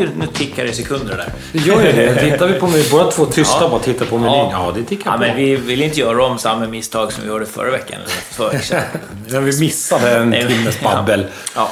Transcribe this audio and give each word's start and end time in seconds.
Ja, 0.00 0.06
det 0.06 0.12
är, 0.12 0.16
nu 0.18 0.26
tickar 0.26 0.64
det 0.64 0.72
sekunder 0.72 1.16
där. 1.16 1.32
det 1.52 1.58
gör 1.58 1.82
ju 1.82 1.92
det. 1.92 2.30
Tittar 2.30 2.46
vi 2.46 2.60
på 2.60 2.66
menyn, 2.66 2.84
båda 2.90 3.10
två 3.10 3.26
tysta 3.26 3.58
Ja. 3.60 3.68
bara 3.68 3.80
tittar 3.80 4.06
på 4.06 4.18
menyn. 4.18 4.48
Ja, 4.50 4.72
det 4.76 4.82
tickar 4.84 5.10
Ja, 5.10 5.16
på. 5.16 5.18
men 5.22 5.36
vi 5.36 5.56
vill 5.56 5.82
inte 5.82 6.00
göra 6.00 6.24
om 6.24 6.38
samma 6.38 6.66
misstag 6.66 7.12
som 7.12 7.22
vi 7.24 7.28
gjorde 7.28 7.46
förra 7.46 7.70
veckan. 7.70 7.96
Eller 8.00 8.08
för 8.08 8.34
två 8.34 8.44
veckor 8.44 8.58
sedan. 8.58 8.82
Men 9.28 9.44
vi 9.44 9.60
missade 9.60 10.10
en 10.16 10.32
timmes 10.32 10.78
ja. 10.82 10.94
babbel. 10.94 11.26
Ja. 11.54 11.68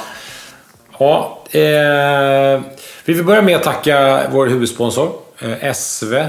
Ja, 0.99 1.43
eh, 1.51 2.61
vi 3.05 3.13
vill 3.13 3.23
börja 3.23 3.41
med 3.41 3.55
att 3.55 3.63
tacka 3.63 4.21
vår 4.31 4.47
huvudsponsor, 4.47 5.11
eh, 5.39 5.71
SV. 5.73 6.25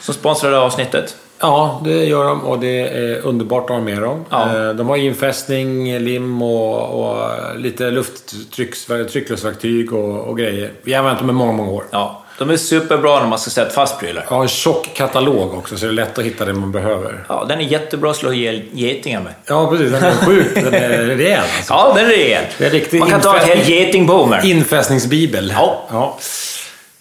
Som 0.00 0.14
sponsrade 0.14 0.58
avsnittet. 0.58 1.16
Ja, 1.40 1.80
det 1.84 2.04
gör 2.04 2.24
de 2.24 2.40
och 2.44 2.58
det 2.58 2.80
är 2.80 3.20
underbart 3.26 3.64
att 3.64 3.70
ha 3.76 3.80
med 3.80 4.02
dem. 4.02 4.24
Ja. 4.30 4.68
Eh, 4.68 4.74
De 4.74 4.88
har 4.88 4.96
infästning, 4.96 5.98
lim 5.98 6.42
och, 6.42 7.00
och 7.00 7.18
lite 7.58 7.90
lufttryckluftsverktyg 7.90 9.92
och, 9.92 10.20
och 10.28 10.38
grejer. 10.38 10.70
Vi 10.82 10.92
har 10.92 10.98
använt 10.98 11.18
dem 11.18 11.30
i 11.30 11.32
många, 11.32 11.52
många 11.52 11.70
år. 11.70 11.84
Ja, 11.90 12.22
de 12.38 12.50
är 12.50 12.56
superbra 12.56 13.20
när 13.20 13.26
man 13.26 13.38
ska 13.38 13.50
sätta 13.50 13.70
fast 13.70 14.00
prylar. 14.00 14.24
Har 14.28 14.42
en 14.42 14.48
tjock 14.48 14.90
katalog 14.94 15.54
också 15.54 15.76
så 15.76 15.84
det 15.86 15.90
är 15.90 15.94
lätt 15.94 16.18
att 16.18 16.24
hitta 16.24 16.44
det 16.44 16.52
man 16.52 16.72
behöver. 16.72 17.24
Ja, 17.28 17.44
den 17.48 17.58
är 17.60 17.64
jättebra 17.64 18.10
att 18.10 18.16
slå 18.16 18.32
ihjäl 18.32 18.62
getingar 18.72 19.20
med. 19.20 19.32
Ja, 19.46 19.70
precis. 19.70 19.92
Den 19.92 20.02
är 20.04 20.12
sjuk. 20.12 20.54
Den 20.54 20.74
är 20.74 20.88
rejäl 21.06 21.40
alltså. 21.56 21.72
Ja, 21.74 21.92
den 21.96 22.04
är 22.04 22.08
rejäl. 22.08 22.44
Det 22.58 22.66
är 22.66 22.70
riktigt 22.70 23.00
Man 23.00 23.10
kan 23.10 23.20
ta 23.20 23.36
ett 23.36 23.42
infästning. 23.42 23.74
helt 23.76 23.86
getingbo 23.86 24.26
med. 24.26 24.44
Infästningsbibel. 24.44 25.52
Ja. 25.56 25.82
ja. 25.90 26.18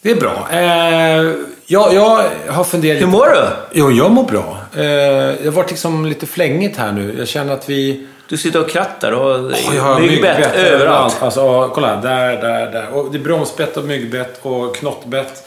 Det 0.02 0.12
är 0.12 0.16
bra. 0.16 0.48
Eh, 0.52 1.34
jag, 1.66 1.94
jag 1.94 2.30
har 2.48 2.64
funderat... 2.64 3.02
Hur 3.02 3.08
mår 3.08 3.26
du? 3.26 3.48
Jo, 3.74 3.92
jag 3.92 4.12
mår 4.12 4.24
bra. 4.24 4.58
Eh, 4.74 4.80
det 4.80 5.46
har 5.46 5.52
varit 5.52 5.70
liksom 5.70 6.06
lite 6.06 6.26
flängigt 6.26 6.78
här 6.78 6.92
nu. 6.92 7.16
Jag 7.18 7.28
känner 7.28 7.54
att 7.54 7.70
vi... 7.70 8.08
Du 8.28 8.38
sitter 8.38 8.62
och 8.62 8.70
krattar 8.70 9.12
och 9.12 9.52
Jag 9.76 9.82
har 9.82 10.00
myggbett 10.00 10.56
överallt. 10.56 11.18
Alltså, 11.22 11.72
kolla. 11.74 11.96
Där, 11.96 12.42
där, 12.42 12.72
där. 12.72 12.90
Och 12.94 13.12
det 13.12 13.18
är 13.18 13.24
bromsbett 13.24 13.78
och 13.78 13.84
myggbett 13.84 14.40
och 14.42 14.76
knottbett. 14.76 15.44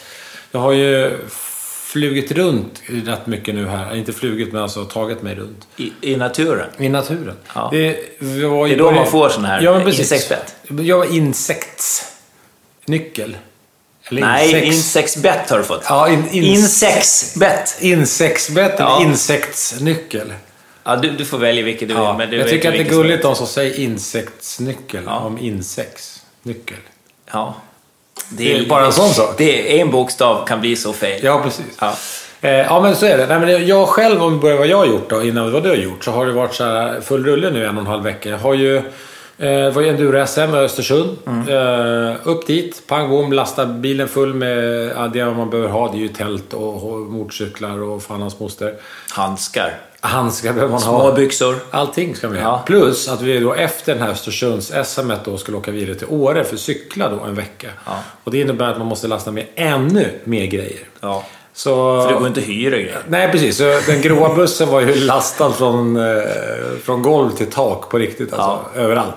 Jag 0.51 0.61
har 0.61 0.73
ju 0.73 1.19
flugit 1.93 2.33
runt 2.33 2.83
rätt 3.07 3.27
mycket 3.27 3.55
nu 3.55 3.67
här. 3.67 3.97
Inte 3.97 4.13
flugit, 4.13 4.53
men 4.53 4.63
alltså 4.63 4.85
tagit 4.85 5.23
mig 5.23 5.35
runt. 5.35 5.69
I, 5.77 5.93
I 6.01 6.17
naturen. 6.17 6.67
I 6.79 6.89
naturen. 6.89 7.37
Ja. 7.55 7.69
Det, 7.73 7.97
var 8.19 8.69
Det 8.69 8.75
är 8.75 8.79
då 8.79 8.91
man 8.91 9.07
får 9.07 9.29
sån 9.29 9.45
här 9.45 9.61
ja, 9.61 9.89
insektsbett. 9.89 10.55
Jag 10.69 10.99
var 10.99 11.17
insektsnyckel. 11.17 13.37
Eller 14.09 14.21
Nej, 14.21 14.65
insektsbett 14.67 15.51
har 15.51 15.59
du 15.59 15.65
fått. 15.65 15.83
Ja, 15.89 16.09
in, 16.09 16.29
in, 16.31 16.45
Insektsbett. 16.45 17.77
Insektsbett 17.81 18.75
eller 18.75 18.91
Ja. 18.91 19.03
insektsnyckel. 19.03 20.33
Ja, 20.85 20.97
du, 20.97 21.11
du 21.11 21.25
får 21.25 21.39
välja 21.39 21.65
vilket 21.65 21.89
du 21.89 21.95
vill. 21.95 22.03
Ja, 22.03 22.17
men 22.19 22.31
du 22.31 22.37
jag 22.37 22.49
tycker 22.49 22.69
att 22.69 22.75
det 22.75 22.81
är 22.81 22.89
gulligt 22.89 23.23
de 23.23 23.35
som 23.37 23.47
säger 23.47 23.81
insektsnyckel 23.81 25.03
Ja. 25.07 25.19
om 25.19 25.39
insektsnyckel. 25.39 26.77
Ja. 27.33 27.55
Det 28.29 28.57
är 28.59 28.67
bara 28.67 28.87
en 28.87 28.93
sån 28.93 29.11
sak. 29.11 29.35
Det 29.39 29.77
är 29.79 29.81
en 29.83 29.91
bokstav 29.91 30.47
kan 30.47 30.61
bli 30.61 30.77
så 30.77 30.93
fel. 30.93 31.21
Ja, 31.25 31.41
precis. 31.43 31.65
Ja. 31.81 31.95
Eh, 32.41 32.51
ja, 32.51 32.81
men 32.81 32.97
så 32.97 33.07
är 33.07 33.19
det. 33.19 33.27
Nej, 33.27 33.41
men 33.41 33.67
jag 33.67 33.89
själv, 33.89 34.23
om 34.23 34.33
vi 34.33 34.39
börjar 34.39 34.57
vad 34.59 34.67
jag 34.67 34.77
har 34.77 34.87
gjort 34.87 35.11
då, 35.11 35.23
innan 35.23 35.53
vad 35.53 35.63
du 35.63 35.69
har 35.69 35.77
gjort, 35.77 36.05
så 36.05 36.11
har 36.11 36.27
det 36.27 36.33
varit 36.33 36.55
så 36.55 36.65
här 36.65 37.01
full 37.01 37.25
rulle 37.25 37.51
nu 37.51 37.67
en 37.67 37.75
och 37.77 37.81
en 37.81 37.87
halv 37.87 38.03
vecka. 38.05 38.29
Jag 38.29 38.39
har 38.39 38.55
ju 38.55 38.83
eh, 39.39 39.75
var 39.75 39.83
ju 39.83 39.89
enduro-SM 39.89 40.55
i 40.55 40.59
Östersund. 40.59 41.19
Mm. 41.27 41.49
Eh, 41.49 42.17
upp 42.25 42.47
dit, 42.47 42.83
pang 42.87 43.11
bom, 43.11 43.33
lasta 43.33 43.67
bilen 43.67 44.09
full 44.09 44.35
med 44.35 44.93
ja, 44.97 45.09
det 45.09 45.25
man 45.25 45.51
behöver 45.51 45.69
ha. 45.69 45.93
Det 45.93 45.99
är 45.99 46.01
ju 46.01 46.09
tält 46.09 46.55
och, 46.55 46.93
och 46.93 46.99
motorcyklar 46.99 47.83
och 47.83 48.03
fan 48.03 48.23
hans 48.23 48.41
moster. 48.41 48.75
Handskar. 49.11 49.79
Handskar 50.01 50.53
behöver 50.53 50.73
man 50.73 50.83
ha. 50.83 51.01
Små 51.01 51.13
byxor. 51.13 51.57
Allting 51.71 52.17
ska 52.17 52.29
vi 52.29 52.41
ha. 52.41 52.51
Ja. 52.51 52.63
Plus 52.67 53.09
att 53.09 53.21
vi 53.21 53.39
då 53.39 53.55
efter 53.55 53.95
den 53.95 54.03
här 54.03 54.11
Östersunds-SM 54.11 55.13
då 55.25 55.39
skulle 55.39 55.57
åka 55.57 55.71
vidare 55.71 55.95
till 55.95 56.07
Åre 56.11 56.45
för 56.45 56.55
att 56.55 56.61
cykla 56.61 57.09
då 57.09 57.21
en 57.21 57.35
vecka. 57.35 57.69
Ja. 57.87 57.99
Och 58.25 58.31
det 58.31 58.41
innebär 58.41 58.71
att 58.71 58.79
man 58.79 58.87
måste 58.87 59.09
lasta 59.09 59.31
med 59.31 59.47
ännu 59.55 60.09
mer 60.25 60.47
grejer. 60.47 60.81
Ja. 61.01 61.25
Så... 61.55 62.03
För 62.03 62.09
det 62.13 62.19
går 62.19 62.27
inte 62.29 62.41
att 62.41 62.47
hyra 62.47 62.77
grejer. 62.77 62.99
Nej, 63.09 63.31
precis. 63.33 63.57
Så 63.57 63.79
den 63.87 64.01
gråa 64.01 64.35
bussen 64.35 64.69
var 64.69 64.81
ju 64.81 64.95
lastad 64.95 65.53
från, 65.53 65.97
eh, 65.97 66.23
från 66.85 67.03
golv 67.03 67.31
till 67.31 67.51
tak 67.51 67.89
på 67.91 67.99
riktigt. 67.99 68.33
Alltså, 68.33 68.59
Överallt. 68.77 69.17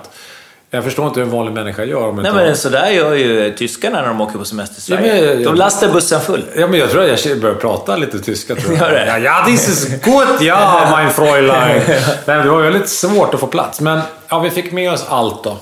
Jag 0.70 0.84
förstår 0.84 1.06
inte 1.06 1.20
hur 1.20 1.26
en 1.26 1.32
vanlig 1.32 1.52
människa 1.52 1.84
gör 1.84 2.08
om 2.08 2.16
Nej 2.16 2.26
inte 2.30 2.44
men 2.44 2.56
sådär 2.56 2.90
gör 2.90 3.14
ju 3.14 3.54
tyskarna 3.56 4.00
när 4.00 4.08
de 4.08 4.20
åker 4.20 4.38
på 4.38 4.44
semester 4.44 4.92
i 4.92 4.96
Ja, 4.96 5.02
Sverige. 5.10 5.34
men- 5.34 5.44
De 5.44 5.54
lastar 5.54 5.88
bussen 5.92 6.20
full. 6.20 6.44
Ja, 6.56 6.66
men 6.66 6.80
jag 6.80 6.90
tror 6.90 7.10
att 7.10 7.24
jag 7.26 7.40
börjar 7.40 7.54
prata 7.56 7.96
lite 7.96 8.18
tyska. 8.18 8.54
Tror 8.54 8.76
jag. 8.76 8.92
Ja, 9.06 9.18
ja, 9.18 9.44
this 9.46 9.68
is 9.68 10.02
good, 10.04 10.26
ja, 10.40 10.88
mein 10.96 11.10
Fräulein. 11.10 11.82
Nej, 12.24 12.42
det 12.42 12.50
var 12.50 12.60
väldigt 12.62 12.88
svårt 12.88 13.34
att 13.34 13.40
få 13.40 13.46
plats. 13.46 13.80
Men 13.80 14.00
ja, 14.28 14.38
vi 14.38 14.50
fick 14.50 14.72
med 14.72 14.92
oss 14.92 15.04
allt 15.08 15.44
då. 15.44 15.56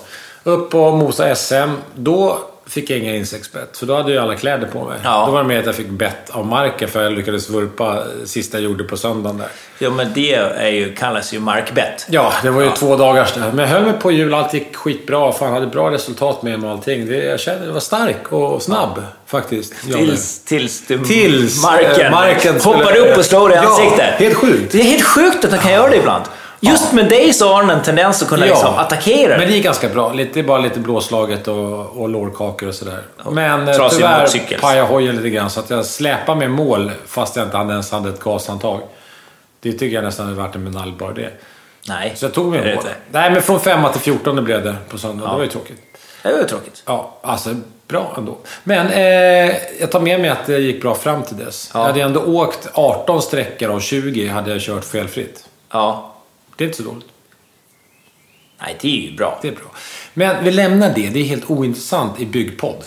Upp 0.45 0.71
på 0.71 0.91
Mosa 0.91 1.35
SM. 1.35 1.71
Då 1.95 2.39
fick 2.67 2.91
jag 2.91 2.99
inga 2.99 3.15
insektsbett, 3.17 3.77
för 3.79 3.87
då 3.87 3.97
hade 3.97 4.13
jag 4.13 4.23
alla 4.23 4.35
kläder 4.35 4.67
på 4.67 4.85
mig. 4.85 4.99
Ja. 5.05 5.25
Då 5.27 5.33
var 5.33 5.43
det 5.43 5.49
med 5.49 5.59
att 5.61 5.67
jag 5.67 5.75
fick 5.75 5.89
bett 5.89 6.31
av 6.31 6.47
marken, 6.47 6.89
för 6.89 7.03
jag 7.03 7.13
lyckades 7.13 7.51
vurpa 7.51 8.03
sista 8.25 8.57
jag 8.57 8.65
gjorde 8.65 8.85
på 8.85 8.97
söndagen 8.97 9.39
där. 9.39 9.47
Ja 9.79 9.91
men 9.91 10.13
det 10.15 10.35
är 10.35 10.69
ju, 10.71 10.95
kallas 10.95 11.35
ju 11.35 11.41
markbett. 11.41 12.07
Ja, 12.11 12.33
det 12.43 12.51
var 12.51 12.63
ju 12.63 12.71
två 12.71 12.97
dagars 12.97 13.33
där. 13.33 13.41
Men 13.53 13.59
jag 13.59 13.67
höll 13.67 13.83
mig 13.85 13.93
på 14.01 14.13
jul, 14.13 14.35
allt 14.35 14.55
gick 14.55 14.77
skitbra. 14.77 15.33
Fan, 15.33 15.53
hade 15.53 15.67
bra 15.67 15.91
resultat 15.91 16.43
med 16.43 16.59
mig 16.61 16.67
och 16.71 16.77
allting. 16.77 17.07
Det, 17.07 17.17
jag 17.25 17.41
kände 17.41 17.67
det 17.67 17.73
var 17.73 17.81
stark 17.81 18.33
och 18.33 18.63
snabb 18.63 19.03
faktiskt. 19.27 19.73
Tills, 19.93 20.45
tills, 20.45 20.87
du, 20.87 20.99
Tills, 21.05 21.63
marken, 21.63 22.07
eh, 22.07 22.11
marken 22.11 22.61
hoppar 22.61 22.85
skulle- 22.85 22.99
upp 23.13 23.19
och 23.19 23.25
slår 23.25 23.49
dig 23.49 23.59
i 23.59 23.61
Ja, 23.63 23.69
ansiktet. 23.71 24.15
helt 24.19 24.35
sjukt. 24.35 24.73
Det 24.73 24.79
är 24.81 24.85
helt 24.85 25.05
sjukt 25.05 25.45
att 25.45 25.51
den 25.51 25.61
kan 25.61 25.73
göra 25.73 25.91
det 25.91 25.97
ibland. 25.97 26.25
Just 26.61 26.93
med 26.93 27.09
dig 27.09 27.33
så 27.33 27.53
har 27.53 27.61
den 27.63 27.71
en 27.71 27.83
tendens 27.83 28.23
att 28.23 28.29
kunna 28.29 28.47
liksom 28.47 28.75
attackera. 28.75 29.39
Men 29.39 29.49
det 29.49 29.59
är 29.59 29.63
ganska 29.63 29.89
bra. 29.89 30.13
Lite, 30.13 30.31
det 30.35 30.41
är 30.41 30.45
bara 30.45 30.59
lite 30.59 30.81
blåslaget 30.81 31.49
och, 31.49 32.01
och 32.01 32.09
lårkakor 32.09 32.69
och 32.69 32.75
sådär. 32.75 33.03
Men 33.31 33.69
eh, 33.69 33.75
trasig 33.75 33.99
tyvärr 33.99 34.59
pajade 34.61 34.89
hojen 34.89 35.17
lite 35.17 35.31
grann 35.31 35.51
så 35.51 35.61
att 35.61 35.71
jag 35.71 35.85
släpade 35.87 36.39
med 36.39 36.51
mål 36.51 36.91
fast 37.07 37.37
jag 37.37 37.47
inte 37.47 37.57
hade 37.57 37.73
ens 37.73 37.93
hade 37.93 38.09
ett 38.09 38.21
gashandtag. 38.21 38.81
Det 39.61 39.73
tycker 39.73 39.95
jag 39.95 40.05
nästan 40.05 40.29
är 40.29 40.33
värt 40.33 40.55
en 40.55 40.65
medalj 40.65 40.93
bara 40.99 41.13
det. 41.13 41.31
Nej, 41.89 42.13
Så 42.17 42.25
jag 42.25 42.35
tog 42.35 42.47
mig 42.47 42.75
mål. 42.75 42.85
Nej, 43.13 43.31
men 43.31 43.43
från 43.43 43.61
femma 43.61 43.89
till 43.89 44.01
14 44.01 44.45
blev 44.45 44.65
det 44.65 44.75
på 44.89 44.99
söndag. 44.99 45.25
Det 45.31 45.37
var 45.37 45.43
ju 45.43 45.49
tråkigt. 45.49 45.81
Det 46.23 46.33
var 46.33 46.39
ju 46.39 46.45
tråkigt. 46.45 46.83
Ja, 46.87 47.19
alltså 47.23 47.55
bra 47.89 48.15
ändå. 48.19 48.37
Men 48.65 48.87
eh, 48.91 49.57
jag 49.81 49.91
tar 49.91 50.01
med 50.01 50.21
mig 50.21 50.31
att 50.31 50.47
det 50.47 50.59
gick 50.59 50.83
bra 50.83 50.95
fram 50.95 51.23
till 51.23 51.37
dess. 51.37 51.71
Ja. 51.75 51.81
Jag 51.81 51.87
hade 51.87 52.01
ändå 52.01 52.21
åkt 52.21 52.69
18 52.75 53.23
sträckor 53.23 53.71
av 53.71 53.81
20 53.81 54.29
hade 54.29 54.51
jag 54.53 54.61
kört 54.61 54.85
felfritt. 54.85 55.45
Ja. 55.73 56.14
Det 56.57 56.65
är 56.65 56.67
inte 56.67 56.77
så 56.79 56.83
dåligt. 56.85 57.07
Nej, 58.61 58.77
det 58.81 58.89
är 59.07 59.11
ju 59.11 59.17
bra. 59.17 59.39
Det 59.43 59.49
är 59.49 59.53
bra. 59.53 59.71
Men 60.15 60.45
vi 60.45 60.51
lämnar 60.51 60.93
det. 60.95 61.09
Det 61.09 61.21
är 61.21 61.25
helt 61.25 61.51
ointressant 61.51 62.21
i 62.21 62.27
byggpodd. 62.27 62.85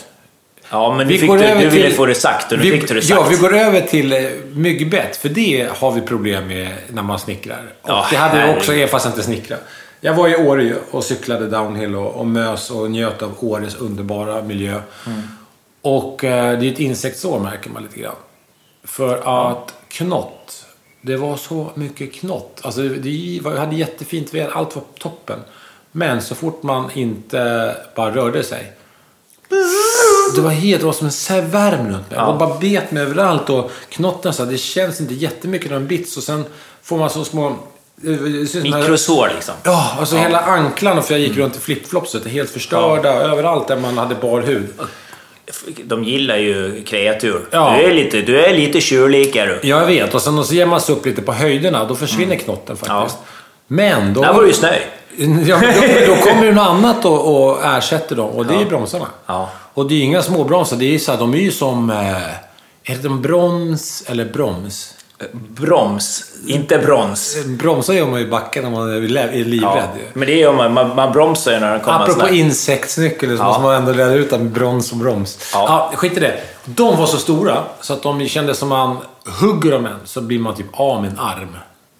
Ja, 0.70 0.94
men 0.96 1.08
Vi 1.08 1.18
du, 1.18 1.26
går 1.26 1.38
du, 1.38 1.44
över 1.44 1.62
du 1.62 1.68
ville 1.68 1.86
till- 1.86 1.96
få 1.96 2.06
det 2.06 2.14
sagt 2.14 2.52
och 2.52 2.58
nu 2.58 2.64
vi, 2.64 2.70
fick 2.80 2.88
du 2.88 2.94
det 2.94 3.02
sagt. 3.02 3.20
Ja, 3.20 3.28
vi 3.30 3.36
går 3.36 3.56
över 3.56 3.80
till 3.80 4.12
eh, 4.12 4.20
myggbett. 4.52 5.16
För 5.16 5.28
det 5.28 5.68
har 5.76 5.92
vi 5.92 6.00
problem 6.00 6.46
med 6.48 6.74
när 6.88 7.02
man 7.02 7.18
snickrar. 7.18 7.72
Och 7.82 7.88
Ja, 7.90 8.06
det 8.10 8.16
hade 8.16 8.40
jag 8.46 8.56
också 8.56 8.72
fast 8.86 9.06
inte 9.06 9.22
snickrar. 9.22 9.58
Jag 10.00 10.14
var 10.14 10.28
i 10.28 10.36
Åre 10.36 10.74
och 10.90 11.04
cyklade 11.04 11.46
downhill 11.48 11.94
och, 11.96 12.14
och 12.14 12.26
mös 12.26 12.70
och 12.70 12.90
njöt 12.90 13.22
av 13.22 13.34
Åres 13.40 13.74
underbara 13.74 14.42
miljö. 14.42 14.80
Mm. 15.06 15.22
Och 15.82 16.24
eh, 16.24 16.58
det 16.58 16.66
är 16.68 16.72
ett 16.72 16.78
insektsår 16.80 17.40
märker 17.40 17.70
man 17.70 17.82
lite 17.82 18.00
grann. 18.00 18.14
För 18.84 19.48
att 19.50 19.74
knott. 19.88 20.57
Det 21.00 21.16
var 21.16 21.36
så 21.36 21.70
mycket 21.74 22.12
knott. 22.14 22.60
Alltså 22.62 22.80
det 22.82 23.40
var, 23.42 23.56
hade 23.56 23.76
jättefint 23.76 24.34
väder, 24.34 24.50
allt 24.54 24.74
var 24.76 24.82
toppen. 24.98 25.38
Men 25.92 26.22
så 26.22 26.34
fort 26.34 26.62
man 26.62 26.90
inte 26.94 27.74
bara 27.94 28.14
rörde 28.14 28.42
sig. 28.44 28.72
Det 30.34 30.40
var 30.40 30.50
helt 30.50 30.80
det 30.80 30.86
var 30.86 30.92
som 30.92 31.06
en 31.06 31.12
svärm 31.12 31.86
runt 31.88 32.10
mig. 32.10 32.18
Ja. 32.18 32.36
Bara 32.38 32.58
bet 32.58 32.90
mig 32.90 33.02
överallt 33.02 33.50
och 33.50 33.70
knotten 33.88 34.32
så 34.32 34.44
här, 34.44 34.52
det 34.52 34.58
känns 34.58 35.00
inte 35.00 35.14
jättemycket 35.14 35.70
när 35.70 35.78
de 35.80 35.86
bits 35.86 36.16
och 36.16 36.22
sen 36.22 36.44
får 36.82 36.98
man 36.98 37.10
så 37.10 37.24
små... 37.24 37.56
här- 38.02 38.62
Mikrosår 38.80 39.30
liksom. 39.34 39.54
Ja, 39.62 39.96
alltså 39.98 40.16
hela 40.16 40.40
anklarna 40.40 41.02
för 41.02 41.14
jag 41.14 41.20
gick 41.20 41.36
runt 41.36 41.56
i 41.56 41.60
flipflopset 41.60 42.26
är 42.26 42.30
helt 42.30 42.50
förstörda 42.50 43.08
överallt 43.12 43.68
där 43.68 43.76
man 43.76 43.98
hade 43.98 44.14
bar 44.14 44.40
hud. 44.40 44.66
De 45.84 46.04
gillar 46.04 46.36
ju 46.36 46.82
kreatur. 46.84 47.40
Ja. 47.50 47.76
Du 47.78 47.84
är 47.84 47.94
lite, 47.94 48.20
du 48.20 48.44
är 48.44 48.54
lite 48.54 48.80
tjurlik 48.80 49.36
är 49.36 49.46
du. 49.46 49.68
Jag 49.68 49.86
vet. 49.86 50.14
Och 50.14 50.22
sen 50.22 50.44
så 50.44 50.54
ger 50.54 50.66
man 50.66 50.80
sig 50.80 50.94
upp 50.94 51.06
lite 51.06 51.22
på 51.22 51.32
höjderna. 51.32 51.84
Då 51.84 51.94
försvinner 51.94 52.36
knotten 52.36 52.76
faktiskt. 52.76 53.18
Ja. 53.20 53.26
Men 53.66 54.14
då... 54.14 54.20
Där 54.20 54.32
var 54.32 54.42
det 54.42 54.48
ju 54.48 54.54
snö. 54.54 54.74
Ja, 55.46 55.60
då, 56.06 56.14
då 56.14 56.22
kommer 56.30 56.44
ju 56.44 56.52
något 56.52 56.68
annat 56.68 57.04
och, 57.04 57.50
och 57.50 57.64
ersätter 57.64 58.16
dem. 58.16 58.30
Och 58.30 58.46
det 58.46 58.54
är 58.54 58.58
ju 58.58 58.64
bromsarna. 58.64 59.06
Ja. 59.26 59.50
Och 59.74 59.88
det 59.88 59.94
är 59.94 59.96
ju 59.96 60.02
inga 60.02 60.22
små 60.22 60.44
bromsar. 60.44 60.76
Det 60.76 60.94
är 60.94 60.98
så 60.98 61.12
här, 61.12 61.18
de 61.18 61.34
är 61.34 61.38
ju 61.38 61.50
som... 61.50 61.90
Eh, 61.90 62.92
är 62.92 62.96
det 63.02 63.08
en 63.08 63.22
broms 63.22 64.04
eller 64.06 64.24
broms? 64.24 64.94
Broms, 65.32 66.24
inte 66.46 66.78
brons. 66.78 67.36
Bromsar 67.46 67.94
gör 67.94 68.06
man 68.06 68.20
ju 68.20 68.26
i 68.26 68.28
backen 68.30 68.62
när 68.64 68.70
man 68.70 68.90
är 68.96 69.00
li- 69.00 69.18
är 69.40 69.44
livrädd. 69.44 69.72
Ja. 69.76 70.00
Men 70.12 70.28
det 70.28 70.34
gör 70.34 70.52
man, 70.52 70.74
man, 70.74 70.96
man 70.96 71.12
bromsar 71.12 71.52
ju 71.52 71.58
när 71.60 71.74
det 71.74 71.80
kommer 71.80 72.00
Apropå 72.02 72.28
insektsnyckel 72.28 73.36
så 73.36 73.42
Ja. 73.42 73.46
måste 73.46 73.62
man 73.62 73.74
ändå 73.74 73.92
reda 73.92 74.12
ut 74.14 74.30
med 74.30 74.40
brons 74.50 74.92
och 74.92 74.98
broms. 74.98 75.50
Ja. 75.54 75.88
Ja. 75.92 75.96
skit 75.96 76.16
i 76.16 76.20
det. 76.20 76.34
De 76.64 76.96
var 76.96 77.06
så 77.06 77.16
stora 77.16 77.62
så 77.80 77.92
att 77.92 78.02
de 78.02 78.28
kändes 78.28 78.58
som 78.58 78.68
man 78.68 78.96
hugger 79.40 79.72
dem 79.72 79.86
en 79.86 79.96
så 80.04 80.20
blir 80.20 80.38
man 80.38 80.54
typ 80.54 80.66
av 80.72 81.02
med 81.02 81.10
en 81.10 81.18
arm. 81.18 81.56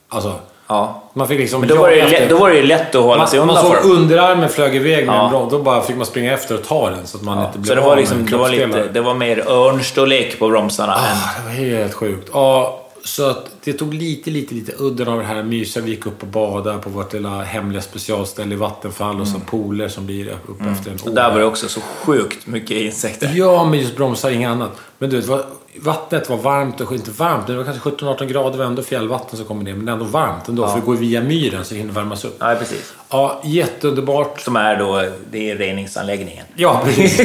Alltså, 0.08 0.34
Ja. 0.70 1.02
Man 1.14 1.28
fick 1.28 1.38
liksom 1.38 1.60
Men 1.60 1.68
då 1.68 1.76
var, 1.76 1.88
det 1.90 2.08
lätt, 2.08 2.28
då 2.30 2.38
var 2.38 2.48
det 2.48 2.56
ju 2.56 2.62
lätt 2.62 2.94
att 2.94 3.02
hålla 3.02 3.26
sig 3.26 3.38
man, 3.38 3.46
man 3.46 3.56
undan 3.56 3.72
såg 3.72 3.82
för 3.82 3.90
underarmen 3.90 4.48
flög 4.48 4.76
iväg 4.76 5.06
med 5.06 5.14
Ja. 5.16 5.24
en 5.24 5.30
broms. 5.30 5.50
Då 5.52 5.58
bara 5.58 5.82
fick 5.82 5.96
man 5.96 6.06
springa 6.06 6.32
efter 6.32 6.54
och 6.54 6.64
ta 6.64 6.90
den 6.90 7.06
så 7.06 7.16
att 7.16 7.22
man 7.24 7.44
inte 7.46 7.58
blev 7.58 7.68
Så 7.68 7.74
det 7.74 7.80
av 7.80 7.86
var, 7.86 7.94
med 7.94 8.00
liksom, 8.00 8.26
det, 8.26 8.36
var 8.36 8.48
lite, 8.48 8.88
det 8.92 9.00
var 9.00 9.14
mer 9.14 9.48
örnstorlek 9.48 10.38
på 10.38 10.48
bromsarna 10.48 10.94
än... 10.94 11.00
Ah, 11.00 11.40
det 11.40 11.44
var 11.44 11.50
helt 11.70 11.94
sjukt. 11.94 12.28
Ja, 12.32 12.80
så 13.04 13.30
att 13.30 13.50
det 13.64 13.72
tog 13.72 13.94
lite, 13.94 14.30
lite, 14.30 14.54
lite 14.54 14.72
udden 14.78 15.08
av 15.08 15.18
det 15.18 15.24
här 15.24 15.42
mysiga. 15.42 15.84
Vi 15.84 15.90
gick 15.90 16.06
upp 16.06 16.22
och 16.22 16.28
badade 16.28 16.78
på 16.78 16.90
vårt 16.90 17.12
lilla 17.12 17.42
hemliga 17.42 17.82
specialställe 17.82 18.54
i 18.54 18.58
Vattenfall 18.58 19.20
och 19.20 19.28
så 19.28 19.40
pooler 19.40 19.88
som 19.88 20.06
blir 20.06 20.28
upp 20.46 20.60
efter 20.72 20.90
en 20.90 20.98
Och 21.04 21.14
där 21.14 21.30
var 21.30 21.38
det 21.38 21.44
också 21.44 21.68
så 21.68 21.80
sjukt 21.80 22.46
mycket 22.46 22.70
insekter. 22.70 23.32
Ja, 23.34 23.64
men 23.64 23.80
just 23.80 23.96
bromsar, 23.96 24.30
inget 24.30 24.50
annat. 24.50 24.72
Men 24.98 25.10
du 25.10 25.20
vet, 25.20 25.46
vattnet 25.82 26.30
var 26.30 26.36
varmt 26.36 26.80
och 26.80 26.92
inte 26.92 27.10
varmt. 27.10 27.46
Det 27.46 27.56
var 27.56 27.64
kanske 27.64 27.90
17-18 27.90 28.24
grader, 28.24 28.50
det 28.50 28.58
var 28.58 28.64
ändå 28.64 28.82
fjällvatten 28.82 29.36
som 29.36 29.46
kommer 29.46 29.64
ner. 29.64 29.74
Men 29.74 29.88
ändå 29.88 30.04
varmt 30.04 30.48
ändå, 30.48 30.68
för 30.68 30.74
det 30.74 30.86
går 30.86 30.94
via 30.94 31.20
myren 31.20 31.64
så 31.64 31.74
det 31.74 31.80
hinner 31.80 31.92
värmas 31.92 32.24
upp. 32.24 32.36
Ja, 32.40 32.54
precis. 32.58 32.92
Ja, 33.10 33.40
jätteunderbart. 33.44 34.40
Som 34.40 34.56
är 34.56 34.76
då, 34.76 35.04
det 35.30 35.50
är 35.50 35.56
reningsanläggningen. 35.56 36.44
Ja, 36.54 36.82
precis. 36.84 37.20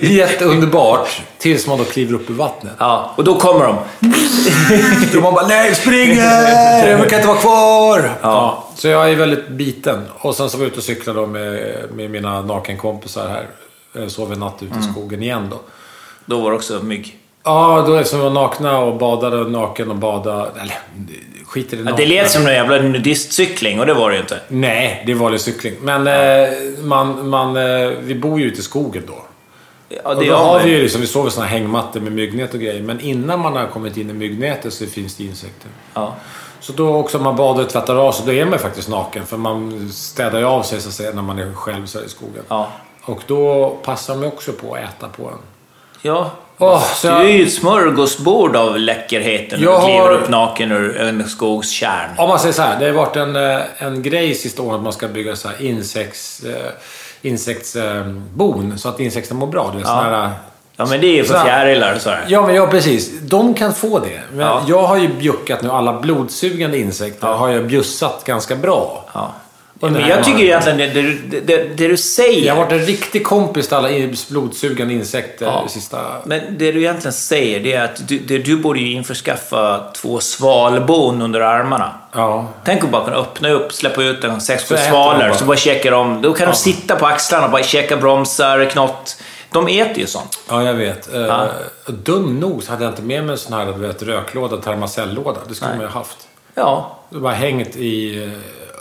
Jätteunderbart. 0.00 1.22
Tills 1.38 1.66
man 1.66 1.78
då 1.78 1.84
kliver 1.84 2.14
upp 2.14 2.30
i 2.30 2.32
vattnet. 2.32 2.72
Ja, 2.78 3.12
och 3.16 3.24
då 3.24 3.34
kommer 3.34 3.66
de. 3.66 3.76
Och 5.16 5.22
man 5.22 5.34
bara 5.34 5.46
nej, 5.46 5.74
springer! 5.74 6.88
Jag 6.88 7.10
kan 7.10 7.18
inte 7.18 7.28
vara 7.28 7.38
kvar! 7.38 8.10
Ja. 8.22 8.64
Så 8.76 8.88
jag 8.88 9.10
är 9.10 9.16
väldigt 9.16 9.48
biten. 9.48 10.02
Och 10.18 10.34
sen 10.34 10.50
så 10.50 10.56
var 10.56 10.64
jag 10.64 10.70
ute 10.70 10.78
och 10.78 10.84
cyklade 10.84 11.20
då 11.20 11.26
med, 11.26 11.76
med 11.94 12.10
mina 12.10 12.42
nakenkompisar 12.42 13.28
här. 13.28 13.46
Jag 13.92 14.10
sov 14.10 14.32
en 14.32 14.38
natt 14.38 14.62
ute 14.62 14.78
i 14.78 14.82
skogen 14.82 15.22
igen 15.22 15.48
då. 15.50 15.60
Då 16.26 16.40
var 16.40 16.50
det 16.50 16.56
också 16.56 16.80
mygg. 16.82 17.18
Ja, 17.44 17.84
då 17.86 17.94
eftersom 17.96 18.18
vi 18.18 18.24
var 18.24 18.32
nakna 18.32 18.78
och 18.78 18.96
badade 18.98 19.36
naken 19.50 19.90
och 19.90 19.96
badade. 19.96 20.50
Eller, 20.60 20.78
skit 21.46 21.72
i 21.72 21.76
det 21.76 21.82
Ja, 21.82 21.84
nakna. 21.84 21.96
det 21.96 22.06
lät 22.06 22.30
som 22.30 22.46
en 22.46 22.52
jävla 22.54 22.78
nudistcykling 22.78 23.80
och 23.80 23.86
det 23.86 23.94
var 23.94 24.10
det 24.10 24.16
ju 24.16 24.22
inte. 24.22 24.40
Nej, 24.48 25.02
det 25.06 25.14
var 25.14 25.20
vanlig 25.22 25.40
cykling. 25.40 25.74
Men 25.82 26.06
eh, 26.06 26.48
man, 26.82 27.28
man, 27.28 27.56
eh, 27.56 27.88
vi 27.88 28.14
bor 28.14 28.40
ju 28.40 28.46
ute 28.46 28.60
i 28.60 28.62
skogen 28.62 29.02
då. 29.06 29.14
Ja, 29.88 30.00
Och 30.14 30.20
det 30.22 30.28
då 30.30 30.34
har 30.36 30.60
vi 30.60 30.70
ju. 30.70 30.82
liksom, 30.82 31.00
vi 31.00 31.06
sover 31.06 31.28
i 31.28 31.32
såna 31.32 31.46
hängmattor 31.46 32.00
med 32.00 32.12
myggnät 32.12 32.54
och 32.54 32.60
grejer. 32.60 32.82
Men 32.82 33.00
innan 33.00 33.40
man 33.40 33.56
har 33.56 33.66
kommit 33.66 33.96
in 33.96 34.10
i 34.10 34.12
myggnätet 34.12 34.74
så 34.74 34.86
finns 34.86 35.14
det 35.16 35.24
insekter. 35.24 35.70
Ja. 35.94 36.14
Så 36.60 36.72
då 36.72 36.94
också 36.96 37.18
om 37.18 37.24
man 37.24 37.36
badar 37.36 37.62
och 37.62 37.68
tvättar 37.70 37.96
av 37.96 38.12
sig, 38.12 38.26
då 38.26 38.32
är 38.32 38.44
man 38.44 38.58
faktiskt 38.58 38.88
naken. 38.88 39.26
För 39.26 39.36
man 39.36 39.88
städar 39.92 40.38
ju 40.38 40.44
av 40.44 40.62
sig 40.62 40.80
så 40.80 40.88
att 40.88 40.94
säga 40.94 41.12
när 41.12 41.22
man 41.22 41.38
är 41.38 41.52
själv 41.54 41.86
så 41.86 42.00
i 42.04 42.08
skogen. 42.08 42.42
Ja. 42.48 42.68
Och 43.04 43.20
då 43.26 43.70
passar 43.82 44.14
man 44.14 44.24
också 44.24 44.52
på 44.52 44.74
att 44.74 44.80
äta 44.80 45.08
på 45.08 45.26
en. 45.28 45.38
Ja. 46.02 46.30
Åh, 46.58 46.82
så 46.94 47.06
Du 47.08 47.12
jag, 47.14 47.24
är 47.24 47.28
ju 47.28 47.46
ett 47.46 47.52
smörgåsbord 47.52 48.56
av 48.56 48.78
läckerheten 48.78 49.60
när 49.60 49.66
Jag 49.66 49.80
du 49.80 49.84
kliver 49.84 50.00
har- 50.00 50.10
upp 50.12 50.28
naken 50.28 50.72
ur 50.72 51.00
en 51.00 51.28
skogskärn. 51.28 52.10
om 52.18 52.28
man 52.28 52.38
säger 52.38 52.52
så 52.52 52.62
här, 52.62 52.80
det 52.80 52.86
har 52.86 52.92
varit 52.92 53.16
en, 53.16 53.36
eh, 53.36 53.60
en 53.78 54.02
grej 54.02 54.34
sista 54.34 54.62
året 54.62 54.76
att 54.76 54.82
man 54.82 54.92
ska 54.92 55.08
bygga 55.08 55.36
så 55.36 55.48
här 55.48 55.62
insekts, 55.62 56.42
eh, 56.44 56.70
insektsbon 57.22 58.78
så 58.78 58.88
att 58.88 59.00
insekterna 59.00 59.40
mår 59.40 59.46
bra. 59.46 59.68
Du 59.72 59.78
vet, 59.78 59.86
Ja. 59.88 59.94
här, 59.94 60.30
Ja, 60.76 60.86
men 60.86 61.00
det 61.00 61.06
är 61.06 61.16
ju 61.16 61.24
för 61.24 61.38
Så- 61.38 61.44
fjärilar 61.44 61.94
och 61.94 62.00
sådär. 62.00 62.24
Ja, 62.28 62.46
men 62.46 62.54
ja, 62.54 62.66
precis. 62.66 63.10
De 63.20 63.54
kan 63.54 63.74
få 63.74 63.98
det. 63.98 64.20
Men 64.32 64.40
Ja. 64.46 64.62
jag 64.68 64.82
har 64.82 64.96
ju 64.96 65.08
bjuckat 65.08 65.62
nu 65.62 65.70
alla 65.70 66.00
blodsugande 66.00 66.78
insekter. 66.78 67.26
Har 67.26 67.48
jag 67.48 67.66
bjussat 67.66 68.24
ganska 68.24 68.56
bra. 68.56 69.04
Ja. 69.12 69.32
Men 69.80 70.08
jag 70.08 70.24
tycker 70.24 70.40
egentligen 70.42 70.78
det, 70.78 70.86
det, 70.86 71.40
det, 71.40 71.64
det, 71.76 71.88
du 71.88 71.96
säger... 71.96 72.46
Jag 72.46 72.54
har 72.54 72.64
varit 72.64 72.72
en 72.72 72.86
riktig 72.86 73.24
kompis 73.26 73.68
till 73.68 73.76
alla 73.76 73.88
blodsugande 74.30 74.94
insekter 74.94 75.46
Ja. 75.46 75.62
det 75.66 75.72
sista... 75.72 75.98
Men 76.24 76.40
det 76.58 76.72
du 76.72 76.80
egentligen 76.80 77.12
säger 77.12 77.60
det 77.60 77.72
är 77.72 77.84
att 77.84 78.08
du, 78.08 78.18
det, 78.18 78.38
du 78.38 78.56
borde 78.56 78.80
ju 78.80 78.92
införskaffa 78.92 79.80
två 79.94 80.20
svalbon 80.20 81.22
under 81.22 81.40
armarna. 81.40 81.94
Ja. 82.12 82.48
Tänk 82.64 82.84
att 82.84 82.90
bara 82.90 83.04
kunna 83.04 83.16
öppna 83.16 83.50
upp, 83.50 83.72
släppa 83.72 84.02
ut 84.02 84.24
en 84.24 84.40
sex, 84.40 84.68
sju 84.68 84.76
svalor, 84.76 85.18
bara. 85.18 85.34
så 85.34 85.44
bara 85.44 85.56
käkar 85.56 85.90
de. 85.90 86.22
Då 86.22 86.32
kan 86.32 86.48
de 86.48 86.54
sitta 86.54 86.96
på 86.96 87.06
axlarna 87.06 87.44
och 87.44 87.52
bara 87.52 87.62
käka 87.62 87.96
bromsar, 87.96 88.64
knott. 88.70 89.16
De 89.52 89.68
äter 89.68 89.98
ju 89.98 90.06
sånt. 90.06 90.38
Ja, 90.48 90.62
jag 90.62 90.74
vet. 90.74 91.14
Eh, 91.14 91.20
Ja. 91.20 91.48
Dum 91.86 92.40
nog 92.40 92.62
så 92.62 92.70
hade 92.70 92.84
jag 92.84 92.92
inte 92.92 93.02
med 93.02 93.24
mig 93.24 93.32
en 93.32 93.38
sån 93.38 93.52
här 93.52 93.66
du 93.66 93.72
vet, 93.72 94.02
röklåda, 94.02 94.56
termacellåda. 94.56 95.40
Det 95.48 95.54
skulle 95.54 95.70
Nej. 95.70 95.78
man 95.78 95.86
ju 95.86 95.92
ha 95.92 95.98
haft. 96.00 96.16
Ja. 96.54 96.98
Det 97.10 97.18
var 97.18 97.32
hängt 97.32 97.76
i... 97.76 98.30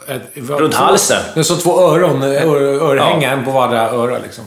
Ett, 0.07 0.21
Runt 0.49 0.73
två, 0.73 0.83
halsen. 0.83 1.21
Det 1.35 1.43
som 1.43 1.57
två 1.57 1.81
öron, 1.81 2.23
ör, 2.23 2.55
örhängen, 2.91 3.39
en 3.39 3.45
på 3.45 3.51
vardera 3.51 3.89
öra 3.89 4.17
liksom. 4.19 4.43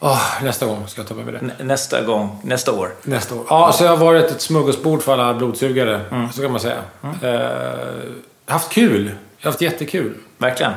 Åh, 0.00 0.22
nästa 0.42 0.66
gång 0.66 0.88
ska 0.88 1.00
jag 1.00 1.08
ta 1.08 1.14
med 1.14 1.24
mig 1.24 1.34
det. 1.34 1.40
Nä- 1.46 1.64
Nästa 1.64 2.02
gång, 2.02 2.40
nästa 2.44 2.72
år. 2.72 2.94
Nästa 3.02 3.34
år. 3.34 3.46
Ja, 3.48 3.72
så 3.72 3.84
jag 3.84 3.90
har 3.90 3.96
varit 3.96 4.24
ett 4.30 4.40
smörgåsbord 4.40 5.02
för 5.02 5.12
alla 5.12 5.34
blodsugare. 5.34 6.00
Mm. 6.10 6.32
Så 6.32 6.42
kan 6.42 6.50
man 6.50 6.60
säga. 6.60 6.76
Eh, 7.22 7.50
haft 8.46 8.68
kul. 8.72 9.10
Jag 9.38 9.46
har 9.46 9.50
haft 9.52 9.60
jättekul. 9.62 10.14
Verkligen. 10.38 10.72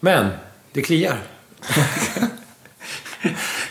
Men, 0.00 0.28
det 0.72 0.82
kliar. 0.82 1.16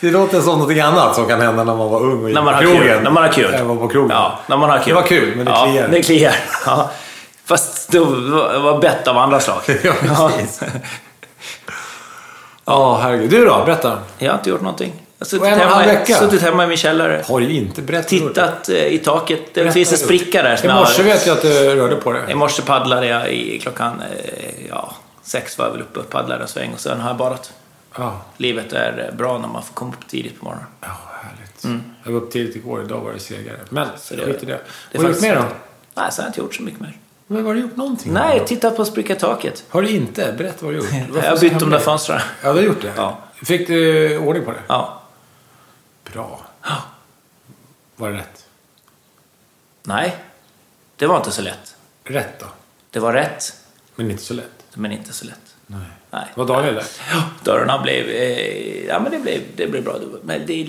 det 0.02 0.12
låter 0.12 0.42
som 0.42 0.60
något 0.60 0.78
annat 0.78 1.16
som 1.16 1.26
kan 1.26 1.42
hända 1.42 1.64
när 1.64 1.76
man 1.76 1.90
var 1.90 2.00
ung 2.02 2.22
och 2.24 2.30
gick 2.30 2.36
När 2.36 2.44
man 2.44 2.54
på 2.54 2.60
krogen. 2.62 2.82
kul. 2.82 3.02
När 3.04 3.12
man 3.12 3.24
har 3.24 3.32
kul. 3.32 3.64
Var 3.64 3.76
på 3.76 3.88
krogen. 3.88 4.10
Ja, 4.10 4.40
när 4.48 4.58
man 4.58 4.70
har 4.70 4.78
kul. 4.80 4.88
Det 4.88 4.94
var 5.02 5.08
kul, 5.08 5.36
men 5.36 5.46
det 5.46 5.52
ja, 5.52 5.66
kliar. 5.66 5.88
det 5.88 6.02
kliar. 6.04 6.36
Ja. 6.66 6.92
Fast 7.46 7.92
det 7.92 8.00
var 8.00 8.80
bett 8.82 9.08
av 9.08 9.18
andra 9.18 9.40
slag. 9.40 9.62
Ja, 9.84 10.32
precis. 10.38 10.62
Ja, 12.66 12.98
herregud. 13.04 13.30
Du 13.30 13.46
då? 13.46 13.64
Berätta. 13.66 14.00
Jag 14.18 14.32
har 14.32 14.38
inte 14.38 14.50
gjort 14.50 14.62
någonting. 14.62 14.94
Jag 15.18 15.26
har 15.26 15.30
suttit 15.30 15.48
en 15.48 15.60
hemma, 15.60 15.86
vecka. 15.86 16.16
suttit 16.16 16.42
hemma 16.42 16.64
i 16.64 16.68
min 16.68 16.78
källare. 16.78 17.24
Har 17.28 17.40
du 17.40 17.50
inte 17.52 17.82
berättat? 17.82 18.08
Tittat 18.10 18.70
eh, 18.70 18.76
i 18.86 18.98
taket. 18.98 19.40
Det 19.46 19.62
Berätta 19.62 19.74
finns 19.74 19.92
en 19.92 19.98
spricka 19.98 20.44
där. 20.44 20.66
I 20.66 20.68
morse 20.68 21.04
vet 21.04 21.26
jag 21.28 21.36
att 21.38 21.42
du 21.42 21.76
rörde 21.76 21.96
på 21.96 22.16
I 22.16 22.20
det. 22.28 22.36
morse 22.36 22.62
paddlade 22.62 23.08
jag 23.08 23.32
i 23.32 23.60
klockan 23.60 24.02
eh, 24.02 24.68
ja, 24.70 24.96
sex 25.24 25.58
var 25.58 25.66
jag 25.66 25.72
väl 25.72 25.82
uppe 25.82 26.00
och 26.00 26.10
paddlade 26.10 26.42
en 26.42 26.48
sväng 26.48 26.74
och 26.74 26.80
sen 26.80 27.00
har 27.02 27.10
jag 27.10 27.18
badat. 27.18 27.54
Ja, 27.98 28.22
Livet 28.38 28.74
är 28.74 29.12
bra 29.18 29.38
när 29.38 29.48
man 29.48 29.64
får 29.64 29.74
komma 29.74 29.94
upp 30.02 30.08
tidigt 30.10 30.40
på 30.40 30.46
morgonen. 30.46 30.68
ja 30.82 30.88
härligt. 31.22 31.84
Jag 32.04 32.12
var 32.12 32.20
upp 32.22 32.32
tidigt 32.32 32.56
igår. 32.56 32.84
Idag 32.84 33.00
var 33.00 33.14
det 33.14 33.20
segare. 33.20 33.58
Men, 33.70 33.88
Så 33.98 34.16
det- 34.16 34.26
skit 34.26 34.44
i 34.44 34.46
det. 34.46 34.52
det 34.52 34.60
Vad 34.98 35.02
har 35.06 35.10
du 35.10 35.16
gjort 35.16 35.22
mer 35.22 35.36
då? 35.36 35.42
Nej, 35.96 36.12
så 36.12 36.22
har 36.22 36.26
jag 36.26 36.30
inte 36.30 36.40
gjort 36.42 36.56
så 36.56 36.64
mycket 36.64 36.80
mer. 36.80 36.94
Men 37.34 37.46
har 37.46 37.54
du 37.54 37.60
gjort 37.62 37.76
någonting? 37.76 38.14
Nej, 38.14 38.44
titta 38.46 38.72
på 38.72 38.86
spricka 38.86 39.16
taket. 39.16 39.64
Har 39.70 39.82
du 39.82 39.90
inte? 39.90 40.34
Berätta 40.38 40.66
vad 40.66 40.74
du 40.74 40.78
gjort. 40.78 40.88
Jag 41.24 41.30
har 41.30 41.40
bytt 41.40 41.60
de 41.60 41.70
där 41.70 41.80
fönstren. 41.80 42.22
Ja, 42.44 42.54
du 42.54 42.60
har 42.60 42.66
gjort 42.66 42.82
det? 42.82 42.94
Ja. 42.96 43.18
Fick 43.44 43.68
du 43.68 44.18
ordning 44.18 44.46
på 44.46 44.52
det? 44.52 44.62
Ja. 44.68 45.02
Bra. 46.14 46.46
Var 47.96 48.10
det 48.12 48.18
rätt? 48.18 48.46
Nej, 49.84 50.16
det 50.96 51.08
var 51.08 51.18
inte 51.18 51.32
så 51.32 51.42
lätt. 51.42 51.76
Rätt 52.04 52.40
då? 52.40 52.46
Det 52.92 53.00
var 53.00 53.14
rätt, 53.14 53.54
Men 53.96 54.12
inte 54.12 54.24
så 54.24 54.34
lätt? 54.34 54.50
men 54.74 54.92
inte 54.92 55.14
så 55.14 55.26
lätt. 55.26 55.56
Nej. 55.68 55.80
Nej. 56.12 56.26
Var 56.36 56.46
Daniel 56.46 56.76
där? 56.76 56.86
Ja, 57.12 57.24
dörrarna 57.44 57.82
blev... 57.82 58.10
Eh, 58.10 58.86
ja, 58.86 59.00
men 59.00 59.12
det 59.12 59.20
blev, 59.20 59.42
det 59.56 59.68
blev 59.68 59.84
bra. 59.84 59.96
Men 60.24 60.46
det, 60.46 60.64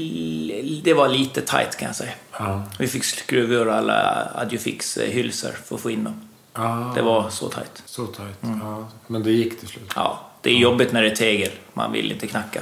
det 0.85 0.95
var 0.95 1.09
lite 1.09 1.41
tight 1.41 1.77
kan 1.77 1.87
jag 1.87 1.97
säga. 1.97 2.13
Ja. 2.39 2.63
Vi 2.79 2.87
fick 2.89 3.05
skruva 3.05 3.55
ur 3.55 3.69
alla 3.69 4.29
Adjufix-hylsor 4.35 5.53
för 5.65 5.75
att 5.75 5.81
få 5.81 5.91
in 5.91 6.05
dem. 6.05 6.29
Ah, 6.57 6.95
Det 6.95 7.03
var 7.03 7.31
så 7.31 7.49
tight. 7.49 7.83
Så 7.87 8.07
tajt. 8.07 8.39
Ja. 8.41 8.89
Men 9.07 9.23
det 9.23 9.31
gick 9.31 9.59
till 9.61 9.69
slut? 9.69 9.93
Ja, 9.97 10.21
det 10.41 10.51
är 10.51 10.55
jobbigt 10.55 10.93
när 10.93 11.03
det 11.03 11.09
är 11.11 11.17
tegel. 11.17 11.51
Man 11.73 11.93
vill 11.93 12.13
inte 12.13 12.27
knacka. 12.27 12.61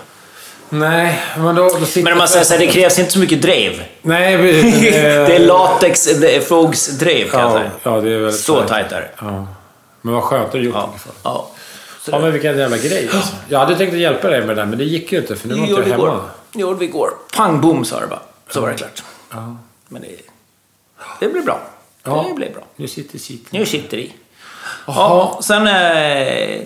Nej, 0.69 1.23
men 1.37 1.55
då... 1.55 1.69
då 1.69 1.87
Men 2.03 2.13
om 2.13 2.19
man 2.19 2.29
säger 2.29 2.45
så 2.45 2.53
här, 2.55 2.61
det 2.61 2.67
krävs 2.67 2.99
inte 2.99 3.11
så 3.13 3.19
mycket 3.19 3.43
drev. 3.43 3.83
Nej, 4.03 4.37
precis. 4.37 4.81
det 4.93 5.37
är 5.37 5.47
latex, 5.47 6.05
det 6.05 6.37
är 6.37 6.41
fogsdrev 6.41 7.31
kan 7.31 7.41
jag 7.41 7.51
Ja, 7.51 7.59
säga. 7.59 7.71
ja, 7.83 8.01
det 8.01 8.11
är 8.13 8.19
väldigt 8.19 8.41
Så 8.41 8.55
tajt. 8.57 8.69
tajt 8.69 8.93
är 8.93 9.01
det. 9.01 9.11
Ja. 9.21 9.47
Men 10.03 10.15
vad 10.15 10.23
skönt 10.23 10.53
du 10.53 10.59
gjort 10.65 10.75
Ja. 10.75 10.81
i 10.81 10.85
alla 10.85 10.99
fall. 10.99 11.13
ja. 11.23 11.51
Så 12.03 12.11
Ja, 12.11 12.17
det- 12.17 12.23
men 12.23 12.33
vilken 12.33 12.59
jävla 12.59 12.77
grej 12.77 13.11
alltså. 13.15 13.35
Jag 13.49 13.59
hade 13.59 13.77
tänkt 13.77 13.93
att 13.93 13.99
hjälpa 14.01 14.29
dig 14.31 14.41
med 14.41 14.49
det 14.49 14.55
där, 14.55 14.67
men 14.67 14.79
det 14.79 14.85
gick 14.85 15.13
ju 15.13 15.19
inte 15.19 15.37
för 15.37 15.49
nu 15.49 15.55
var 15.55 15.67
Det 15.67 15.73
inte 15.77 15.91
hemma. 15.91 16.21
Det 16.53 16.61
gjorde 16.61 16.79
vi 16.79 16.85
igår. 16.85 17.11
Pang 17.37 17.61
bom 17.61 17.85
sa 17.85 18.01
det 18.01 18.07
bara. 18.07 18.23
Så 18.51 18.61
var 18.61 18.69
det 18.69 18.75
klart. 18.75 19.03
Ja. 19.31 19.57
Men 19.89 20.03
det, 20.03 20.09
det 21.21 21.29
blir 21.29 21.43
bra. 21.43 21.61
Ja. 22.05 22.25
Det 22.29 22.35
blir 22.35 22.51
bra. 22.51 22.63
Nu 22.77 22.89
sitter 22.89 23.19
sitt. 23.19 23.53
Nu 23.53 23.67
sitter. 23.67 23.99
Jaha. 23.99 24.09
Ja, 24.97 25.39
sen... 25.43 25.67
Eh, 25.67 25.73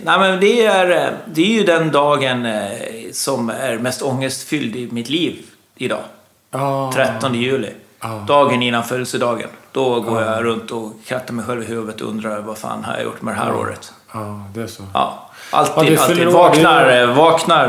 nej 0.05 0.19
men 0.19 0.40
det 0.40 0.66
är, 0.66 0.90
eh, 1.07 1.12
det 1.26 1.43
är 1.43 1.59
ju 1.59 1.64
den 1.64 1.90
dagen 1.90 2.47
eh, 2.47 2.71
som 3.12 3.50
är 3.50 3.78
mest 3.78 4.02
ångestfylld 4.02 4.76
i 4.76 4.88
mitt 4.93 5.09
liv 5.09 5.47
idag. 5.76 6.02
Ja. 6.50 6.93
13 6.95 7.35
juli. 7.35 7.71
Ja. 8.00 8.25
Dagen 8.28 8.62
innan 8.62 8.85
födelsedagen. 8.85 9.49
Då 9.73 10.00
går 10.00 10.23
jag 10.23 10.45
runt 10.45 10.71
och 10.71 10.93
krattar 11.07 11.35
mig 11.35 11.45
själv 11.45 11.62
i 11.62 11.66
huvudet 11.66 12.00
och 12.00 12.09
undrar 12.09 12.40
vad 12.40 12.59
fan 12.59 12.85
har 12.85 12.95
jag 12.95 13.05
gjort 13.05 13.23
med 13.23 13.35
det 13.35 13.38
här 13.38 13.55
året? 13.55 13.93
Ja, 14.12 14.45
det 14.55 14.62
är 14.62 14.66
så. 14.66 14.83
Ja, 14.95 15.23
Ja, 15.52 15.59
alltid. 15.59 15.93
du 15.93 15.99
alltid. 15.99 16.26
Vaknar, 16.26 17.07
vaknar 17.07 17.69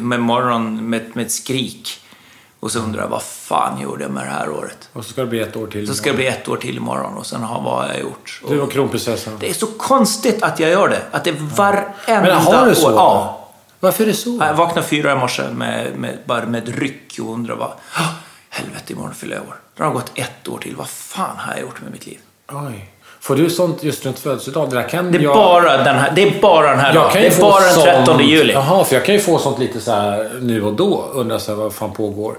med 0.00 0.20
morgon 0.20 0.90
med, 0.90 1.16
med 1.16 1.26
ett 1.26 1.32
skrik. 1.32 2.00
Och 2.60 2.70
så 2.72 2.78
undrar 2.78 3.02
jag 3.02 3.08
vad 3.08 3.22
fan 3.22 3.80
gjorde 3.80 4.02
jag 4.02 4.10
med 4.10 4.26
det 4.26 4.30
här 4.30 4.50
året? 4.50 4.88
Och 4.92 5.04
så 5.04 5.10
ska 5.12 5.20
det 5.20 5.26
bli 5.26 5.40
ett 5.40 5.56
år 5.56 5.66
till. 5.66 5.86
Så 5.86 5.94
ska 5.94 6.10
det 6.10 6.16
bli 6.16 6.26
ett 6.26 6.48
år 6.48 6.56
till 6.56 6.76
imorgon 6.76 7.16
och 7.16 7.26
sen 7.26 7.42
har 7.42 7.62
vad 7.62 7.74
har 7.82 7.88
jag 7.88 8.00
gjort? 8.00 8.40
Du 8.48 8.60
Och 8.60 8.72
kronprinsessan. 8.72 9.36
det 9.40 9.50
är 9.50 9.54
så 9.54 9.66
konstigt 9.66 10.42
att 10.42 10.60
jag 10.60 10.70
gör 10.70 10.88
det. 10.88 11.02
Att 11.10 11.24
det 11.24 11.30
är 11.30 11.34
varenda 11.56 11.92
Men 12.06 12.30
har 12.36 12.66
du 12.66 12.74
så? 12.74 12.86
år. 12.88 12.92
Ja. 12.94 13.48
Varför 13.80 14.02
är 14.04 14.08
det 14.08 14.14
så? 14.14 14.38
Jag 14.40 14.54
vaknade 14.54 14.86
fyra 14.86 15.12
i 15.12 15.16
morse 15.16 15.42
med, 15.52 15.96
med, 15.96 16.18
bara 16.26 16.46
med 16.46 16.68
ett 16.68 16.74
ryck 16.78 17.18
och 17.20 17.32
undrar 17.32 17.56
vad... 17.56 17.68
"Ah, 17.92 18.02
Helvete, 18.50 18.92
imorgon 18.92 19.14
fyller 19.14 19.36
jag 19.36 19.44
år. 19.48 19.56
Det 19.76 19.82
har 19.82 19.90
gått 19.92 20.10
ett 20.14 20.48
år 20.48 20.58
till. 20.58 20.76
Vad 20.76 20.88
fan 20.88 21.36
har 21.38 21.52
jag 21.52 21.60
gjort 21.62 21.82
med 21.82 21.92
mitt 21.92 22.06
liv? 22.06 22.18
Oj. 22.48 22.90
Får 23.20 23.36
du 23.36 23.50
sånt 23.50 23.82
just 23.82 24.06
runt 24.06 24.18
födelsedag? 24.18 24.70
Det, 24.70 24.76
där 24.76 24.88
kan 24.88 25.12
Det 25.12 25.18
är, 25.18 25.22
jag... 25.22 25.34
bara, 25.36 25.76
den 25.84 25.96
här, 25.96 26.12
det 26.16 26.22
är 26.22 26.40
bara 26.40 26.70
den 26.70 26.78
här 26.78 26.94
Jag 26.94 27.02
dagen. 27.02 27.12
kan 27.12 27.20
Det 27.22 27.26
är 27.26 27.30
få 27.30 27.42
bara 27.42 27.60
den 27.64 27.74
13 27.84 28.06
sånt- 28.06 28.22
juli. 28.30 28.52
Jaha, 28.52 28.84
för 28.84 28.94
jag 28.96 29.04
kan 29.04 29.14
ju 29.14 29.20
få 29.20 29.38
sånt 29.38 29.58
lite 29.58 29.80
så 29.80 29.90
här 29.92 30.30
nu 30.40 30.62
och 30.64 30.72
då. 30.72 31.04
Undra 31.14 31.38
så 31.38 31.50
här, 31.52 31.58
vad 31.58 31.72
fan 31.74 31.92
pågår. 31.92 32.34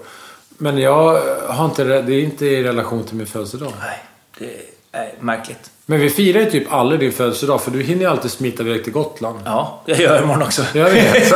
Men 0.57 0.77
jag 0.77 1.21
har 1.47 1.65
inte 1.65 1.83
det. 1.83 1.95
Är 1.95 2.19
inte 2.19 2.45
i 2.45 2.63
relation 2.63 3.03
till 3.03 3.15
min 3.15 3.27
födelsedag. 3.27 3.71
Nej, 3.79 3.99
det 4.39 4.97
är 4.99 5.13
märkligt. 5.19 5.71
Men 5.85 5.99
vi 5.99 6.09
firar 6.09 6.39
ju 6.39 6.51
typ 6.51 6.73
aldrig 6.73 6.99
din 6.99 7.11
födelsedag. 7.11 7.61
För 7.61 7.71
du 7.71 7.81
hinner 7.83 8.01
ju 8.01 8.07
alltid 8.09 8.31
smita 8.31 8.63
iväg 8.63 8.83
till 8.83 8.93
Gotland. 8.93 9.39
Ja, 9.45 9.81
det 9.85 9.99
gör 9.99 10.13
jag 10.15 10.23
imorgon 10.23 10.41
också. 10.43 10.61
Jag 10.73 10.89
vet. 10.89 11.27
Så, 11.29 11.35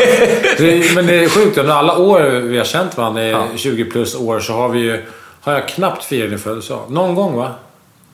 det, 0.58 0.96
men 0.96 1.08
det 1.08 1.24
är 1.24 1.30
sjukt. 1.30 1.58
Under 1.58 1.74
alla 1.74 1.98
år 1.98 2.22
vi 2.22 2.58
har 2.58 2.66
känt 2.66 2.98
varandra, 2.98 3.24
i 3.24 3.30
Ja. 3.32 3.44
20 3.56 3.86
plus 3.86 4.16
år, 4.16 4.40
så 4.40 4.54
har 4.54 4.70
vi 4.70 4.80
ju... 4.80 5.06
Har 5.42 5.54
jag 5.54 5.68
knappt 5.68 6.04
firat 6.04 6.30
din 6.30 6.40
födelsedag. 6.40 6.82
Någon 6.90 7.16
gång 7.16 7.36
va? 7.36 7.52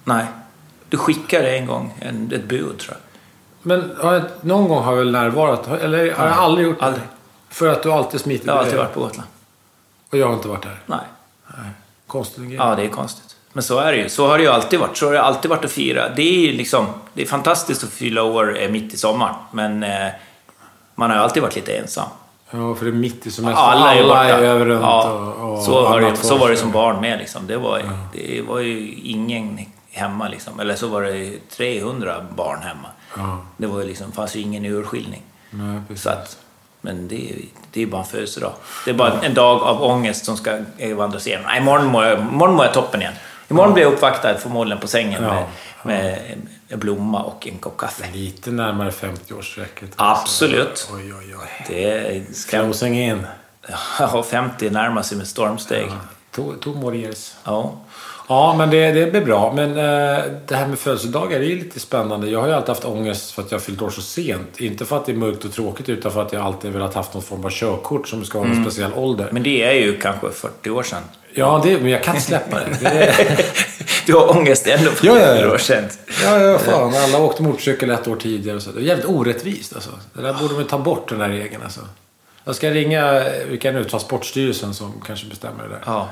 Nej. 0.04 0.26
Du 0.90 0.98
skickade 0.98 1.58
en 1.58 1.66
gång 1.66 1.94
en, 2.00 2.32
ett 2.36 2.44
bud, 2.44 2.78
tror 2.80 2.98
jag. 2.98 2.98
Men 3.62 3.92
har 3.98 4.14
jag, 4.14 4.24
någon 4.42 4.68
gång 4.68 4.84
har 4.84 4.92
jag 4.92 5.00
väl 5.00 5.12
närvarat? 5.12 5.68
Eller 5.68 6.14
har 6.14 6.26
jag 6.26 6.38
aldrig 6.38 6.68
gjort 6.68 6.80
det? 6.80 6.86
Aldrig. 6.86 7.04
För 7.50 7.68
att 7.68 7.84
du 7.84 7.92
alltid 7.92 8.20
smiter 8.20 8.48
Jag 8.48 8.54
har 8.54 8.60
alltid 8.60 8.78
varit 8.78 8.94
på 8.94 9.00
Gotland. 9.00 9.30
Och 10.10 10.18
jag 10.18 10.28
har 10.28 10.34
inte 10.34 10.48
varit 10.48 10.64
där. 10.64 10.80
Nej. 10.86 11.00
Konstig 12.08 12.48
grej. 12.48 12.56
Ja, 12.56 12.76
det 12.76 12.84
är 12.84 12.90
konstigt. 12.90 13.36
Men 13.54 13.64
så 13.64 13.80
är 13.80 13.92
det 13.92 13.98
ju. 13.98 14.10
Så 14.10 14.28
har 14.28 14.38
det 14.38 14.44
ju 14.44 14.50
alltid 14.50 14.80
varit. 14.80 14.98
Så 14.98 15.06
har 15.06 15.14
det 15.14 15.22
alltid 15.22 15.50
varit 15.50 15.66
att 15.66 15.72
fira. 15.72 16.10
Det 16.16 16.22
är 16.22 16.52
ju 16.52 16.58
liksom... 16.58 16.86
Det 17.14 17.22
är 17.22 17.26
fantastiskt 17.26 17.84
att 17.84 17.90
fylla 17.90 18.24
år 18.24 18.62
eh, 18.62 18.70
mitt 18.70 18.94
i 18.94 18.98
sommaren. 18.98 19.36
Men 19.52 19.84
eh, 19.84 20.08
man 20.96 21.10
har 21.10 21.18
ju 21.18 21.24
alltid 21.24 21.44
varit 21.44 21.56
lite 21.56 21.78
ensam. 21.78 22.10
Ja, 22.52 22.76
för 22.76 22.86
det 22.86 22.92
är 22.92 22.94
mitt 22.94 23.28
i 23.28 23.32
semestern. 23.32 23.66
Alla 23.66 23.96
är 23.96 24.04
borta. 24.04 24.30
över 24.30 24.66
runt 24.66 24.82
ja, 24.82 25.12
och, 25.12 25.54
och 25.54 25.64
så, 25.64 25.86
har 25.86 26.02
det, 26.02 26.18
så 26.18 26.38
var 26.38 26.50
det 26.50 26.58
som 26.58 26.72
barn 26.72 27.02
med. 27.02 27.20
Liksom. 27.20 27.48
Det, 27.48 27.58
var, 27.58 27.82
det 28.14 28.42
var 28.42 28.60
ju 28.60 28.94
ingen 29.04 29.60
hemma. 29.98 30.28
Liksom. 30.28 30.60
Eller 30.60 30.76
så 30.76 30.88
var 30.88 31.02
det 31.02 31.50
300 31.50 32.26
barn 32.36 32.62
hemma. 32.62 32.88
Ja. 33.18 33.46
Det 33.58 33.68
var 33.68 33.84
liksom, 33.84 34.12
fanns 34.12 34.36
ju 34.36 34.40
ingen 34.40 34.66
urskiljning. 34.66 35.22
Nej. 35.50 35.98
Så 35.98 36.10
att, 36.10 36.38
men 36.82 37.08
det, 37.08 37.30
är- 37.32 37.38
det 37.72 37.82
är 37.82 37.86
bara 37.88 38.02
en 38.02 38.08
födelsedag. 38.08 38.54
Det 38.86 38.92
är 38.92 38.96
bara 38.96 39.22
en 39.22 39.34
dag 39.34 39.62
av 39.64 39.84
ångest 39.84 40.26
som 40.26 40.38
ska 40.38 40.60
vandras 40.96 41.28
igenom. 41.28 41.46
Nej, 41.46 41.58
imorgon 41.62 41.86
mår 41.86 42.06
jag, 42.06 42.20
imorgon 42.20 42.56
mår 42.56 42.66
jag 42.66 42.74
toppen 42.74 43.02
igen. 43.02 43.14
Imorgon 43.50 43.74
blir 43.74 43.84
jag 43.84 43.94
uppvaktad 43.94 44.38
förmodligen 44.38 44.82
på 44.82 44.88
sängen 44.88 45.24
Ja. 45.24 45.30
med, 45.34 45.46
med 45.84 46.20
en 46.70 46.80
blomma 46.80 47.24
och 47.24 47.48
en 47.48 47.58
kopp 47.58 47.78
kaffe. 47.78 48.06
Lite 48.14 48.52
närmare 48.52 48.90
50-årsstrecket. 48.92 49.92
Absolut. 49.96 50.90
Oj, 50.94 51.14
oj, 51.14 51.36
oj. 51.36 51.66
Det 51.68 51.84
är... 51.92 52.24
Closing 52.50 53.00
in. 53.00 53.28
Ja, 54.00 54.24
50 54.30 54.70
närmar 54.70 55.02
sig 55.02 55.18
med 55.18 55.28
stormsteg. 55.28 55.92
More 56.66 56.98
years. 56.98 57.34
Ja. 57.44 57.74
Ja, 58.30 58.56
men 58.58 58.70
det, 58.70 58.92
det 58.92 59.12
blir 59.12 59.22
bra. 59.26 59.54
Men 59.56 59.70
eh, 59.70 60.24
det 60.48 60.56
här 60.56 60.68
med 60.68 60.80
födelsedagar 60.80 61.40
är 61.40 61.44
ju 61.44 61.56
lite 61.60 61.80
spännande. 61.80 62.30
Jag 62.30 62.40
har 62.42 62.48
ju 62.48 62.54
alltid 62.54 62.70
haft 62.70 62.86
ångest 62.86 63.32
för 63.32 63.42
att 63.42 63.52
jag 63.52 63.62
fyllt 63.62 63.82
år 63.82 63.90
så 63.90 64.02
sent. 64.02 64.60
Inte 64.62 64.86
för 64.86 64.98
att 64.98 65.06
det 65.06 65.12
är 65.12 65.16
mörkt 65.16 65.46
och 65.46 65.54
tråkigt, 65.54 65.90
utan 65.90 66.12
för 66.12 66.22
att 66.22 66.34
jag 66.34 66.42
alltid 66.42 66.72
velat 66.72 66.94
haft 66.94 67.14
någon 67.14 67.24
form 67.24 67.46
av 67.46 67.50
körkort 67.50 68.08
som 68.08 68.26
ska 68.26 68.38
ha 68.38 68.46
Mm. 68.46 68.58
en 68.58 68.64
speciell 68.64 68.92
ålder. 68.96 69.30
Men 69.32 69.44
det 69.44 69.64
är 69.64 69.74
ju 69.74 69.98
kanske 70.00 70.30
40 70.32 70.70
år 70.70 70.84
sedan. 70.84 71.02
Ja, 71.34 71.62
det, 71.64 71.78
men 71.82 71.92
jag 71.92 72.04
kan 72.04 72.16
inte 72.16 72.28
släppa 72.28 72.60
det. 72.60 72.78
det 72.82 72.88
är, 72.90 73.46
Du 74.06 74.14
har 74.14 74.38
ångest 74.38 74.68
ändå 74.68 74.92
för 74.92 75.08
Ja, 75.08 75.20
ja, 75.20 75.28
ja. 75.28 75.36
40 75.36 75.54
år 75.54 75.58
sedan. 75.58 75.84
ja, 76.24 76.40
ja, 76.40 76.58
fan. 76.60 76.94
Alla 76.96 77.20
åkte 77.20 77.44
motorcykel 77.44 77.90
ett 77.90 78.08
år 78.08 78.16
tidigare. 78.16 78.62
Så. 78.62 78.72
Det 78.72 78.80
är 78.80 78.84
jävligt 78.84 79.06
orättvist 79.06 79.76
alltså. 79.76 79.90
Det 80.14 80.22
där 80.22 80.34
borde 80.34 80.54
man 80.54 80.66
ta 80.68 80.78
bort, 80.80 81.10
den 81.10 81.20
där 81.20 81.30
regeln 81.30 81.64
alltså. 81.64 81.82
Jag 82.44 82.56
ska 82.56 82.70
ringa, 82.70 83.24
vilka 83.50 83.70
är 83.70 83.74
nu, 83.74 83.84
Transportstyrelsen 83.84 84.74
som 84.74 84.94
kanske 85.06 85.26
bestämmer 85.28 85.64
det 85.64 85.70
där. 85.70 85.82
Ja. 85.86 86.08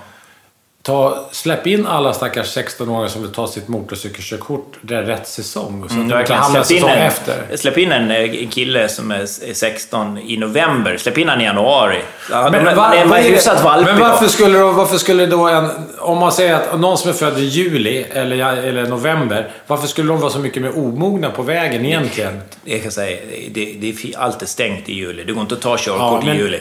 Ta, 0.86 1.26
släpp 1.32 1.68
in 1.68 1.88
alla 1.88 2.14
stackars 2.14 2.58
16-åringar 2.58 3.08
som 3.08 3.22
vill 3.22 3.32
ta 3.32 3.48
sitt 3.48 3.68
motorcykelkörkort. 3.68 4.74
Det 4.82 4.96
är 4.96 5.04
rätt 5.04 5.28
säsong. 5.28 5.86
Så 5.90 5.96
Mm, 5.96 6.12
att 6.14 6.28
de 6.28 6.44
Släpp 6.44 6.58
in, 6.58 6.64
säsong 6.64 6.90
en, 6.90 6.98
efter. 7.08 7.34
släpp 7.56 7.78
in 7.78 7.92
en, 7.92 8.12
eh, 8.12 8.50
kille 8.50 8.90
som 8.90 9.12
är 9.12 9.20
är 9.22 9.54
16 9.54 10.18
i 10.18 10.38
november. 10.38 10.98
Släpp 10.98 11.18
in 11.18 11.30
han 11.30 11.42
i 11.42 11.44
januari. 11.44 11.98
Ja, 12.32 12.42
Men, 12.44 12.52
de 12.52 12.70
är- 12.72 12.76
var, 12.76 12.92
de 12.92 12.98
är 12.98 13.06
vad 13.06 13.20
är 13.20 13.24
det- 13.24 13.30
hyfsat 13.30 13.64
valpig 13.64 13.86
men 13.86 14.00
då. 14.00 14.08
varför 14.08 14.28
skulle, 14.28 14.58
då, 14.60 14.72
varför 14.72 14.98
skulle 14.98 15.26
då 15.26 15.48
en... 15.48 15.70
Om 16.00 16.18
man 16.18 16.32
säger 16.32 16.54
att 16.54 16.80
någon 16.80 16.98
som 16.98 17.10
är 17.10 17.14
född 17.14 17.40
i 17.40 17.44
juli 17.46 18.06
eller, 18.14 18.56
eller 18.58 18.86
november. 18.88 19.52
Varför 19.68 19.88
skulle 19.88 20.08
de 20.10 20.20
vara 20.20 20.32
så 20.32 20.40
mycket 20.40 20.62
mer 20.62 20.78
omogna 20.78 21.30
på 21.30 21.42
vägen 21.42 21.86
egentligen? 21.86 22.42
Jag 22.64 22.84
kan 22.84 22.92
säga, 22.92 23.18
det, 23.52 23.66
det 23.82 24.16
allt 24.18 24.42
är 24.42 24.46
stängt 24.46 24.90
i 24.90 24.94
juli. 24.94 25.24
Det 25.24 25.34
går 25.34 25.42
inte 25.42 25.56
att 25.56 25.62
ta 25.62 25.78
körkort 25.80 26.24
men- 26.26 26.36
i 26.36 26.40
juli. 26.40 26.60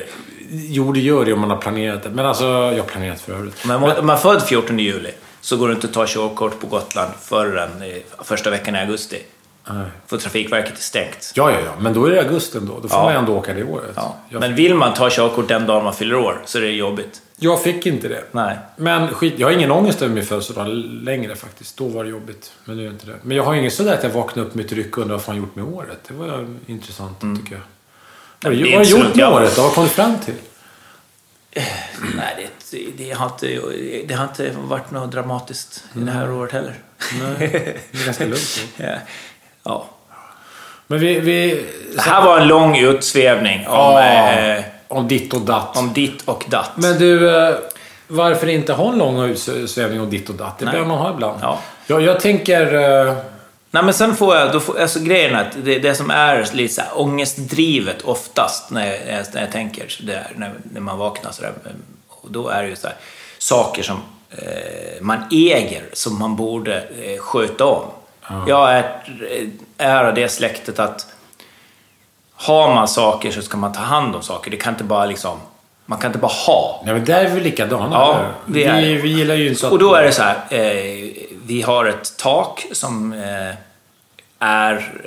Jo, 0.50 0.92
det 0.92 1.00
gör 1.00 1.24
det 1.24 1.32
om 1.32 1.40
man 1.40 1.50
har 1.50 1.56
planerat 1.56 2.02
det. 2.02 2.10
Men 2.10 2.26
alltså, 2.26 2.44
jag 2.44 2.76
har 2.82 2.88
planerat 2.88 3.20
för 3.20 3.32
övrigt. 3.32 3.64
Men 3.66 3.82
om 3.82 4.06
man 4.06 4.18
född 4.18 4.42
14 4.42 4.78
juli 4.78 5.10
så 5.40 5.56
går 5.56 5.68
det 5.68 5.74
inte 5.74 5.86
att 5.86 5.92
ta 5.92 6.04
körkort 6.08 6.60
på 6.60 6.66
Gotland 6.66 7.12
förrän 7.22 7.82
eh, 7.82 7.96
första 8.24 8.50
veckan 8.50 8.74
i 8.76 8.78
augusti. 8.78 9.18
Nej. 9.70 9.86
För 10.06 10.16
Trafikverket 10.18 10.72
är 10.78 10.82
stängt. 10.82 11.32
Ja, 11.34 11.50
ja, 11.50 11.58
ja. 11.64 11.72
Men 11.78 11.94
då 11.94 12.06
är 12.06 12.10
det 12.10 12.20
augusti 12.22 12.58
ändå. 12.58 12.80
Då 12.82 12.88
får 12.88 12.98
Ja. 12.98 13.04
man 13.04 13.14
ändå 13.16 13.36
åka 13.36 13.54
det 13.54 13.64
året. 13.64 13.92
Ja. 13.94 14.16
Jag, 14.28 14.40
Men 14.40 14.54
vill 14.54 14.74
man 14.74 14.94
ta 14.94 15.08
körkort 15.10 15.48
den 15.48 15.66
dagen 15.66 15.84
man 15.84 15.94
fyller 15.94 16.14
år 16.14 16.40
så 16.44 16.58
är 16.58 16.62
det 16.62 16.68
jobbigt. 16.70 17.22
jag 17.36 17.62
fick 17.62 17.86
inte 17.86 18.08
det. 18.08 18.24
Nej. 18.32 18.56
Men 18.76 19.08
skit, 19.08 19.34
jag 19.36 19.46
har 19.46 19.52
ingen 19.52 19.70
ångest 19.70 20.02
över 20.02 20.14
min 20.14 20.24
födelsedag 20.26 20.68
längre 21.02 21.36
faktiskt. 21.36 21.76
Då 21.76 21.88
var 21.88 22.04
det 22.04 22.10
jobbigt. 22.10 22.52
Men 22.64 22.76
nu 22.76 22.82
är 22.82 22.86
det 22.86 22.92
inte 22.92 23.06
det. 23.06 23.16
Men 23.22 23.36
jag 23.36 23.44
har 23.44 23.54
inget 23.54 23.72
sådär 23.74 23.94
att 23.94 24.02
jag 24.02 24.10
vaknar 24.10 24.44
upp 24.44 24.54
med 24.54 24.64
ett 24.66 24.72
ryck 24.72 24.96
och 24.96 25.02
undrar 25.02 25.16
vad 25.16 25.24
fan 25.24 25.34
jag 25.36 25.42
gjort 25.42 25.56
med 25.56 25.64
året. 25.64 25.98
Det 26.08 26.14
var 26.14 26.46
intressant 26.66 27.20
tycker 27.20 27.30
jag. 27.30 27.36
Vad 27.36 27.42
Mm. 27.42 27.50
det 27.50 27.54
är 27.54 27.60
har 28.44 28.50
du 28.50 28.90
gjort 28.90 29.14
med 29.14 29.28
året? 29.28 29.56
Vad 29.56 29.64
har 29.64 29.70
du 29.70 29.74
kommit 29.74 29.92
fram 29.92 30.18
till? 30.18 30.34
Nej, 32.16 32.48
det, 32.70 32.86
det, 32.96 33.10
har 33.10 33.26
inte, 33.26 33.46
det 34.06 34.14
har 34.14 34.24
inte 34.24 34.50
varit 34.56 34.90
något 34.90 35.12
dramatiskt 35.12 35.84
i 35.96 35.98
det 35.98 36.10
här 36.10 36.32
året 36.32 36.52
heller. 36.52 36.74
Nej, 37.20 37.50
det 37.92 38.00
är 38.00 38.04
ganska 38.04 38.24
lugnt. 38.24 38.60
Ja. 38.76 38.96
ja. 39.62 39.86
Men 40.86 40.98
vi... 40.98 41.20
vi 41.20 41.64
Det 41.94 42.02
här 42.02 42.24
var 42.24 42.40
en 42.40 42.48
lång 42.48 42.78
utsvävning 42.78 43.58
om, 43.58 43.64
ja, 43.74 44.32
eh, 44.32 44.64
om 44.88 45.08
ditt 45.08 45.34
och 45.34 45.40
datt. 45.40 45.76
om 45.76 45.92
ditt 45.92 46.22
och 46.28 46.44
datt. 46.48 46.70
Men 46.74 46.98
du, 46.98 47.36
eh, 47.36 47.54
varför 48.06 48.46
inte 48.46 48.72
ha 48.72 48.92
en 48.92 48.98
lång 48.98 49.24
utsvävning 49.24 50.00
om 50.00 50.10
ditt 50.10 50.28
och 50.28 50.34
datt? 50.34 50.58
Det 50.58 50.64
behöver 50.64 50.86
man 50.86 50.98
ha 50.98 51.14
ibland. 51.14 51.38
Ja. 51.42 51.58
Jag, 51.86 52.02
jag 52.02 52.20
tänker... 52.20 52.74
eh, 53.06 53.14
Nej, 53.74 53.82
men 53.82 53.94
sen 53.94 54.16
får 54.16 54.36
jag, 54.36 54.52
då 54.52 54.60
får, 54.60 54.80
alltså 54.80 55.00
grejen 55.00 55.34
är 55.34 55.40
att 55.40 55.56
det, 55.64 55.78
det 55.78 55.94
som 55.94 56.10
är 56.10 56.48
lite 56.52 56.74
så 56.74 56.80
här 56.80 56.90
ångestdrivet 57.00 58.02
oftast 58.02 58.70
när 58.70 58.86
jag, 58.86 59.24
när 59.34 59.40
jag 59.40 59.52
tänker 59.52 59.88
så 59.88 60.02
där, 60.02 60.26
när, 60.36 60.52
när 60.72 60.80
man 60.80 60.98
vaknar 60.98 61.32
så 61.32 61.42
där, 61.42 61.52
och 62.08 62.30
då 62.32 62.48
är 62.48 62.62
det 62.62 62.68
ju 62.68 62.76
så 62.76 62.86
här, 62.86 62.96
saker 63.38 63.82
som 63.82 63.96
eh, 64.30 65.00
man 65.00 65.18
äger 65.30 65.82
som 65.92 66.18
man 66.18 66.36
borde 66.36 66.76
eh, 66.76 67.18
sköta 67.20 67.64
om. 67.64 67.84
Jag 68.46 68.72
är, 68.72 69.02
är 69.78 70.04
av 70.04 70.14
det 70.14 70.28
släktet 70.28 70.78
att 70.78 71.06
har 72.34 72.74
man 72.74 72.88
saker 72.88 73.30
så 73.30 73.42
ska 73.42 73.56
man 73.56 73.72
ta 73.72 73.80
hand 73.80 74.16
om 74.16 74.22
saker. 74.22 74.50
Det 74.50 74.56
kan 74.56 74.72
inte 74.72 74.84
bara 74.84 75.04
liksom, 75.04 75.38
man 75.86 75.98
kan 75.98 76.08
inte 76.08 76.18
bara 76.18 76.32
ha. 76.46 76.82
Nej, 76.84 76.94
men 76.94 77.04
där 77.04 77.24
är 77.24 77.28
vi 77.30 77.40
likadana. 77.40 77.96
Ja, 77.96 78.14
eller? 78.14 78.28
vi 78.46 78.58
vi, 78.82 78.94
är- 78.94 79.02
vi 79.02 79.08
gillar 79.08 79.34
ju 79.34 79.48
inte 79.48 79.66
att... 79.66 79.72
Och 79.72 79.78
då 79.78 79.94
är 79.94 80.02
det 80.02 80.12
så 80.12 80.22
här, 80.22 80.36
eh, 80.50 81.10
vi 81.46 81.62
har 81.62 81.84
ett 81.84 82.16
tak 82.16 82.66
som 82.72 83.12
eh, 83.12 83.54
är 84.38 85.02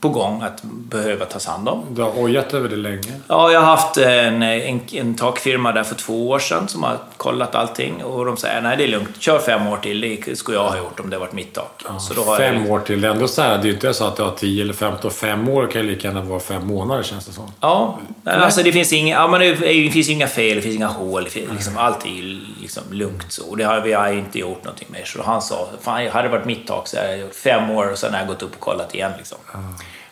på 0.00 0.08
gång 0.08 0.42
att 0.42 0.62
behöva 0.62 1.24
tas 1.24 1.46
hand 1.46 1.68
om. 1.68 1.84
Du 1.90 2.02
har 2.02 2.22
ojat 2.22 2.54
över 2.54 2.68
det 2.68 2.76
länge. 2.76 3.12
Ja, 3.28 3.52
jag 3.52 3.60
har 3.60 3.66
haft 3.66 3.96
en, 3.96 4.42
en, 4.42 4.80
en 4.92 5.14
takfirma 5.14 5.72
där 5.72 5.82
för 5.82 5.94
två 5.94 6.28
år 6.28 6.38
sedan 6.38 6.68
som 6.68 6.82
har 6.82 6.98
kollat 7.16 7.54
allting 7.54 8.04
och 8.04 8.24
de 8.24 8.36
säger 8.36 8.60
nej 8.60 8.76
det 8.76 8.84
är 8.84 8.88
lugnt, 8.88 9.16
kör 9.18 9.38
fem 9.38 9.66
år 9.66 9.76
till, 9.76 10.00
det 10.00 10.38
skulle 10.38 10.56
jag 10.56 10.68
ha 10.68 10.76
gjort 10.76 11.00
om 11.00 11.10
det 11.10 11.18
varit 11.18 11.32
mitt 11.32 11.54
tak. 11.54 11.82
så 12.00 12.14
då 12.14 12.36
fem 12.36 12.62
jag, 12.62 12.70
år 12.70 12.80
till. 12.80 13.00
Det 13.00 13.08
är 13.08 13.12
ändå 13.12 13.28
så 13.28 13.42
här, 13.42 13.58
det 13.58 13.68
är 13.68 13.72
inte 13.72 13.94
så 13.94 14.04
att 14.04 14.16
du 14.16 14.22
har 14.22 14.30
10 14.30 14.62
eller 14.62 14.74
15. 14.74 15.10
Fem 15.10 15.48
år 15.48 15.66
kan 15.66 15.80
ju 15.82 15.86
lika 15.88 16.08
gärna 16.08 16.22
vara 16.22 16.40
fem 16.40 16.66
månader 16.66 17.02
känns 17.02 17.26
det 17.26 17.32
som. 17.32 17.52
Ja, 17.60 17.98
alltså 18.24 18.62
det 18.62 18.72
finns 18.72 18.92
inga, 18.92 19.14
ja, 19.14 19.28
men 19.28 19.40
det, 19.40 19.54
det 19.54 19.90
finns 19.90 20.08
inga 20.08 20.26
fel, 20.26 20.56
det 20.56 20.62
finns 20.62 20.76
inga 20.76 20.88
hål, 20.88 21.28
finns, 21.28 21.52
liksom, 21.52 21.78
allt 21.78 22.06
är 22.06 22.40
liksom 22.60 22.82
lugnt 22.90 23.32
så. 23.32 23.50
Och 23.50 23.56
det 23.56 23.64
har 23.64 23.80
vi 23.80 23.92
har 23.92 24.12
inte 24.12 24.38
gjort 24.38 24.64
någonting 24.64 24.88
med. 24.90 25.06
Så 25.06 25.22
han 25.22 25.42
sa, 25.42 25.68
fan 25.80 26.08
hade 26.08 26.28
det 26.28 26.32
varit 26.32 26.46
mitt 26.46 26.66
tak 26.66 26.88
så 26.88 26.96
hade 26.96 27.10
jag 27.10 27.18
gjort 27.18 27.34
fem 27.34 27.70
år 27.70 27.92
och 27.92 27.98
sen 27.98 28.12
har 28.12 28.18
jag 28.18 28.28
gått 28.28 28.42
upp 28.42 28.54
och 28.54 28.60
kollat 28.60 28.94
igen 28.94 29.12
liksom. 29.18 29.38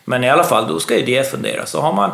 Men 0.09 0.23
i 0.23 0.29
alla 0.29 0.43
fall, 0.43 0.67
då 0.67 0.79
ska 0.79 0.97
ju 0.97 1.05
det 1.05 1.31
fundera. 1.31 1.65
Så 1.65 1.81
har 1.81 1.93
man 1.93 2.11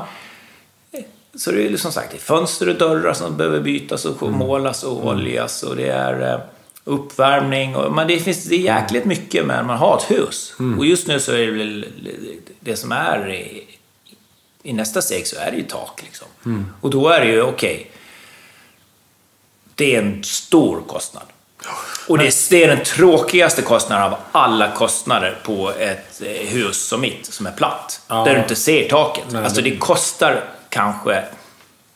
så 1.36 1.52
det 1.52 1.58
är 1.58 1.70
ju 1.70 1.78
som 1.78 1.92
sagt 1.92 2.12
det 2.12 2.18
fönster 2.18 2.70
och 2.70 2.76
dörrar 2.76 3.14
som 3.14 3.38
behöver 3.38 3.60
bytas 3.60 4.06
och 4.06 4.32
målas 4.32 4.84
och 4.84 5.06
oljas 5.08 5.64
och 5.64 5.76
det 5.76 5.88
är 5.88 6.34
eh, 6.34 6.40
uppvärmning. 6.84 7.76
Och, 7.76 7.94
men 7.94 8.08
det 8.08 8.20
finns 8.20 8.44
det 8.44 8.56
är 8.56 8.60
jäkligt 8.60 9.06
mycket 9.06 9.46
med 9.46 9.66
man 9.66 9.78
har 9.78 9.98
ett 9.98 10.12
hus. 10.12 10.54
Och 10.78 10.86
just 10.86 11.08
nu 11.08 11.20
så 11.20 11.32
är 11.32 11.46
det 11.46 11.52
väl 11.52 11.86
det 12.60 12.76
som 12.76 12.92
är 12.92 13.30
i, 13.30 13.68
i 14.64 14.74
nästa 14.74 15.02
steg 15.02 15.28
så 15.28 15.36
är 15.40 15.52
det 15.52 15.58
ju 15.58 15.64
tak. 15.64 16.04
Liksom. 16.04 16.28
Och 16.82 16.90
då 16.90 17.10
är 17.10 17.20
det 17.20 17.32
ju 17.32 17.42
okej. 17.42 17.92
det 19.76 19.96
är 19.96 20.02
en 20.02 20.24
stor 20.24 20.82
kostnad. 20.88 21.26
Och 22.08 22.18
det 22.18 22.28
är, 22.28 22.50
det 22.50 22.64
är 22.64 22.68
den 22.68 22.84
tråkigaste 22.84 23.62
kostnaden 23.62 24.04
av 24.14 24.18
alla 24.32 24.72
kostnader 24.72 25.38
på 25.44 25.72
ett 25.80 26.22
eh, 26.22 26.48
hus 26.48 26.88
som 26.88 27.02
mitt, 27.02 27.26
som 27.34 27.46
är 27.46 27.52
platt. 27.52 28.02
Ja. 28.08 28.24
Där 28.24 28.34
du 28.34 28.40
inte 28.40 28.56
ser 28.56 28.90
taket. 28.90 29.24
Nej, 29.30 29.44
alltså 29.44 29.62
det- 29.62 29.78
kostar 29.78 30.44
kanske 30.70 31.24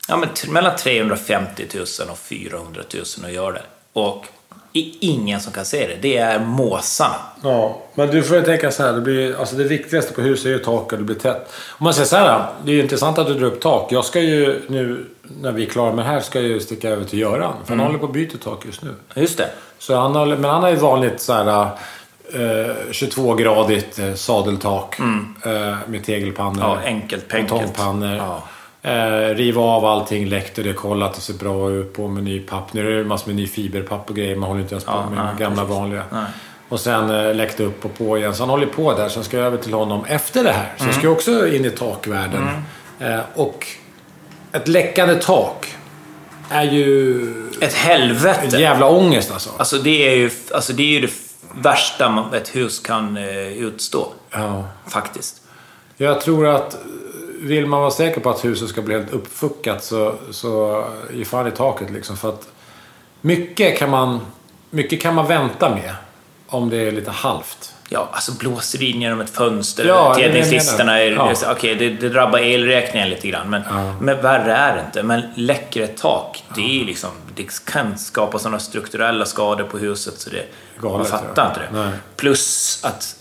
ja, 0.08 0.18
men 0.18 0.30
mellan 0.48 0.75
350 0.75 1.66
000 1.74 1.86
och 2.10 2.18
400 2.20 2.82
000 2.94 3.04
att 3.25 3.32
göra 3.32 3.51
det. 3.51 3.63
Och 3.94 4.25
är 4.74 4.92
ingen 5.00 5.40
som 5.40 5.54
kan 5.54 5.66
se 5.66 5.88
det. 5.88 5.98
Det 6.02 6.18
är 6.18 6.40
måsarna. 6.40 7.16
Ja, 7.44 7.82
men 7.96 8.08
du 8.08 8.24
får 8.24 8.38
ju 8.38 8.44
tänka 8.44 8.72
så 8.72 8.84
här. 8.84 8.94
Det, 8.94 9.02
blir, 9.02 9.40
alltså 9.40 9.56
det 9.56 9.64
viktigaste 9.64 10.14
på 10.14 10.22
huset 10.22 10.46
är 10.46 10.50
ju 10.50 10.60
tak 10.60 10.92
och 10.92 10.98
det 10.98 11.04
blir 11.04 11.16
tätt. 11.16 11.52
Om 11.78 11.84
man 11.84 11.94
säger 11.94 12.08
så 12.08 12.16
här. 12.16 12.46
Det 12.64 12.72
är 12.72 12.76
ju 12.76 12.82
intressant 12.82 13.18
att 13.18 13.28
du 13.28 13.34
drar 13.34 13.48
upp 13.48 13.62
tak. 13.62 13.92
Jag 13.92 14.06
ska 14.06 14.22
ju 14.22 14.62
nu, 14.68 15.06
när 15.42 15.52
vi 15.52 15.66
är 15.66 15.70
klara 15.70 15.94
med 15.94 16.06
det 16.06 16.10
här, 16.10 16.20
ska 16.20 16.40
jag 16.40 16.48
ju 16.48 16.60
sticka 16.60 16.90
över 16.90 17.06
till 17.06 17.20
Göran. 17.20 17.54
För 17.66 17.76
han 17.76 17.86
håller 17.86 18.00
på 18.00 18.06
att 18.06 18.14
byta 18.14 18.38
tak 18.38 18.66
just 18.66 18.82
nu. 18.82 18.96
Just 19.16 19.38
det. 19.38 19.50
Så 19.80 19.96
han 19.96 20.16
har, 20.16 20.26
men 20.26 20.44
han 20.44 20.62
har 20.62 20.70
ju 20.70 20.76
vanligt 20.76 21.22
så 21.22 21.34
här... 21.34 21.68
Eh, 22.34 22.76
22-gradigt 22.92 24.00
eh, 24.00 24.14
sadeltak 24.14 25.00
eh, 25.00 25.78
med 25.88 26.06
tegelpannor. 26.06 26.64
Ja, 26.64 26.78
enkelt, 26.86 27.34
enkelt. 27.34 27.60
Betongpannor. 27.60 28.16
Ja. 28.16 28.44
Eh, 28.81 29.36
riva 29.36 29.62
av 29.62 29.86
allting, 29.86 30.25
läckte 30.29 30.63
det, 30.63 30.74
kolla 30.74 31.05
att 31.05 31.13
det 31.13 31.21
ser 31.21 31.33
bra 31.33 31.71
ut. 31.71 31.93
På 31.93 32.07
med 32.07 32.24
ny 32.24 32.39
papp. 32.39 32.74
Nu 32.74 32.91
är 32.93 32.98
det 32.98 33.03
massor 33.03 33.27
med 33.27 33.36
ny 33.36 33.48
fiberpapp 33.48 34.09
och 34.09 34.15
grejer. 34.15 34.36
Man 34.36 34.48
håller 34.50 34.62
inte 34.62 34.74
ens 34.74 34.83
på 34.86 34.91
Ja, 34.91 35.09
med 35.09 35.25
nej, 35.25 35.36
gamla 35.39 35.62
precis. 35.62 35.75
vanliga. 35.77 36.03
Nej. 36.12 36.24
Och 36.69 36.79
sen 36.79 37.09
eh, 37.09 37.36
läckte 37.36 37.63
upp 37.63 37.86
och 37.86 37.98
på 37.98 38.17
igen. 38.17 38.36
Så 38.36 38.41
han 38.43 38.50
håller 38.50 38.65
på 38.65 38.93
där. 38.93 39.09
Sen 39.09 39.24
ska 39.24 39.38
jag 39.38 39.45
över 39.45 39.57
till 39.57 39.74
honom 39.74 40.05
efter 40.05 40.43
det 40.43 40.51
här. 40.51 40.74
Så 40.77 40.86
jag 40.86 40.93
ska 40.93 41.01
Mm. 41.01 41.03
jag 41.03 41.13
också 41.13 41.48
in 41.55 41.65
i 41.65 41.69
takvärlden. 41.69 42.48
Eh, 43.00 43.19
och 43.36 43.67
ett 44.51 44.67
läckande 44.67 45.15
tak 45.15 45.75
är 46.50 46.63
ju 46.63 47.21
Ett 47.62 47.74
helvete. 47.74 48.55
en 48.55 48.62
jävla 48.62 48.86
ångest 48.89 49.31
alltså. 49.31 49.50
Alltså 49.57 49.77
det 49.77 50.07
är 50.12 50.15
ju, 50.15 50.29
alltså, 50.53 50.74
det, 50.74 50.83
är 50.83 51.00
ju 51.00 51.01
det 51.07 51.13
värsta 51.55 52.25
ett 52.33 52.55
hus 52.55 52.79
kan 52.79 53.17
eh, 53.17 53.48
utstå. 53.57 54.07
Ja. 54.31 54.63
Faktiskt. 54.88 55.41
Jag 55.98 56.21
tror 56.21 56.48
att 56.48 56.77
vill 57.41 57.65
man 57.65 57.79
vara 57.79 57.91
säker 57.91 58.22
på 58.22 58.29
att 58.29 58.46
huset 58.46 58.69
ska 58.69 58.81
bli 58.81 58.96
helt 58.96 59.13
uppfuckat 59.13 59.84
så, 59.84 60.15
så 60.31 60.84
ge 61.13 61.25
fan 61.25 61.48
i 61.48 61.51
taket 61.51 61.89
liksom. 61.89 62.17
För 62.17 62.29
att 62.29 62.48
mycket 63.22 63.77
kan 63.77 63.89
man, 63.89 64.19
mycket 64.69 65.01
kan 65.01 65.15
man 65.15 65.27
vänta 65.27 65.69
med 65.69 65.96
om 66.48 66.69
det 66.69 66.77
är 66.77 66.91
lite 66.91 67.12
halvt. 67.12 67.74
Ja, 67.91 68.10
alltså 68.12 68.31
blåser 68.31 68.79
det 68.79 68.86
in 68.86 69.01
genom 69.01 69.22
ett 69.22 69.29
fönster. 69.29 69.86
Ja, 69.86 70.15
Ja, 71.15 71.15
menar. 71.15 71.38
Ja. 71.41 71.51
Okej, 71.51 71.75
det, 71.75 71.89
det 71.89 72.10
drabbar 72.10 72.39
elräkningen 72.39 73.10
lite 73.10 73.27
grann. 73.27 73.50
Men, 73.50 73.62
men 74.01 74.22
värre 74.22 74.55
är 74.55 74.75
det 74.75 74.81
inte. 74.86 75.03
Men 75.03 75.22
läcker 75.36 75.84
ett 75.84 75.98
tak, 75.98 76.43
det 76.55 76.81
är 76.81 76.86
liksom... 76.86 77.10
Det 77.36 77.65
kan 77.65 77.98
skapa 77.98 78.39
sådana 78.39 78.60
strukturella 78.60 79.25
skador 79.25 79.63
på 79.63 79.77
huset 79.77 80.19
så 80.19 80.29
det... 80.29 80.46
man 80.81 80.91
Galet, 80.91 81.10
fattar 81.10 81.43
ja. 81.43 81.48
inte 81.48 81.60
det. 81.60 81.79
Nej. 81.79 81.91
Plus 82.15 82.79
att 82.84 83.15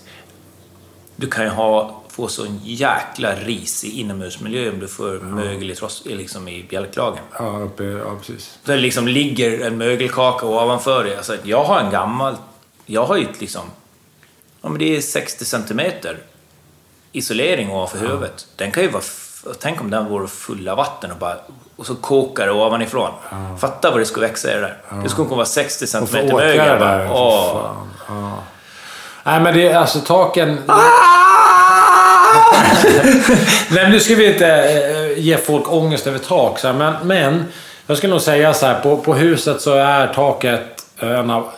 du 1.16 1.26
kan 1.26 1.44
ju 1.44 1.50
ha, 1.50 2.02
få 2.18 2.28
så 2.28 2.44
en 2.44 2.60
jäkla 2.64 3.34
risig 3.34 3.92
inomhusmiljö 3.98 4.70
om 4.70 4.80
du 4.80 4.88
får 4.88 5.20
mögel 5.20 5.70
i, 5.70 5.74
tross, 5.74 6.02
liksom 6.04 6.48
i 6.48 6.62
bjälklagen. 6.62 7.24
Ja, 7.38 7.58
uppe, 7.58 7.84
ja 7.84 8.16
precis. 8.18 8.58
Där 8.64 8.74
det 8.74 8.80
liksom 8.80 9.08
ligger 9.08 9.66
en 9.66 9.78
mögelkaka 9.78 10.46
ovanför 10.46 11.04
dig. 11.04 11.16
Alltså, 11.16 11.36
jag 11.42 11.64
har 11.64 11.80
en 11.80 11.90
gammal... 11.90 12.36
Jag 12.86 13.04
har 13.04 13.16
ju 13.16 13.26
liksom... 13.38 13.62
Ja, 14.62 14.68
men 14.68 14.78
det 14.78 14.96
är 14.96 15.00
60 15.00 15.44
centimeter 15.44 16.18
isolering 17.12 17.70
ovanför 17.70 17.98
huvudet. 17.98 18.46
Den 18.56 18.70
kan 18.72 18.82
ju 18.82 18.90
vara... 18.90 19.02
Tänk 19.60 19.80
om 19.80 19.90
den 19.90 20.08
vore 20.08 20.28
full 20.28 20.68
av 20.68 20.76
vatten 20.76 21.10
och 21.10 21.18
bara... 21.18 21.36
Och 21.76 21.86
så 21.86 21.94
kokar 21.94 22.46
det 22.46 22.52
ovanifrån. 22.52 23.10
Fatta 23.60 23.90
vad 23.90 24.00
det 24.00 24.06
skulle 24.06 24.26
växa 24.26 24.50
i 24.50 24.54
det 24.54 24.60
där. 24.60 25.02
Det 25.02 25.08
skulle 25.08 25.26
kunna 25.26 25.36
vara 25.36 25.46
60 25.46 25.84
Och 25.84 25.88
få 25.88 26.06
centimeter 26.06 26.34
mögel. 26.36 26.68
det 26.68 26.78
bara. 26.78 26.98
där. 26.98 27.06
fy 27.06 27.12
Åh. 27.12 27.74
Ja. 28.08 28.38
Nej 29.24 29.40
men 29.40 29.54
det 29.54 29.68
är 29.68 29.76
alltså 29.76 30.00
taken... 30.00 30.62
Ah! 30.66 31.27
Nej 33.70 33.82
men 33.82 33.90
nu 33.90 34.00
ska 34.00 34.14
vi 34.14 34.32
inte 34.32 34.46
eh, 34.46 35.24
ge 35.24 35.36
folk 35.36 35.72
ångest 35.72 36.06
över 36.06 36.18
tak. 36.18 36.58
Så 36.58 36.72
men, 36.72 36.94
men 37.02 37.44
jag 37.86 37.96
skulle 37.96 38.12
nog 38.12 38.22
säga 38.22 38.54
så 38.54 38.66
här. 38.66 38.80
På, 38.80 38.96
på 38.96 39.14
huset 39.14 39.60
så 39.60 39.74
är 39.74 40.06
taket 40.06 40.60
en 40.98 41.30
av, 41.30 41.48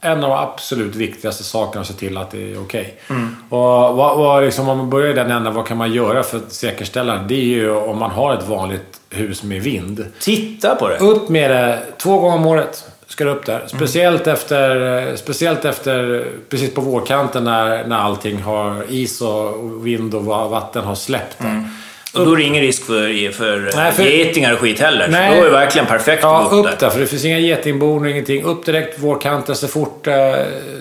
en 0.00 0.24
av 0.24 0.30
de 0.30 0.32
absolut 0.32 0.94
viktigaste 0.94 1.44
sakerna 1.44 1.80
att 1.80 1.86
se 1.86 1.92
till 1.92 2.16
att 2.16 2.30
det 2.30 2.52
är 2.52 2.62
okej. 2.62 3.00
Mm. 3.10 3.36
Och 3.48 3.60
vad, 3.96 4.18
vad, 4.18 4.44
liksom, 4.44 4.68
om 4.68 4.78
man 4.78 4.90
börjar 4.90 5.10
i 5.10 5.12
den 5.12 5.30
änden, 5.30 5.54
vad 5.54 5.66
kan 5.66 5.76
man 5.76 5.92
göra 5.92 6.22
för 6.22 6.36
att 6.36 6.52
säkerställa 6.52 7.14
det? 7.14 7.24
Det 7.28 7.34
är 7.34 7.44
ju 7.44 7.70
om 7.70 7.98
man 7.98 8.10
har 8.10 8.34
ett 8.34 8.48
vanligt 8.48 9.00
hus 9.10 9.42
med 9.42 9.62
vind. 9.62 10.04
Titta 10.20 10.74
på 10.74 10.88
det! 10.88 10.98
Upp 10.98 11.28
med 11.28 11.50
det 11.50 11.78
två 11.98 12.18
gånger 12.18 12.36
om 12.36 12.46
året. 12.46 12.84
Ska 13.06 13.24
du 13.24 13.30
upp 13.30 13.46
där. 13.46 13.62
Speciellt 13.66 14.26
efter, 14.26 15.16
speciellt 15.16 15.64
efter 15.64 16.24
precis 16.48 16.74
på 16.74 16.80
vårkanten 16.80 17.44
när, 17.44 17.84
när 17.86 17.98
allting 17.98 18.42
har 18.42 18.82
is 18.88 19.20
och 19.20 19.86
vind 19.86 20.14
och 20.14 20.24
va- 20.24 20.48
vatten 20.48 20.84
har 20.84 20.94
släppt. 20.94 21.36
Där. 21.38 21.68
Och 22.14 22.26
då 22.26 22.32
är 22.32 22.36
det 22.36 22.42
ingen 22.42 22.62
risk 22.62 22.84
för, 22.86 23.30
för, 23.32 23.70
Nej, 23.76 23.92
för- 23.92 24.02
getingar 24.02 24.52
och 24.52 24.58
skit 24.58 24.80
heller. 24.80 25.08
Nej. 25.08 25.30
Så 25.30 25.34
då 25.36 25.40
är 25.40 25.44
det 25.50 25.56
verkligen 25.56 25.86
perfekt 25.86 26.22
Ja, 26.22 26.42
att 26.44 26.50
gå 26.50 26.56
upp 26.56 26.66
upp 26.66 26.70
där. 26.72 26.86
där. 26.86 26.90
För 26.90 27.00
det 27.00 27.06
finns 27.06 27.24
inga 27.24 27.38
getingborn 27.38 28.02
och 28.04 28.10
ingenting. 28.10 28.42
Upp 28.44 28.64
direkt 28.64 28.98
vårkanten 28.98 29.56
så 29.56 29.68
fort 29.68 30.06
eh, 30.06 30.14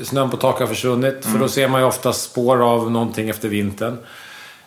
snön 0.03 0.29
på 0.29 0.37
taket 0.37 0.59
har 0.59 0.67
försvunnit. 0.67 1.25
För 1.31 1.39
då 1.39 1.47
ser 1.47 1.67
man 1.67 1.81
ju 1.81 1.87
ofta 1.87 2.13
spår 2.13 2.63
av 2.73 2.91
någonting 2.91 3.29
efter 3.29 3.47
vintern. 3.47 3.97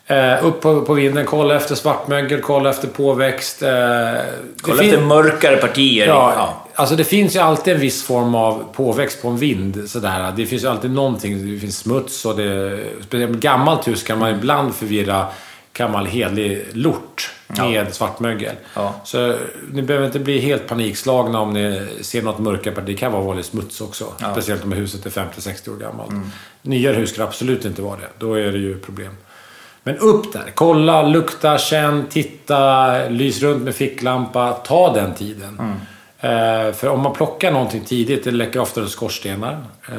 Eh, 0.07 0.47
upp 0.47 0.61
på, 0.61 0.81
på 0.83 0.95
vinden, 0.95 1.27
kolla 1.27 1.57
efter 1.57 1.75
svartmögel, 1.75 2.40
kolla 2.40 2.71
efter 2.71 2.88
påväxt. 2.88 3.62
Eh, 3.62 3.69
det 3.69 4.23
Kolla 4.62 4.83
efter 4.83 5.01
mörkare 5.01 5.57
partier. 5.57 6.07
Ja, 6.07 6.33
Ja. 6.37 6.66
Alltså 6.77 6.97
det 6.97 7.05
finns 7.05 7.37
ju 7.37 7.41
alltid 7.41 7.75
en 7.75 7.81
viss 7.81 8.03
form 8.03 8.35
av 8.35 8.65
påväxt 8.73 9.23
på 9.23 9.29
en 9.29 9.37
vind. 9.37 9.91
Sådär. 9.91 10.33
Det 10.37 10.47
finns 10.47 10.65
ju 10.65 10.69
alltid 10.69 10.91
någonting. 10.91 11.55
Det 11.55 11.61
finns 11.61 11.79
smuts 11.79 12.25
och 12.25 12.37
det... 12.37 12.81
Speciellt 13.03 13.31
med 13.31 13.41
gammalt 13.41 13.89
hus 13.89 14.03
kan 14.03 14.19
man 14.19 14.31
ibland 14.31 14.75
förvirra 14.75 15.27
gammal 15.73 16.07
hedlig 16.07 16.65
lort 16.73 17.31
med 17.47 17.95
svartmögel. 17.95 18.55
Ja. 18.75 18.95
Så 19.05 19.35
ni 19.73 19.83
behöver 19.83 20.07
inte 20.07 20.19
bli 20.19 20.39
helt 20.39 20.69
panikslagna 20.69 21.41
om 21.41 21.53
ni 21.53 21.87
ser 22.01 22.23
något 22.23 22.39
mörkare 22.39 22.75
parti. 22.75 22.87
Det 22.87 22.95
kan 22.95 23.12
vara 23.12 23.23
vanlig 23.23 23.45
smuts 23.45 23.81
också. 23.81 24.12
Speciellt 24.33 24.65
om 24.65 24.73
huset 24.73 25.07
är 25.07 25.11
50-60 25.11 25.75
år 25.75 25.77
gammalt. 25.77 26.11
Mm. 26.11 26.31
Nyare 26.62 26.97
hus 26.97 27.11
ska 27.11 27.23
absolut 27.23 27.65
inte 27.65 27.83
vara 27.83 27.97
det. 27.97 28.09
Då 28.19 28.35
är 28.35 28.53
det 28.53 28.59
ju 28.59 28.79
problem. 28.79 29.17
Men 29.83 29.99
upp 29.99 30.33
där. 30.33 30.53
Kolla, 30.55 31.03
lukta, 31.03 31.59
känn, 31.59 32.07
titta, 32.11 33.09
lys 33.09 33.43
runt 33.43 33.62
med 33.62 33.75
ficklampa. 33.75 34.53
Ta 34.53 34.93
den 34.95 35.15
tiden. 35.15 35.59
Mm. 35.59 35.77
Eh, 36.21 36.73
för 36.73 36.89
om 36.89 37.01
man 37.01 37.13
plockar 37.13 37.51
någonting 37.53 37.85
tidigt, 37.85 38.25
det 38.25 38.31
läcker 38.31 38.61
ofta 38.61 38.87
skorstenar. 38.87 39.59
Eh, 39.89 39.97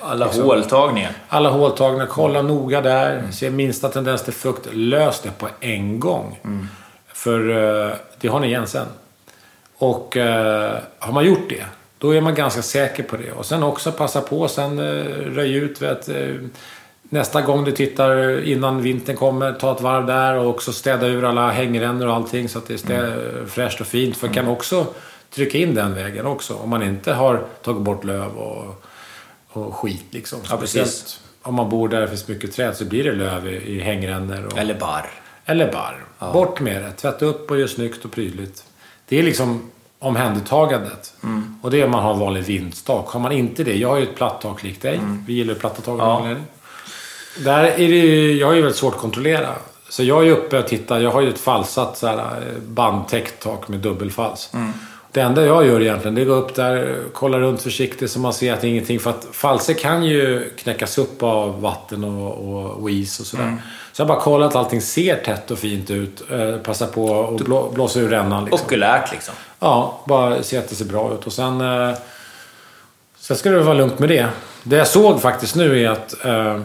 Alla 0.00 0.26
håltagningar. 0.26 1.12
alla 1.28 1.50
håltagna, 1.50 2.06
kolla 2.06 2.42
noga 2.42 2.80
där. 2.80 3.22
Se 3.32 3.50
minsta 3.50 3.88
tendens 3.88 4.22
till 4.24 4.32
fukt. 4.32 4.68
Lös 4.72 5.20
det 5.20 5.30
på 5.38 5.48
en 5.60 6.00
gång. 6.00 6.38
För 7.12 7.50
eh, 7.86 7.92
det 8.20 8.28
har 8.28 8.40
ni 8.40 8.46
igen 8.46 8.66
sen. 8.66 8.86
Och 9.78 10.16
har 10.98 11.12
man 11.12 11.24
gjort 11.24 11.48
det, 11.48 11.64
då 11.98 12.14
är 12.14 12.20
man 12.20 12.34
ganska 12.34 12.62
säker 12.62 13.02
på 13.02 13.16
det. 13.16 13.32
Och 13.32 13.46
sen 13.46 13.62
också 13.62 13.92
passa 13.92 14.20
på, 14.20 14.48
sen 14.48 14.80
röj 15.34 15.54
ut. 15.54 15.82
Vet, 15.82 16.08
nästa 17.02 17.42
gång 17.42 17.64
du 17.64 17.72
tittar 17.72 18.44
innan 18.44 18.82
vintern 18.82 19.16
kommer, 19.16 19.52
ta 19.52 19.72
ett 19.72 19.80
varv 19.80 20.06
där 20.06 20.34
och 20.38 20.50
också 20.50 20.72
städa 20.72 21.06
ur 21.06 21.24
alla 21.24 21.50
hängrännor 21.50 22.06
och 22.06 22.14
allting 22.14 22.48
så 22.48 22.58
att 22.58 22.66
det 22.68 22.74
är 22.74 22.78
stä- 22.78 23.46
fräscht 23.46 23.80
och 23.80 23.86
fint. 23.86 24.16
För 24.16 24.28
kan 24.28 24.48
också 24.48 24.86
trycka 25.34 25.58
in 25.58 25.74
den 25.74 25.94
vägen 25.94 26.26
också. 26.26 26.54
Om 26.54 26.70
man 26.70 26.82
inte 26.82 27.12
har 27.12 27.44
tagit 27.62 27.82
bort 27.82 28.04
löv 28.04 28.36
och, 28.36 28.84
och 29.48 29.74
skit 29.74 30.04
liksom. 30.10 30.38
Ja, 30.50 30.56
precis. 30.56 31.20
Om 31.42 31.54
man 31.54 31.68
bor 31.68 31.88
där 31.88 32.00
det 32.00 32.08
finns 32.08 32.28
mycket 32.28 32.52
träd 32.52 32.76
så 32.76 32.84
blir 32.84 33.04
det 33.04 33.12
löv 33.12 33.48
i, 33.48 33.56
i 33.56 33.80
hängrännor. 33.80 34.46
Och, 34.52 34.58
Eller 34.58 34.74
barr. 34.74 35.10
eller 35.44 35.72
barr. 35.72 36.04
Bort 36.32 36.60
med 36.60 36.82
det. 36.82 36.90
Tvätta 36.92 37.26
upp 37.26 37.50
och 37.50 37.58
gör 37.58 37.66
snyggt 37.66 38.04
och 38.04 38.12
prydligt. 38.12 38.64
Det 39.08 39.18
är 39.18 39.22
liksom 39.22 39.70
omhändertagandet. 39.98 41.14
Mm. 41.22 41.58
Och 41.62 41.70
det 41.70 41.80
är 41.80 41.84
om 41.84 41.90
man 41.90 42.02
har 42.02 42.12
en 42.12 42.18
vanlig 42.18 42.42
vindstak. 42.42 43.08
Har 43.08 43.20
man 43.20 43.32
inte 43.32 43.64
det, 43.64 43.76
jag 43.76 43.88
har 43.88 43.96
ju 43.96 44.02
ett 44.02 44.16
platt 44.16 44.40
tak 44.40 44.62
likt 44.62 44.82
dig. 44.82 44.96
Mm. 44.96 45.24
Vi 45.26 45.32
gillar 45.32 45.54
ju 45.54 45.60
platta 45.60 45.82
tak 45.82 46.00
anledning. 46.00 46.44
Där 47.38 47.64
är 47.64 47.76
det 47.76 47.84
ju, 47.84 48.32
jag 48.32 48.50
är 48.50 48.54
ju 48.54 48.62
väldigt 48.62 48.78
svårt 48.78 48.94
att 48.94 49.00
kontrollera. 49.00 49.54
Så 49.88 50.02
jag 50.02 50.26
är 50.26 50.30
uppe 50.30 50.58
och 50.58 50.68
tittar. 50.68 51.00
Jag 51.00 51.10
har 51.10 51.20
ju 51.20 51.28
ett 51.28 51.38
falsat 51.38 51.98
så 51.98 52.06
här, 52.06 52.18
eh, 52.18 52.60
bandtäckt 52.62 53.42
tak 53.42 53.68
med 53.68 53.80
dubbelfals. 53.80 54.50
Mm. 54.54 54.72
Det 55.14 55.20
enda 55.20 55.46
jag 55.46 55.66
gör 55.66 55.82
egentligen, 55.82 56.14
det 56.14 56.20
är 56.20 56.22
att 56.22 56.28
gå 56.28 56.34
upp 56.34 56.54
där, 56.54 56.98
kolla 57.12 57.38
runt 57.38 57.62
försiktigt 57.62 58.10
så 58.10 58.18
man 58.18 58.32
ser 58.32 58.52
att 58.52 58.60
det 58.60 58.66
är 58.66 58.68
ingenting. 58.68 59.00
För 59.00 59.10
att 59.10 59.26
falser 59.32 59.74
kan 59.74 60.04
ju 60.04 60.50
knäckas 60.58 60.98
upp 60.98 61.22
av 61.22 61.60
vatten 61.60 62.04
och, 62.04 62.48
och, 62.48 62.70
och 62.70 62.90
is 62.90 63.20
och 63.20 63.26
sådär. 63.26 63.44
Mm. 63.44 63.58
Så 63.92 64.00
jag 64.00 64.08
bara 64.08 64.20
kollar 64.20 64.46
att 64.46 64.56
allting 64.56 64.80
ser 64.80 65.16
tätt 65.16 65.50
och 65.50 65.58
fint 65.58 65.90
ut. 65.90 66.22
Eh, 66.30 66.56
passa 66.56 66.86
på 66.86 67.34
att 67.34 67.44
blå, 67.44 67.70
blåsa 67.74 68.00
ur 68.00 68.08
rännan. 68.08 68.44
Liksom. 68.44 68.66
Okulärt 68.66 69.12
liksom. 69.12 69.34
Ja, 69.60 70.00
bara 70.06 70.42
se 70.42 70.56
att 70.56 70.68
det 70.68 70.74
ser 70.74 70.84
bra 70.84 71.14
ut. 71.14 71.26
Och 71.26 71.32
sen... 71.32 71.60
Eh, 71.60 71.94
sen 73.18 73.36
ska 73.36 73.50
det 73.50 73.60
vara 73.60 73.74
lugnt 73.74 73.98
med 73.98 74.08
det. 74.08 74.28
Det 74.62 74.76
jag 74.76 74.88
såg 74.88 75.20
faktiskt 75.20 75.56
nu 75.56 75.84
är 75.84 75.90
att 75.90 76.24
eh, 76.24 76.60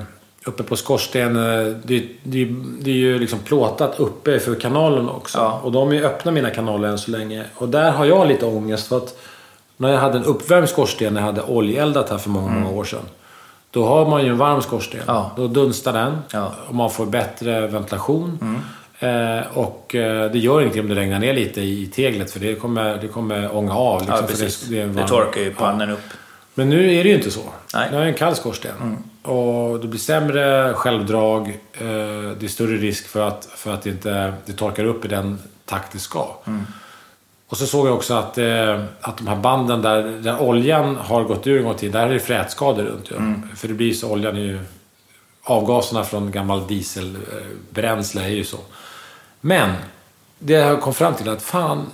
uppe 0.46 0.64
på 0.64 0.76
skorsten, 0.76 1.36
eh, 1.36 1.76
det, 1.84 2.04
det, 2.24 2.46
det 2.82 2.92
är 2.92 2.96
ju 2.96 3.20
liksom 3.20 3.40
plåtat 3.40 4.00
uppe 4.00 4.40
för 4.40 4.56
kanalen 4.56 5.10
också. 5.10 5.38
Ja. 5.38 5.60
Och 5.64 5.72
de 5.72 5.92
är 5.94 6.04
öppna 6.04 6.32
mina 6.32 6.50
kanaler 6.50 6.88
än 6.90 6.98
så 6.98 7.12
länge. 7.12 7.44
Och 7.56 7.70
där 7.70 7.92
har 7.92 8.06
jag 8.06 8.28
lite 8.28 8.46
ångest 8.46 8.88
för 8.88 8.98
att 8.98 9.18
när 9.78 9.90
jag 9.90 10.00
hade 10.00 10.18
en 10.18 10.24
uppvärmd 10.26 10.70
skorsten 10.70 11.14
när 11.14 11.22
jag 11.22 11.26
hade 11.26 11.42
oljeeldat 11.44 12.10
här 12.10 12.18
för 12.18 12.30
många, 12.30 12.48
många 12.52 12.70
år 12.70 12.84
sedan. 12.84 13.00
Då 13.72 13.86
har 13.86 14.10
man 14.10 14.24
ju 14.24 14.30
en 14.30 14.38
varm 14.38 14.62
skorsten. 14.62 15.00
Ja. 15.08 15.32
Då 15.38 15.48
dunstar 15.48 15.94
den 15.94 16.18
Ja. 16.34 16.52
och 16.70 16.76
man 16.76 16.90
får 16.90 17.06
bättre 17.06 17.68
ventilation. 17.68 18.38
Eh, 19.00 19.40
och 19.58 19.96
eh, 19.96 20.32
det 20.32 20.40
gör 20.40 20.60
ingenting 20.62 20.82
om 20.82 20.90
det 20.90 20.96
regnar 20.96 21.20
ner 21.20 21.34
lite 21.34 21.62
i 21.62 21.86
teglet 21.86 22.32
för 22.32 22.40
det 22.40 22.56
kommer, 22.56 22.98
det 22.98 23.08
kommer 23.08 23.56
ånga 23.56 23.74
av. 23.76 24.00
Liksom, 24.02 24.16
Ja. 24.16 24.36
Det, 24.38 24.70
det, 24.70 24.80
är 24.80 24.84
en 24.84 24.94
Det 24.96 25.02
varm- 25.02 25.08
torkar 25.08 25.42
ju 25.42 25.54
pannan 25.54 25.90
upp. 25.92 26.00
Men 26.54 26.70
nu 26.70 26.94
är 26.96 27.04
det 27.04 27.10
ju 27.10 27.16
inte 27.16 27.32
så. 27.32 27.42
Nej. 27.74 27.88
Nu 27.92 27.96
har 27.98 28.04
jag 28.04 28.10
en 28.12 28.18
kall 28.18 28.36
skorsten. 28.36 28.72
Och 29.22 29.80
det 29.80 29.88
blir 29.88 30.00
sämre 30.00 30.74
självdrag. 30.74 31.48
Eh, 31.74 31.86
det 32.40 32.44
är 32.44 32.48
större 32.48 32.78
risk 32.78 33.08
för 33.08 33.28
att, 33.28 33.46
för 33.56 33.74
att 33.74 33.82
det 33.82 33.90
inte 33.90 34.34
det 34.46 34.54
torkar 34.54 34.84
upp 34.84 35.06
i 35.06 35.08
den 35.08 35.40
takt 35.66 35.92
det 35.92 36.00
ska. 36.00 36.36
Och 37.48 37.58
så 37.58 37.66
såg 37.66 37.88
jag 37.88 37.96
också 37.96 38.14
att, 38.14 38.38
eh, 38.38 38.84
att 39.02 39.18
de 39.18 39.28
här 39.28 39.36
banden 39.36 39.82
där, 39.82 40.04
där 40.04 40.42
oljan 40.42 40.96
har 40.96 41.24
gått 41.24 41.48
ur 41.48 41.58
en 41.58 41.64
gång 41.66 41.76
till, 41.76 41.92
där 41.92 42.08
är 42.08 42.14
det 42.14 42.20
frätskador 42.20 42.84
runt. 42.84 43.12
Ju. 43.12 43.16
För 43.56 43.68
det 43.68 43.74
blir 43.74 43.94
så, 43.94 44.12
oljan 44.12 44.36
är 44.36 44.42
ju... 44.42 44.60
Avgaserna 45.44 46.04
från 46.04 46.32
gammal 46.32 46.68
dieselbränsle 46.68 48.24
är 48.24 48.30
ju 48.30 48.44
så. 48.44 48.58
Men 49.42 49.76
det 50.40 50.54
jag 50.54 50.82
kom 50.82 50.94
fram 50.94 51.14
till 51.14 51.30
att 51.30 51.42
fan, 51.42 51.86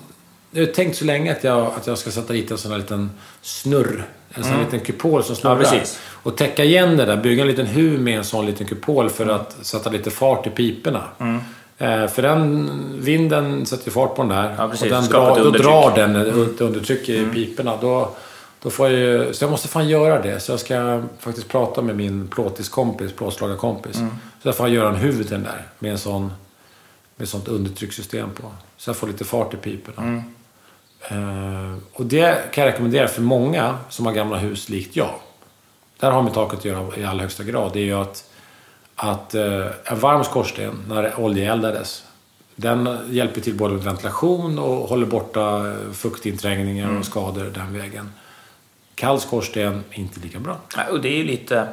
jag 0.55 0.65
har 0.65 0.73
tänkt 0.73 0.97
så 0.97 1.05
länge 1.05 1.31
att 1.31 1.43
jag, 1.43 1.65
att 1.77 1.87
jag 1.87 1.97
ska 1.97 2.11
sätta 2.11 2.33
dit 2.33 2.51
en 2.51 2.57
sån 2.57 2.71
här 2.71 2.77
liten 2.77 3.11
snurr. 3.41 4.05
En 4.33 4.43
sån 4.43 4.53
här 4.53 4.63
liten 4.63 4.79
kupol 4.79 5.23
som 5.23 5.35
snurrar. 5.35 5.55
Mm. 5.55 5.69
Ja. 5.73 5.81
Och 6.23 6.37
täcka 6.37 6.63
igen 6.63 6.97
det 6.97 7.05
där, 7.05 7.17
bygga 7.17 7.41
en 7.41 7.47
liten 7.47 7.65
huv 7.65 8.01
med 8.01 8.17
en 8.17 8.23
sån 8.23 8.45
liten 8.45 8.67
kupol 8.67 9.09
för 9.09 9.27
att 9.27 9.57
sätta 9.61 9.89
lite 9.89 10.11
fart 10.11 10.47
i 10.47 10.49
piporna. 10.49 11.03
Mm. 11.19 11.39
Eh, 11.77 12.07
för 12.07 12.21
den 12.21 12.69
vinden 12.99 13.65
sätter 13.65 13.91
fart 13.91 14.15
på 14.15 14.21
den 14.21 14.29
där. 14.29 14.55
Ja, 14.57 14.65
och 14.65 14.87
den 14.89 15.05
drar, 15.05 15.43
då 15.43 15.49
drar 15.51 15.95
den 15.95 16.15
ett 16.15 16.61
undertryck 16.61 17.09
i 17.09 17.25
piporna. 17.33 17.77
Då, 17.81 18.11
då 18.61 18.69
får 18.69 18.89
jag 18.89 18.99
ju, 18.99 19.33
så 19.33 19.43
jag 19.43 19.51
måste 19.51 19.67
fan 19.67 19.89
göra 19.89 20.21
det. 20.21 20.39
Så 20.39 20.51
jag 20.51 20.59
ska 20.59 21.03
faktiskt 21.19 21.47
prata 21.47 21.81
med 21.81 21.95
min 21.95 22.27
plåtiskompis, 22.27 23.11
plåtslagarkompis. 23.11 23.95
Så 24.41 24.47
jag 24.47 24.55
får 24.55 24.69
göra 24.69 24.89
en 24.89 24.95
huvud 24.95 25.27
den 25.29 25.43
där 25.43 25.67
med 25.79 25.91
en 25.91 25.97
sån 25.97 26.31
med 27.15 27.29
sånt 27.29 27.47
undertryckssystem 27.47 28.29
på. 28.29 28.51
Så 28.77 28.89
jag 28.89 28.97
får 28.97 29.07
lite 29.07 29.25
fart 29.25 29.53
i 29.53 29.57
piporna. 29.57 30.23
Eh, 31.09 31.75
och 31.93 32.05
det 32.05 32.51
kan 32.53 32.63
jag 32.63 32.71
rekommendera 32.73 33.07
för 33.07 33.21
många 33.21 33.77
som 33.89 34.05
har 34.05 34.13
gamla 34.13 34.37
hus 34.37 34.69
likt 34.69 34.95
jag. 34.95 35.13
Där 35.99 36.11
har 36.11 36.21
med 36.23 36.33
taket 36.33 36.59
att 36.59 36.65
göra 36.65 36.97
i 36.97 37.05
allra 37.05 37.21
högsta 37.21 37.43
grad. 37.43 37.73
Det 37.73 37.79
är 37.79 37.83
ju 37.83 37.93
att, 38.01 38.29
att 38.95 39.35
eh, 39.35 39.65
en 39.83 39.99
varm 39.99 40.23
skorsten, 40.23 40.83
när 40.87 41.03
det 41.03 41.15
oljeeldades, 41.15 42.03
den 42.55 42.97
hjälper 43.09 43.41
till 43.41 43.55
både 43.57 43.73
med 43.73 43.83
ventilation 43.83 44.59
och 44.59 44.89
håller 44.89 45.05
borta 45.05 45.67
eh, 45.71 45.91
fuktinträngningar 45.93 46.97
och 46.99 47.05
skador 47.05 47.51
den 47.55 47.79
vägen. 47.79 48.13
Kall 48.95 49.19
skorsten, 49.19 49.83
inte 49.91 50.19
lika 50.19 50.39
bra. 50.39 50.57
Nej, 50.77 50.85
Och 50.91 51.01
det 51.01 51.09
är 51.09 51.17
ju 51.17 51.23
lite 51.23 51.67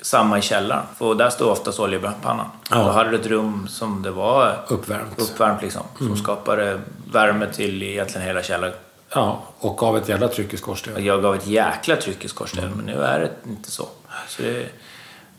samma 0.00 0.38
i 0.38 0.42
källaren. 0.42 0.86
För 0.98 1.14
där 1.14 1.30
står 1.30 1.50
oftast 1.50 1.80
oljepannan. 1.80 2.46
Ja. 2.70 2.76
Då 2.76 2.90
hade 2.90 3.10
du 3.10 3.16
ett 3.16 3.26
rum 3.26 3.68
som 3.68 4.02
det 4.02 4.10
var 4.10 4.56
Uppvärmt. 4.68 5.18
uppvärmt 5.20 5.62
liksom. 5.62 5.82
Som 5.98 6.16
skapade 6.16 6.80
värme 7.14 7.46
till 7.52 7.82
egentligen 7.82 8.26
hela 8.26 8.42
källaren. 8.42 8.74
Ja, 9.14 9.42
och 9.58 9.82
av 9.82 9.96
ett 9.96 10.08
jävla 10.08 10.28
tryck 10.28 10.54
i 10.54 10.56
skorstenen. 10.56 11.04
Jag 11.04 11.22
gav 11.22 11.34
ett 11.34 11.46
jäkla 11.46 11.96
tryck 11.96 12.24
i 12.24 12.28
skorstenen, 12.28 12.72
men 12.76 12.86
nu 12.86 13.02
är 13.02 13.20
det 13.20 13.50
inte 13.50 13.70
så. 13.70 13.88
så 14.28 14.42
det, 14.42 14.66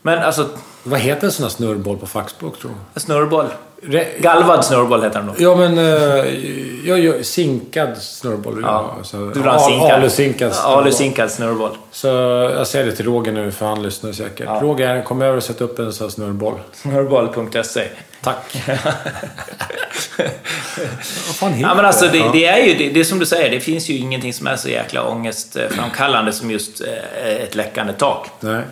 men 0.02 0.18
alltså, 0.18 0.48
Vad 0.82 1.00
heter 1.00 1.26
en 1.26 1.32
sån 1.32 1.42
här 1.42 1.50
snurrboll 1.50 1.98
på 1.98 2.06
fackspråk, 2.06 2.58
tror 2.58 2.70
du? 2.94 3.00
snurrboll. 3.00 3.46
Re- 3.82 4.20
Galvad 4.20 4.64
snurrboll 4.64 5.02
heter 5.02 5.18
den 5.18 5.26
då. 5.26 5.34
Ja, 5.38 5.56
men... 5.56 5.78
Uh, 5.78 6.86
jag 6.88 6.98
gör 7.00 7.22
zinkad 7.22 7.96
snurrboll. 7.98 8.60
Ja. 8.62 8.96
Så, 9.02 9.16
Du 9.16 9.24
vill 9.32 9.42
ha 9.42 9.54
en 9.54 9.60
zinkad? 9.60 9.90
Aluzinkad 9.90 10.54
snurrboll. 10.54 10.82
Aluzinkad 10.82 11.30
snurrboll. 11.30 11.70
Så 11.90 12.08
jag 12.56 12.66
säger 12.66 12.86
det 12.86 12.92
till 12.92 13.04
Roger 13.04 13.32
nu, 13.32 13.50
för 13.50 13.66
han 13.66 13.82
lyssnar 13.82 14.12
säkert. 14.12 14.46
Ja. 14.46 14.58
Roger, 14.62 15.02
kom 15.02 15.22
över 15.22 15.36
och 15.36 15.42
sätt 15.42 15.60
upp 15.60 15.78
en 15.78 15.92
sån 15.92 16.04
här 16.04 16.10
snurrboll. 16.10 16.54
Snurrboll.se. 16.72 17.88
Tack. 18.26 18.56
Ja, 21.60 21.74
men 21.74 21.84
alltså 21.84 22.06
det, 22.08 22.30
det 22.32 22.44
är 22.44 22.66
ju 22.66 22.74
det, 22.74 22.88
det 22.88 23.00
är 23.00 23.04
som 23.04 23.18
du 23.18 23.26
säger, 23.26 23.50
det 23.50 23.60
finns 23.60 23.88
ju 23.88 23.96
ingenting 23.96 24.32
som 24.32 24.46
är 24.46 24.56
så 24.56 24.68
jäkla 24.68 25.02
ångestframkallande 25.08 26.32
som 26.32 26.50
just 26.50 26.80
eh, 26.80 27.26
ett 27.42 27.54
läckande 27.54 27.92
tak. 27.92 28.28
Nej. 28.40 28.62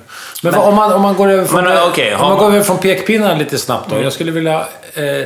Men, 0.42 0.52
vad- 0.52 0.68
om, 0.68 0.74
man, 0.74 0.92
om 0.92 1.02
man 1.02 1.14
går 1.14 1.28
över 1.28 1.44
från, 1.44 1.64
Men, 1.64 1.72
om 1.72 1.78
har 1.78 2.18
man 2.20 2.28
man- 2.30 2.38
går 2.38 2.46
över 2.46 2.62
från 2.62 2.78
pekpinnen 2.78 3.38
lite 3.38 3.58
snabbt 3.58 3.90
då. 3.90 4.02
Jag 4.02 4.12
skulle 4.12 4.30
vilja... 4.32 4.60
Eh, 4.94 5.24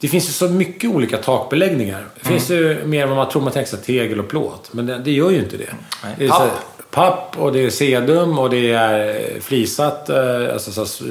det 0.00 0.08
finns 0.08 0.28
ju 0.28 0.32
så 0.32 0.48
mycket 0.48 0.90
olika 0.90 1.16
takbeläggningar. 1.16 2.04
Det 2.20 2.28
finns 2.28 2.50
ju 2.50 2.84
mer 2.84 3.02
än 3.02 3.08
vad 3.08 3.16
man 3.18 3.28
tror. 3.28 3.42
Man 3.42 3.52
tänker 3.52 3.70
sig 3.70 3.78
tegel 3.78 4.20
och 4.20 4.28
plåt. 4.28 4.68
Men 4.72 4.86
det, 4.86 4.98
det 4.98 5.10
gör 5.10 5.30
ju 5.30 5.38
inte 5.38 5.56
det. 5.56 5.64
Nej. 6.04 6.14
det 6.18 6.24
är 6.24 6.28
Papp. 6.28 6.50
papp 6.90 7.34
och 7.38 7.52
det 7.52 7.60
är 7.66 7.70
sedum 7.70 8.38
och 8.38 8.50
det 8.50 8.72
är 8.72 9.40
flisat. 9.40 10.08
Eh, 10.10 10.52
alltså 10.52 10.86
så, 10.86 11.04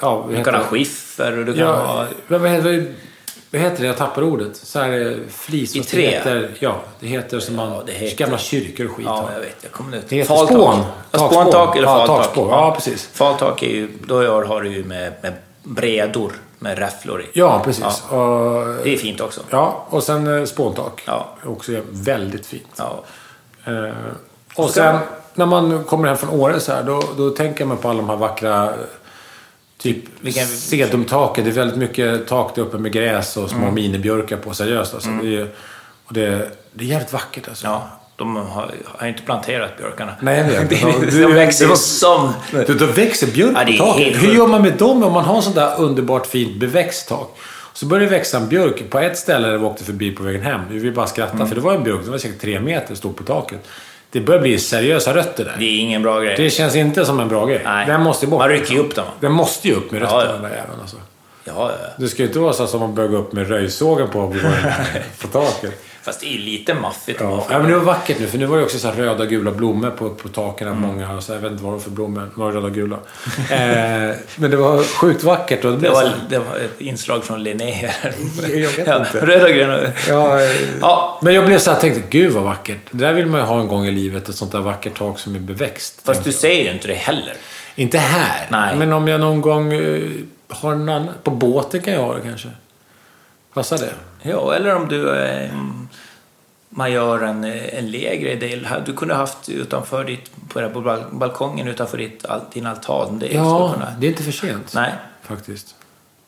ja, 0.00 0.26
Du 0.30 0.44
kan 0.44 0.54
ha 0.54 0.62
skiffer 0.62 1.38
och 1.38 1.44
du 1.44 1.52
kan 1.52 1.62
Ja, 1.62 1.72
ha... 1.72 2.06
vad, 2.28 2.50
heter, 2.50 2.94
vad 3.50 3.60
heter 3.60 3.80
det? 3.80 3.86
Jag 3.86 3.96
tappar 3.96 4.22
ordet. 4.22 4.56
Så 4.56 4.78
här, 4.80 5.18
flis. 5.28 5.76
I 5.76 5.82
trä? 5.82 6.00
Heter, 6.00 6.50
ja, 6.58 6.76
det 7.00 7.06
heter 7.06 7.40
som 7.40 7.56
man... 7.56 7.72
Ja, 7.72 7.82
det 7.86 7.92
heter- 7.92 8.16
Gamla 8.16 8.38
kyrkor 8.38 8.86
och 8.86 8.92
skit. 8.96 9.06
Ja, 9.08 9.28
jag 9.32 9.40
vet. 9.40 9.56
Jag 9.62 9.72
kommer 9.72 9.96
ut. 9.96 10.08
Det 10.08 10.16
heter 10.16 10.28
Faltak. 10.34 10.56
spån. 10.56 10.78
Ja, 11.10 11.18
Takspån. 11.18 11.42
Spåntak 11.42 11.76
eller 11.76 11.88
Ja, 11.88 12.06
faltak. 12.06 12.30
Ja, 12.36 12.72
precis. 12.74 13.08
Faltak 13.12 13.62
är 13.62 13.66
ju... 13.70 13.88
Då 14.06 14.44
har 14.44 14.62
du 14.62 14.68
ju 14.72 14.84
med, 14.84 15.12
med 15.22 15.32
bredor 15.62 16.32
med 16.58 16.78
räfflor 16.78 17.22
i. 17.22 17.26
Ja, 17.32 17.60
precis. 17.64 18.02
Och, 18.10 18.64
Det 18.84 18.94
är 18.94 18.96
fint 18.96 19.20
också. 19.20 19.40
Ja, 19.50 19.86
och 19.90 20.02
sen 20.02 20.38
eh, 20.38 20.44
spåntak. 20.44 21.02
Ja. 21.06 21.28
Också 21.44 21.72
väldigt 21.90 22.46
fint. 22.46 22.68
Ja. 22.76 23.04
Eh, 23.64 23.90
och 24.56 24.70
sen 24.70 24.98
när 25.34 25.46
man 25.46 25.84
kommer 25.84 26.08
hem 26.08 26.16
från 26.16 26.30
Åre 26.40 26.60
så 26.60 26.72
här, 26.72 26.82
då, 26.82 27.02
då 27.16 27.30
tänker 27.30 27.64
man 27.64 27.76
på 27.76 27.88
alla 27.88 28.00
de 28.00 28.08
här 28.08 28.16
vackra 28.16 28.72
Typ 29.78 29.96
Vilken- 30.20 30.46
sedumtaket. 30.46 31.44
Det 31.44 31.50
är 31.50 31.54
väldigt 31.54 31.78
mycket 31.78 32.26
tak 32.26 32.54
där 32.54 32.62
uppe 32.62 32.78
med 32.78 32.92
gräs 32.92 33.36
och 33.36 33.50
små 33.50 33.62
Mm. 33.62 33.74
minibjörkar 33.74 34.36
på. 34.36 34.54
Seriöst 34.54 34.94
alltså. 34.94 35.10
Det, 35.22 35.36
är, 35.36 35.48
och 36.06 36.14
det, 36.14 36.50
det 36.72 36.84
är 36.84 36.88
jävligt 36.88 37.12
vackert 37.12 37.48
alltså. 37.48 37.66
ja. 37.66 37.88
De 38.18 38.36
har, 38.36 38.70
har 38.84 39.06
inte 39.08 39.22
planterat 39.22 39.76
björkarna. 39.76 40.12
Nej, 40.20 40.38
jag 40.54 40.60
vet. 40.60 40.70
de, 41.10 41.20
de 41.22 41.32
växer 41.34 41.74
som... 41.74 42.32
Du, 42.66 42.74
då 42.74 42.86
växer 42.86 43.26
björk 43.26 43.56
Ja, 43.56 43.64
på 43.78 43.92
taket. 43.92 44.22
Hur 44.22 44.34
gör 44.34 44.46
man 44.46 44.62
med 44.62 44.72
dem 44.72 45.02
om 45.04 45.12
man 45.12 45.24
har 45.24 45.40
sånt 45.42 45.54
där 45.56 45.80
underbart 45.80 46.26
fint 46.26 46.60
beväxt 46.60 47.08
tak? 47.08 47.36
Så 47.72 47.86
började 47.86 48.06
det 48.06 48.10
växa 48.18 48.36
en 48.36 48.48
björk 48.48 48.90
på 48.90 48.98
ett 48.98 49.18
ställe 49.18 49.48
där 49.48 49.58
vi 49.58 49.64
åkte 49.64 49.84
förbi 49.84 50.10
på 50.10 50.22
vägen 50.22 50.42
hem. 50.42 50.60
Vi 50.70 50.90
bara 50.90 51.06
skratta 51.06 51.32
Mm. 51.34 51.48
för 51.48 51.54
det 51.54 51.60
var 51.60 51.74
en 51.74 51.84
björk, 51.84 52.00
den 52.02 52.10
var 52.10 52.18
säkert 52.18 52.40
tre 52.40 52.60
meter, 52.60 52.94
stod 52.94 53.16
på 53.16 53.22
taket. 53.22 53.60
Det 54.16 54.20
börjar 54.20 54.40
bli 54.40 54.58
seriösa 54.58 55.14
rötter 55.14 55.44
där. 55.44 55.56
Det 55.58 55.64
är 55.64 55.78
ingen 55.80 56.02
bra 56.02 56.20
grej. 56.20 56.34
Det 56.36 56.50
känns 56.50 56.76
inte 56.76 57.04
som 57.04 57.20
en 57.20 57.28
bra 57.28 57.46
grej. 57.46 57.60
Nej. 57.64 57.86
Den 57.86 58.02
måste 58.02 58.26
bort. 58.26 58.38
Man 58.38 58.48
rycker 58.48 58.72
ju 58.72 58.78
upp 58.78 58.94
dem. 58.94 59.04
Den 59.20 59.32
måste 59.32 59.68
ju 59.68 59.74
upp 59.74 59.90
med 59.90 60.02
Ja, 60.02 60.04
rötterna 60.04 60.24
ja. 60.26 60.32
den 60.32 60.42
där 60.42 60.50
jäveln 60.50 60.80
alltså. 60.80 60.96
Ja, 61.44 61.52
ja. 61.82 61.88
Det 61.96 62.08
ska 62.08 62.22
ju 62.22 62.28
inte 62.28 62.38
vara 62.38 62.52
så 62.52 62.66
som 62.66 62.80
man 62.80 62.94
gå 62.94 63.02
upp 63.02 63.32
med 63.32 63.48
röjsågen 63.48 64.08
på, 64.08 64.30
på, 64.30 64.38
på 65.20 65.28
taket. 65.28 65.82
Fast 66.06 66.20
det 66.20 66.34
är 66.34 66.38
lite 66.38 66.74
maffigt. 66.74 67.20
Ja. 67.20 67.46
ja, 67.50 67.58
men 67.58 67.68
det 67.70 67.76
var 67.76 67.84
vackert 67.84 68.16
nu, 68.20 68.26
för 68.26 68.38
nu 68.38 68.46
var 68.46 68.56
det 68.58 68.62
också 68.64 68.78
så 68.78 68.88
här 68.88 68.94
röda 68.94 69.22
och 69.22 69.28
gula 69.28 69.50
blommor 69.50 69.90
på, 69.90 70.10
på 70.10 70.28
taken. 70.28 70.68
Mm. 70.68 70.80
Många 70.80 71.20
så 71.20 71.32
jag 71.32 71.38
vet 71.38 71.52
inte 71.52 71.64
vad 71.64 71.72
det 71.72 71.76
var 71.76 71.82
för 71.82 71.90
blommor, 71.90 72.30
de 72.34 72.40
var 72.40 72.52
röda 72.52 72.66
och 72.66 72.74
gula. 72.74 72.96
eh, 73.50 74.16
men 74.36 74.50
det 74.50 74.56
var 74.56 74.82
sjukt 74.82 75.22
vackert. 75.24 75.64
Och 75.64 75.72
det 75.72 75.78
Det 75.78 75.90
var, 75.90 76.02
så 76.02 76.08
det 76.28 76.38
var 76.38 76.56
ett 76.56 76.80
inslag 76.80 77.24
från 77.24 77.42
Linné. 77.42 77.90
Jag 78.40 78.50
vet 78.70 78.86
Ja, 78.86 78.98
inte. 78.98 79.26
Röda 79.26 79.44
och 79.44 79.50
gröna. 79.52 79.78
ja, 80.08 80.40
Ja, 80.80 81.18
men 81.22 81.34
jag 81.34 81.46
blev 81.46 81.58
så 81.58 81.70
här, 81.70 81.80
tänkte, 81.80 82.02
gud 82.10 82.32
vad 82.32 82.42
vackert. 82.42 82.78
Det 82.90 82.98
där 82.98 83.12
vill 83.12 83.26
man 83.26 83.40
ju 83.40 83.46
ha 83.46 83.60
en 83.60 83.68
gång 83.68 83.86
i 83.86 83.90
livet, 83.90 84.28
ett 84.28 84.34
sånt 84.36 84.52
där 84.52 84.60
vackert 84.60 84.98
tak 84.98 85.18
som 85.18 85.34
är 85.34 85.40
beväxt. 85.40 86.00
fast 86.04 86.24
du 86.24 86.32
säger 86.32 86.64
ju 86.64 86.70
inte 86.72 86.88
det 86.88 86.94
heller. 86.94 87.34
Inte 87.74 87.98
här, 87.98 88.46
Nej. 88.50 88.76
men 88.76 88.92
om 88.92 89.08
jag 89.08 89.20
någon 89.20 89.40
gång 89.40 89.72
eh, 89.72 90.02
har 90.48 90.72
en 90.72 90.88
annan... 90.88 91.08
På 91.22 91.30
båten 91.30 91.80
kan 91.82 91.94
jag 91.94 92.00
ha 92.02 92.14
det 92.14 92.20
kanske. 92.20 92.48
Passar 93.56 93.78
det? 93.78 93.92
Ja, 94.30 94.54
eller 94.54 94.74
om 94.76 94.88
du... 94.88 95.18
Eh, 95.18 95.50
man 96.68 96.92
gör 96.92 97.22
en, 97.22 97.44
en 97.44 97.90
lägre 97.90 98.34
del. 98.34 98.68
Du 98.86 98.92
kunde 98.92 99.14
haft 99.14 99.48
utanför 99.48 100.04
ditt, 100.04 100.30
på, 100.48 100.60
bal- 100.60 101.04
balkongen 101.12 101.68
utanför 101.68 101.98
ditt, 101.98 102.24
din 102.52 102.66
altan. 102.66 103.18
Det, 103.18 103.26
Ja, 103.26 103.72
kunna, 103.72 103.90
det 103.98 104.06
är 104.06 104.08
inte 104.10 104.22
för 104.22 104.32
sent. 104.32 104.72
Nej, 104.74 104.92
Faktiskt. 105.22 105.74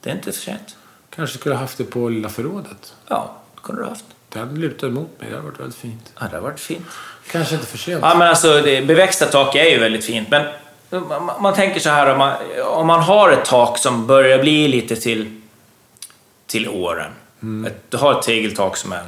det 0.03 0.11
är 0.11 0.15
inte 0.15 0.33
för 0.33 0.41
sent. 0.41 0.77
Kanske 1.17 1.39
skulle 1.39 1.55
ha 1.55 1.61
haft 1.61 1.79
det 1.79 1.85
på 1.85 2.09
lilla 2.09 2.29
förrådet. 2.29 2.95
Ja, 3.09 3.35
det 3.55 3.61
kunde 3.63 3.83
du 3.83 3.89
haft. 3.89 4.05
Det 4.29 4.39
hade 4.39 4.61
lutat 4.61 4.83
emot 4.91 5.21
mig. 5.21 5.31
Det 5.31 5.37
hade 5.37 5.49
varit 5.49 5.61
väldigt 5.61 5.79
fint. 5.79 6.13
Ja, 6.21 6.27
det 6.31 6.37
har 6.37 6.43
varit 6.43 6.61
fint. 6.61 6.87
Kanske 7.31 7.55
inte 7.55 7.67
för 7.67 7.79
sent. 7.79 8.01
Ja, 8.03 8.15
men 8.19 8.29
alltså, 8.29 8.61
det, 8.63 8.83
beväxta 8.87 9.27
tak 9.27 9.55
är 9.55 9.65
ju 9.71 9.79
väldigt 9.79 10.05
fint. 10.05 10.29
Men 10.31 10.47
man, 10.91 11.31
man 11.43 11.55
tänker 11.55 11.81
så 11.81 11.91
här, 11.91 12.13
om 12.13 12.19
man, 12.19 12.33
om 12.67 12.87
man 12.87 13.01
har 13.01 13.31
ett 13.31 13.45
tak 13.45 13.79
som 13.79 14.07
börjar 14.07 14.39
bli 14.39 14.69
lite 14.69 14.97
till, 14.97 15.38
till 16.49 16.69
åren. 16.69 17.11
Ett, 17.67 17.91
du 17.91 17.97
har 17.97 18.19
ett 18.19 18.23
tegeltak 18.23 18.77
som 18.77 18.93
är 18.93 19.05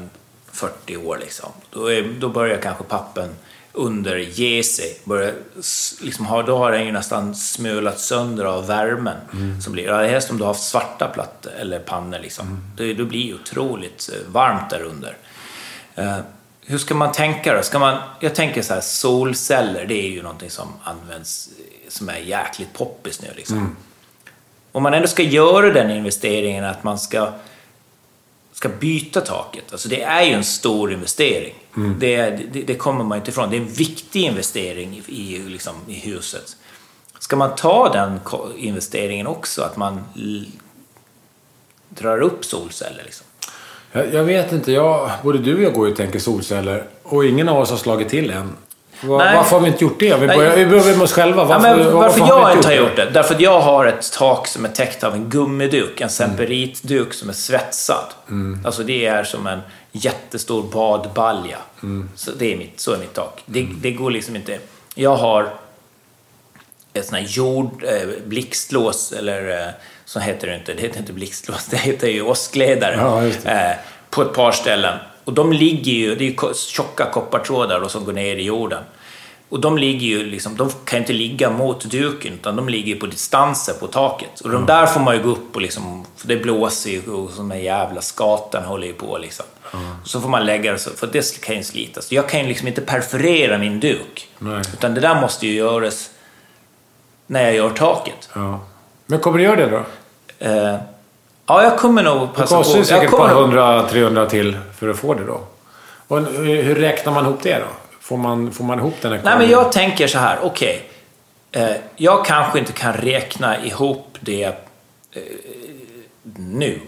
40 0.52 0.96
år, 0.96 1.18
liksom. 1.20 1.48
då, 1.70 1.92
är, 1.92 2.02
då 2.02 2.28
börjar 2.28 2.58
kanske 2.58 2.84
pappen 2.84 3.34
under 3.72 4.16
ge 4.16 4.62
sig. 4.62 5.00
Börjar, 5.04 5.34
liksom 6.00 6.26
har, 6.26 6.42
då 6.42 6.58
har 6.58 6.72
den 6.72 6.86
ju 6.86 6.92
nästan 6.92 7.34
smulat 7.34 8.00
sönder 8.00 8.44
av 8.44 8.66
värmen. 8.66 9.16
Som 9.62 9.72
blir, 9.72 9.84
ja, 9.84 10.06
helst 10.06 10.30
om 10.30 10.38
du 10.38 10.44
har 10.44 10.48
haft 10.48 10.68
svarta 10.68 11.08
plattor 11.08 11.52
eller 11.52 11.78
pannor. 11.78 12.18
Liksom. 12.18 12.72
Det, 12.76 12.94
det 12.94 13.04
blir 13.04 13.34
otroligt 13.34 14.10
eh, 14.12 14.32
varmt 14.32 14.70
där 14.70 14.82
under. 14.82 15.16
Eh, 15.94 16.18
hur 16.60 16.78
ska 16.78 16.94
man 16.94 17.12
tänka 17.12 17.56
då? 17.56 17.62
Ska 17.62 17.78
man, 17.78 17.98
jag 18.20 18.34
tänker 18.34 18.62
så 18.62 18.74
här, 18.74 18.80
solceller, 18.80 19.86
det 19.86 19.94
är 19.94 20.10
ju 20.10 20.22
någonting 20.22 20.50
som 20.50 20.68
används, 20.84 21.50
som 21.88 22.08
är 22.08 22.16
jäkligt 22.16 22.72
poppis 22.72 23.22
nu 23.22 23.28
liksom. 23.36 23.58
Mm. 23.58 23.76
Om 24.72 24.82
man 24.82 24.94
ändå 24.94 25.08
ska 25.08 25.22
göra 25.22 25.72
den 25.72 25.90
investeringen 25.90 26.64
att 26.64 26.84
man 26.84 26.98
ska, 26.98 27.32
ska 28.52 28.68
byta 28.68 29.20
taket. 29.20 29.64
Alltså 29.72 29.88
det 29.88 30.02
är 30.02 30.22
ju 30.22 30.32
en 30.32 30.44
stor 30.44 30.92
investering. 30.92 31.54
Det, 31.98 32.14
är- 32.14 32.46
det, 32.52 32.62
det 32.62 32.74
kommer 32.74 33.04
man 33.04 33.18
inte 33.18 33.30
ifrån. 33.30 33.50
Det 33.50 33.56
är 33.56 33.60
en 33.60 33.72
viktig 33.72 34.20
investering 34.22 35.02
i, 35.06 35.12
i, 35.34 35.38
liksom, 35.38 35.74
i 35.88 35.94
huset. 35.94 36.56
Ska 37.18 37.36
man 37.36 37.54
ta 37.54 37.92
den 37.92 38.20
investeringen 38.58 39.26
också? 39.26 39.62
Att 39.62 39.76
man 39.76 40.04
drar 41.88 42.20
upp 42.20 42.44
solceller? 42.44 43.02
Liksom? 43.04 43.26
Jag, 43.92 44.14
jag 44.14 44.24
vet 44.24 44.52
inte. 44.52 44.72
Jag, 44.72 45.10
både 45.22 45.38
du 45.38 45.54
och 45.56 45.62
jag 45.62 45.74
går 45.74 45.86
ju 45.86 45.92
och 45.92 45.96
tänker 45.98 46.18
solceller. 46.18 46.86
Och 47.02 47.24
ingen 47.24 47.48
av 47.48 47.58
oss 47.58 47.70
har 47.70 47.76
slagit 47.76 48.08
till 48.08 48.30
än. 48.30 48.52
Var, 49.02 49.18
Nej. 49.18 49.36
varför 49.36 49.56
har 49.56 49.60
vi 49.60 49.68
inte 49.70 49.84
gjort 49.84 50.00
det? 50.00 50.16
Vi 50.16 50.26
börjar, 50.26 50.56
vi 50.56 50.66
börjar 50.66 50.84
med 50.84 51.02
oss 51.02 51.12
själva. 51.12 51.44
Varför, 51.44 51.68
Varför, 51.68 51.84
ja, 51.84 51.90
varför, 51.90 52.20
har 52.20 52.26
vi 52.26 52.48
jag 52.48 52.56
inte 52.56 52.68
har 52.68 52.74
gjort 52.74 52.96
det? 52.96 53.10
Därför 53.10 53.34
att 53.34 53.40
jag 53.40 53.60
har 53.60 53.86
ett 53.86 54.12
tak 54.12 54.46
som 54.46 54.64
är 54.64 54.68
täckt 54.68 55.04
av 55.04 55.14
en 55.14 55.28
gummiduk. 55.28 56.00
En 56.00 56.10
semperitduk 56.10 57.14
som 57.14 57.28
är 57.28 57.32
svetsad. 57.32 58.04
Alltså 58.64 58.82
det 58.82 59.06
är 59.06 59.24
som 59.24 59.46
en 59.46 59.60
jättestor 59.92 60.62
badbalja. 60.62 61.58
Så, 62.14 62.30
det 62.30 62.52
är 62.52 62.56
mitt, 62.56 62.80
så 62.80 62.92
är 62.92 62.98
mitt 62.98 63.14
tak. 63.14 63.42
Det, 63.46 63.66
det 63.80 63.92
går 63.92 64.10
liksom 64.10 64.36
inte... 64.36 64.58
Jag 64.94 65.16
har 65.16 65.52
ett 66.92 67.06
sånt 67.06 67.20
här 67.20 67.28
jord, 67.28 67.84
eh, 67.84 68.08
blixtlås, 68.26 69.12
eller 69.12 69.66
eh, 69.66 69.72
så 70.04 70.20
heter 70.20 70.46
det 70.46 70.54
inte. 70.54 70.74
Det 70.74 70.82
heter 70.82 70.98
inte 70.98 71.12
blixtlås, 71.12 71.66
det 71.70 71.76
heter 71.76 72.08
ju 72.08 72.22
åskledare. 72.22 72.94
Ja, 72.96 73.20
det. 73.42 73.50
Eh, 73.50 73.76
på 74.10 74.22
ett 74.22 74.34
par 74.34 74.52
ställen. 74.52 74.98
Och 75.30 75.36
de 75.36 75.52
ligger 75.52 75.92
ju, 75.92 76.14
det 76.14 76.24
är 76.24 76.30
ju 76.30 76.54
tjocka 76.54 77.04
koppartrådar 77.04 77.88
som 77.88 78.04
går 78.04 78.12
ner 78.12 78.36
i 78.36 78.42
jorden. 78.42 78.82
Och 79.48 79.60
de 79.60 79.78
ligger 79.78 80.06
ju 80.06 80.26
liksom, 80.26 80.56
de 80.56 80.70
kan 80.84 80.98
inte 80.98 81.12
ligga 81.12 81.50
mot 81.50 81.84
duken 81.84 82.34
utan 82.34 82.56
de 82.56 82.68
ligger 82.68 82.94
ju 82.94 83.00
på 83.00 83.06
distanser 83.06 83.72
på 83.72 83.86
taket. 83.86 84.40
Och 84.40 84.50
de 84.50 84.66
där 84.66 84.86
får 84.86 85.00
man 85.00 85.16
ju 85.16 85.22
gå 85.22 85.30
upp 85.30 85.56
och 85.56 85.60
liksom, 85.60 86.04
för 86.16 86.28
det 86.28 86.36
blåser 86.36 86.90
ju 86.90 87.12
och 87.12 87.30
de 87.36 87.50
här 87.50 87.58
jävla 87.58 88.00
skaten 88.00 88.64
håller 88.64 88.86
ju 88.86 88.92
på 88.92 89.18
liksom. 89.18 89.46
Så 90.04 90.20
får 90.20 90.28
man 90.28 90.46
lägga 90.46 90.72
det 90.72 90.78
så, 90.78 90.90
för 90.90 91.06
det 91.06 91.40
kan 91.40 91.56
ju 91.56 91.62
slitas. 91.62 92.12
Jag 92.12 92.28
kan 92.28 92.40
ju 92.40 92.46
liksom 92.46 92.68
inte 92.68 92.80
perforera 92.80 93.58
min 93.58 93.80
duk. 93.80 94.28
Nej. 94.38 94.62
Utan 94.72 94.94
det 94.94 95.00
där 95.00 95.20
måste 95.20 95.46
ju 95.46 95.52
göras 95.52 96.10
när 97.26 97.42
jag 97.42 97.54
gör 97.54 97.70
taket. 97.70 98.28
Ja. 98.34 98.60
Men 99.06 99.18
kommer 99.18 99.38
du 99.38 99.44
göra 99.44 99.56
det 99.56 99.70
då? 99.70 99.84
Eh, 100.46 100.76
ja, 101.50 101.62
jag 101.62 101.78
kommer 101.78 102.02
nog 102.02 102.20
Det 102.28 102.34
passa 102.34 102.56
på. 102.56 102.62
kostar 102.62 102.78
ju 102.78 102.84
säkert 102.84 103.12
ett 103.12 103.18
par 103.18 103.28
hundra, 103.28 103.88
300 103.88 104.26
till 104.26 104.58
för 104.78 104.88
att 104.88 104.96
få 104.96 105.14
det 105.14 105.24
då. 105.24 105.40
Och 106.08 106.20
hur, 106.20 106.62
hur 106.62 106.74
räknar 106.74 107.12
man 107.12 107.24
ihop 107.26 107.42
det 107.42 107.58
då? 107.58 107.66
Får 108.00 108.16
man, 108.16 108.52
får 108.52 108.64
man 108.64 108.78
ihop 108.78 108.94
den 109.00 109.12
här 109.12 109.20
Nej, 109.24 109.38
men 109.38 109.50
jag 109.50 109.72
tänker 109.72 110.06
så 110.06 110.18
här, 110.18 110.38
okej. 110.42 110.90
eh, 111.52 111.70
jag 111.96 112.24
kanske 112.26 112.58
inte 112.58 112.72
kan 112.72 112.92
räkna 112.92 113.64
ihop 113.64 114.18
det 114.20 114.44
eh, 114.44 115.22
nu. 116.36 116.80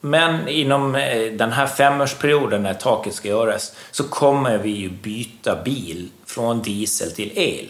Men 0.00 0.48
inom 0.48 0.94
eh, 0.94 1.32
den 1.32 1.52
här 1.52 1.66
femårsperioden 1.66 2.62
när 2.62 2.74
taket 2.74 3.14
ska 3.14 3.28
göras 3.28 3.72
så 3.90 4.04
kommer 4.04 4.58
vi 4.58 4.70
ju 4.70 4.90
byta 4.90 5.62
bil 5.62 6.08
från 6.26 6.62
diesel 6.62 7.12
till 7.12 7.32
el. 7.34 7.68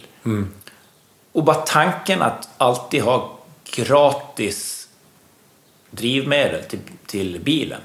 Och 1.32 1.44
bara 1.44 1.56
tanken 1.56 2.22
att 2.22 2.48
alltid 2.58 3.02
ha 3.02 3.30
gratis 3.76 4.73
drivmedel 5.94 6.64
till, 6.64 6.78
till 7.06 7.40
bilen 7.44 7.80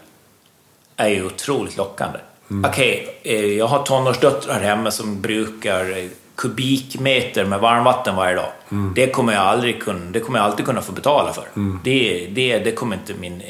är 0.96 1.10
ju 1.10 1.26
otroligt 1.26 1.78
lockande. 1.78 2.20
Okej, 2.66 3.20
eh, 3.24 3.46
jag 3.46 3.68
har 3.68 3.84
tonårsdöttrar 3.84 4.60
hemma 4.60 4.92
som 4.92 5.22
brukar 5.22 5.98
eh, 5.98 6.06
kubikmeter 6.36 7.46
med 7.46 7.60
varmvatten 7.60 8.16
varje 8.16 8.36
dag. 8.36 8.52
Det 8.96 9.08
kommer 9.08 9.34
jag 9.34 9.42
aldrig 9.42 9.82
kunna, 9.82 10.12
det 10.12 10.20
kommer 10.20 10.40
jag 10.40 10.46
alltid 10.46 10.66
kunna 10.66 10.82
få 10.82 10.92
betala 10.92 11.34
för. 11.34 11.44
Det, 11.84 12.28
det, 12.32 12.60
det 12.60 12.72
kommer 12.72 12.96
inte 12.96 13.14
min 13.14 13.42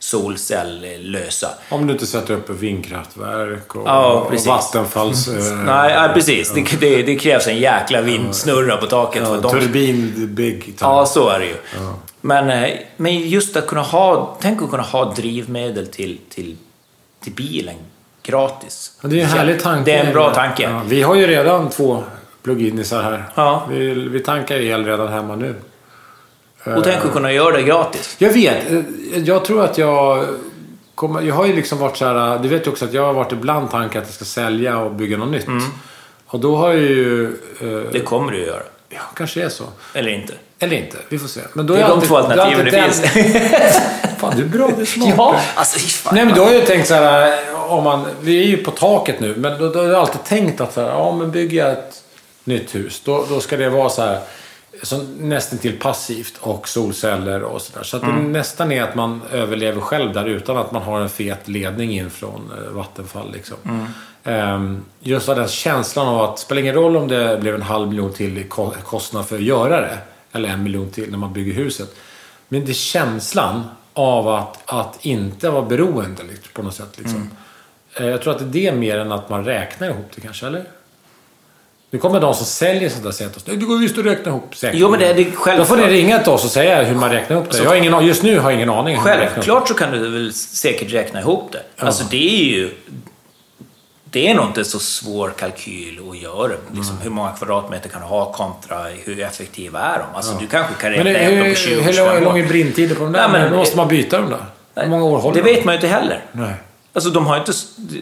eh, 0.00 0.02
solcell 0.02 0.84
eh, 0.84 0.90
lösa. 1.00 1.48
Om 1.68 1.86
du 1.86 1.92
inte 1.92 2.06
sätter 2.06 2.34
upp 2.34 2.50
vindkraftverk 2.50 3.74
och, 3.76 3.88
Ja, 3.88 4.12
och. 4.12 4.46
Vattenfalls... 4.46 5.28
eh, 5.28 5.54
Nej, 5.56 5.92
ja, 5.92 6.10
precis. 6.14 6.52
Det, 6.54 6.80
det, 6.80 7.02
det 7.02 7.16
krävs 7.16 7.46
en 7.46 7.58
jäkla 7.58 8.00
vindsnurra 8.00 8.76
på 8.76 8.86
taket. 8.86 9.22
ja, 9.26 9.36
de 9.36 9.50
turbin 9.60 10.12
big 10.34 10.62
time. 10.64 10.76
Ja, 10.80 11.06
så 11.06 11.28
är 11.28 11.38
det 11.38 11.46
ju. 11.46 11.54
Men, 12.20 12.50
eh, 12.50 12.70
men 12.96 13.20
just 13.28 13.56
att 13.56 13.66
kunna 13.66 13.82
ha, 13.82 14.36
tänk 14.40 14.62
att 14.62 14.70
kunna 14.70 14.82
ha 14.82 15.04
drivmedel 15.14 15.86
till, 15.86 16.18
till, 16.28 16.56
till 17.24 17.32
bilen 17.32 17.74
gratis. 18.22 18.92
Ja, 19.02 19.08
Det 19.08 19.20
är 19.20 19.24
en 19.24 19.30
härlig 19.30 19.60
tanke. 19.62 19.90
Det 19.90 19.96
är 19.98 20.04
en 20.06 20.12
bra 20.12 20.34
tanke. 20.34 20.62
Ja, 20.62 20.82
vi 20.86 21.02
har 21.02 21.14
ju 21.14 21.26
redan 21.26 21.70
två 21.70 22.04
pluginisar 22.42 23.02
här. 23.02 23.24
Ja. 23.34 23.66
Vi, 23.70 23.94
vi 23.94 24.20
tankar 24.20 24.56
el 24.56 24.84
redan 24.84 25.08
hemma 25.08 25.36
nu. 25.36 25.54
Och 26.64 26.84
tänk 26.84 27.04
att 27.04 27.12
kunna 27.12 27.32
göra 27.32 27.56
det 27.56 27.62
gratis. 27.62 28.14
Jag 28.18 28.30
vet. 28.32 28.70
eh, 28.70 28.78
Jag 29.24 29.44
tror 29.44 29.64
att 29.64 29.78
jag... 29.78 30.24
Kommer, 30.94 31.20
jag 31.22 31.34
har 31.34 31.46
ju 31.46 31.52
liksom 31.56 31.78
varit 31.78 31.96
så 31.96 32.04
här... 32.04 32.38
Du 32.38 32.48
vet 32.48 32.66
ju 32.66 32.70
också 32.70 32.84
att 32.84 32.92
jag 32.94 33.02
har 33.06 33.12
varit 33.12 33.32
ibland 33.32 33.70
tankar 33.70 34.00
att 34.00 34.06
jag 34.06 34.14
ska 34.14 34.24
sälja 34.24 34.78
och 34.78 34.92
bygga 34.92 35.16
något 35.16 35.28
nytt. 35.30 35.46
Mm. 35.46 35.64
Och 36.26 36.40
då 36.40 36.56
har 36.56 36.68
jag 36.68 36.78
ju... 36.82 37.24
Eh, 37.60 37.68
Det 37.92 38.00
kommer 38.00 38.32
du 38.32 38.40
att 38.40 38.46
göra. 38.46 38.62
ja, 38.88 39.00
kanske 39.16 39.42
är 39.44 39.48
så. 39.48 39.64
Eller 39.94 40.10
inte. 40.10 40.32
Eller 40.58 40.76
inte. 40.76 40.96
Vi 41.08 41.18
får 41.18 41.28
se. 41.28 41.40
Men 41.52 41.66
då 41.66 41.74
Det 41.74 41.78
är 41.78 41.82
jag 41.82 41.90
de 41.90 41.94
alltid- 41.94 42.08
två 42.08 42.16
alternativen 42.16 42.66
är 42.66 42.70
det 42.70 42.82
finns. 42.82 43.00
Fan, 44.18 44.32
du 44.36 44.42
är 44.42 44.46
bra. 44.48 44.70
Du 44.76 44.82
är 44.82 44.86
smart. 44.86 45.14
Ja, 45.16 45.40
alltså 45.54 45.78
fan. 45.78 46.14
Nej 46.14 46.24
men 46.24 46.34
då 46.34 46.42
har 46.44 46.50
jag 46.50 46.60
ju 46.60 46.66
tänkt 46.66 46.88
så 46.88 46.94
här, 46.94 47.38
om 47.68 47.84
man, 47.84 48.06
vi 48.20 48.42
är 48.44 48.46
ju 48.46 48.56
på 48.56 48.70
taket 48.70 49.20
nu, 49.20 49.34
men 49.36 49.58
då, 49.58 49.68
då 49.68 49.78
har 49.78 49.86
jag 49.86 49.94
alltid 49.94 50.24
tänkt 50.24 50.60
att 50.60 50.74
så 50.74 50.80
här, 50.80 50.88
ja 50.88 51.16
men 51.16 51.30
bygger 51.30 51.58
jag 51.64 51.72
ett 51.72 52.02
nytt 52.44 52.74
hus, 52.74 53.02
då, 53.04 53.24
då 53.28 53.40
ska 53.40 53.56
det 53.56 53.70
vara 53.70 53.88
så 53.90 54.02
här 54.02 54.18
så 54.82 55.02
nästan 55.20 55.58
till 55.58 55.78
passivt 55.78 56.34
och 56.40 56.68
solceller 56.68 57.42
och 57.42 57.62
sådär. 57.62 57.82
Så 57.84 57.96
att 57.96 58.02
det 58.02 58.12
nästan 58.12 58.72
är 58.72 58.82
att 58.82 58.94
man 58.94 59.20
överlever 59.32 59.80
själv 59.80 60.12
där 60.12 60.24
utan 60.26 60.56
att 60.56 60.72
man 60.72 60.82
har 60.82 61.00
en 61.00 61.08
fet 61.08 61.48
ledning 61.48 61.90
in 61.92 62.10
från 62.10 62.50
eh, 62.58 62.72
Vattenfall. 62.72 63.32
Liksom. 63.32 63.56
Ehm, 64.24 64.84
just 65.00 65.28
av 65.28 65.36
den 65.36 65.48
känslan 65.48 66.08
av 66.08 66.20
att 66.20 66.36
det 66.36 66.42
spelar 66.42 66.62
ingen 66.62 66.74
roll 66.74 66.96
om 66.96 67.08
det 67.08 67.38
blev 67.40 67.54
en 67.54 67.62
halv 67.62 67.88
miljon 67.88 68.12
till 68.12 68.38
i 68.38 68.44
ko- 68.44 68.74
kostnad 68.84 69.26
för 69.26 69.36
att 69.36 69.42
göra 69.42 69.80
det. 69.80 69.98
Eller 70.32 70.48
en 70.48 70.62
miljon 70.62 70.90
till 70.90 71.10
när 71.10 71.18
man 71.18 71.32
bygger 71.32 71.52
huset. 71.52 71.94
Men 72.48 72.64
det 72.64 72.72
är 72.72 72.74
känslan 72.74 73.62
av 73.92 74.28
att, 74.28 74.58
att 74.66 74.98
inte 75.04 75.50
vara 75.50 75.62
beroende 75.62 76.22
på 76.52 76.62
något 76.62 76.74
sätt. 76.74 76.98
Liksom. 76.98 77.30
Eh, 77.94 78.06
Jag 78.06 78.22
tror 78.22 78.32
att 78.32 78.52
det 78.52 78.66
är 78.66 78.72
det 78.72 78.78
mer 78.78 78.98
än 78.98 79.12
att 79.12 79.28
man 79.30 79.44
räknar 79.44 79.88
ihop 79.88 80.10
det 80.14 80.20
kanske, 80.20 80.46
eller? 80.46 80.64
Nu 81.92 81.98
kommer 81.98 82.20
de 82.20 82.34
som 82.34 82.46
säljer 82.46 82.88
sånt 82.88 83.04
där 83.04 83.10
säga 83.10 83.28
till 83.30 83.38
oss 83.38 83.46
"Nej, 83.46 83.56
det 83.56 83.64
går 83.66 83.78
visst 83.78 83.98
att 83.98 84.04
räkna 84.04 84.30
ihop 84.30 84.56
säkert. 84.56 84.80
Jo, 84.80 84.88
men 84.90 85.00
det 85.00 85.06
är 85.06 85.14
det 85.14 85.24
Då 85.24 85.30
får 85.30 85.36
självklart. 85.44 85.78
ni 85.78 85.86
ringa 85.86 86.18
till 86.18 86.32
oss 86.32 86.44
och 86.44 86.50
säga 86.50 86.82
hur 86.82 86.94
man 86.94 87.10
räknar 87.10 87.36
ihop 87.36 87.50
det. 87.50 87.58
Jag 87.58 87.64
har 87.70 87.74
ingen, 87.76 88.06
just 88.06 88.22
nu 88.22 88.38
har 88.38 88.50
jag 88.50 88.56
ingen 88.56 88.70
aning. 88.70 88.98
Självklart 88.98 89.68
så 89.68 89.74
kan 89.74 89.90
du 89.92 89.98
väl 90.10 90.32
säkert 90.34 90.92
räkna 90.92 91.20
ihop 91.20 91.52
det. 91.52 91.84
Alltså 91.84 92.04
det 92.10 92.40
är 92.40 92.44
ju... 92.54 92.70
Det 94.12 94.28
är 94.30 94.34
nog 94.34 94.44
inte 94.46 94.64
så 94.64 94.78
svår 94.78 95.32
kalkyl 95.38 96.00
att 96.10 96.18
göra. 96.22 96.52
Liksom, 96.74 96.98
Hur 97.02 97.10
många 97.10 97.30
kvadratmeter 97.32 97.88
kan 97.88 98.00
du 98.00 98.06
ha 98.06 98.32
kontra 98.32 98.78
hur 99.04 99.20
effektiva 99.20 99.80
är 99.80 99.98
de? 99.98 100.04
Alltså 100.16 100.34
du 100.40 100.46
kanske 100.46 100.74
kan 100.74 100.90
räkna 100.90 101.10
hem 101.18 101.38
dem 101.38 101.48
på 101.48 101.54
20 101.54 101.80
hur, 101.80 102.20
lång- 102.24 102.38
är 102.38 102.46
brintiden 102.48 102.96
på 102.96 103.02
de 103.04 103.12
där? 103.12 103.20
Nej, 103.28 103.40
men- 103.40 103.48
men, 103.50 103.58
måste 103.58 103.76
man 103.76 103.88
byta 103.88 104.18
dem 104.18 104.30
där? 104.74 104.82
Hur 104.82 104.88
många 104.90 105.04
år 105.04 105.18
håller 105.18 105.42
Det 105.42 105.48
de? 105.48 105.54
vet 105.54 105.64
man 105.64 105.74
ju 105.74 105.76
inte 105.76 105.88
heller. 105.88 106.24
Nej. 106.32 106.54
Alltså 106.92 107.10
de 107.10 107.26
har 107.26 107.36
inte... 107.36 107.52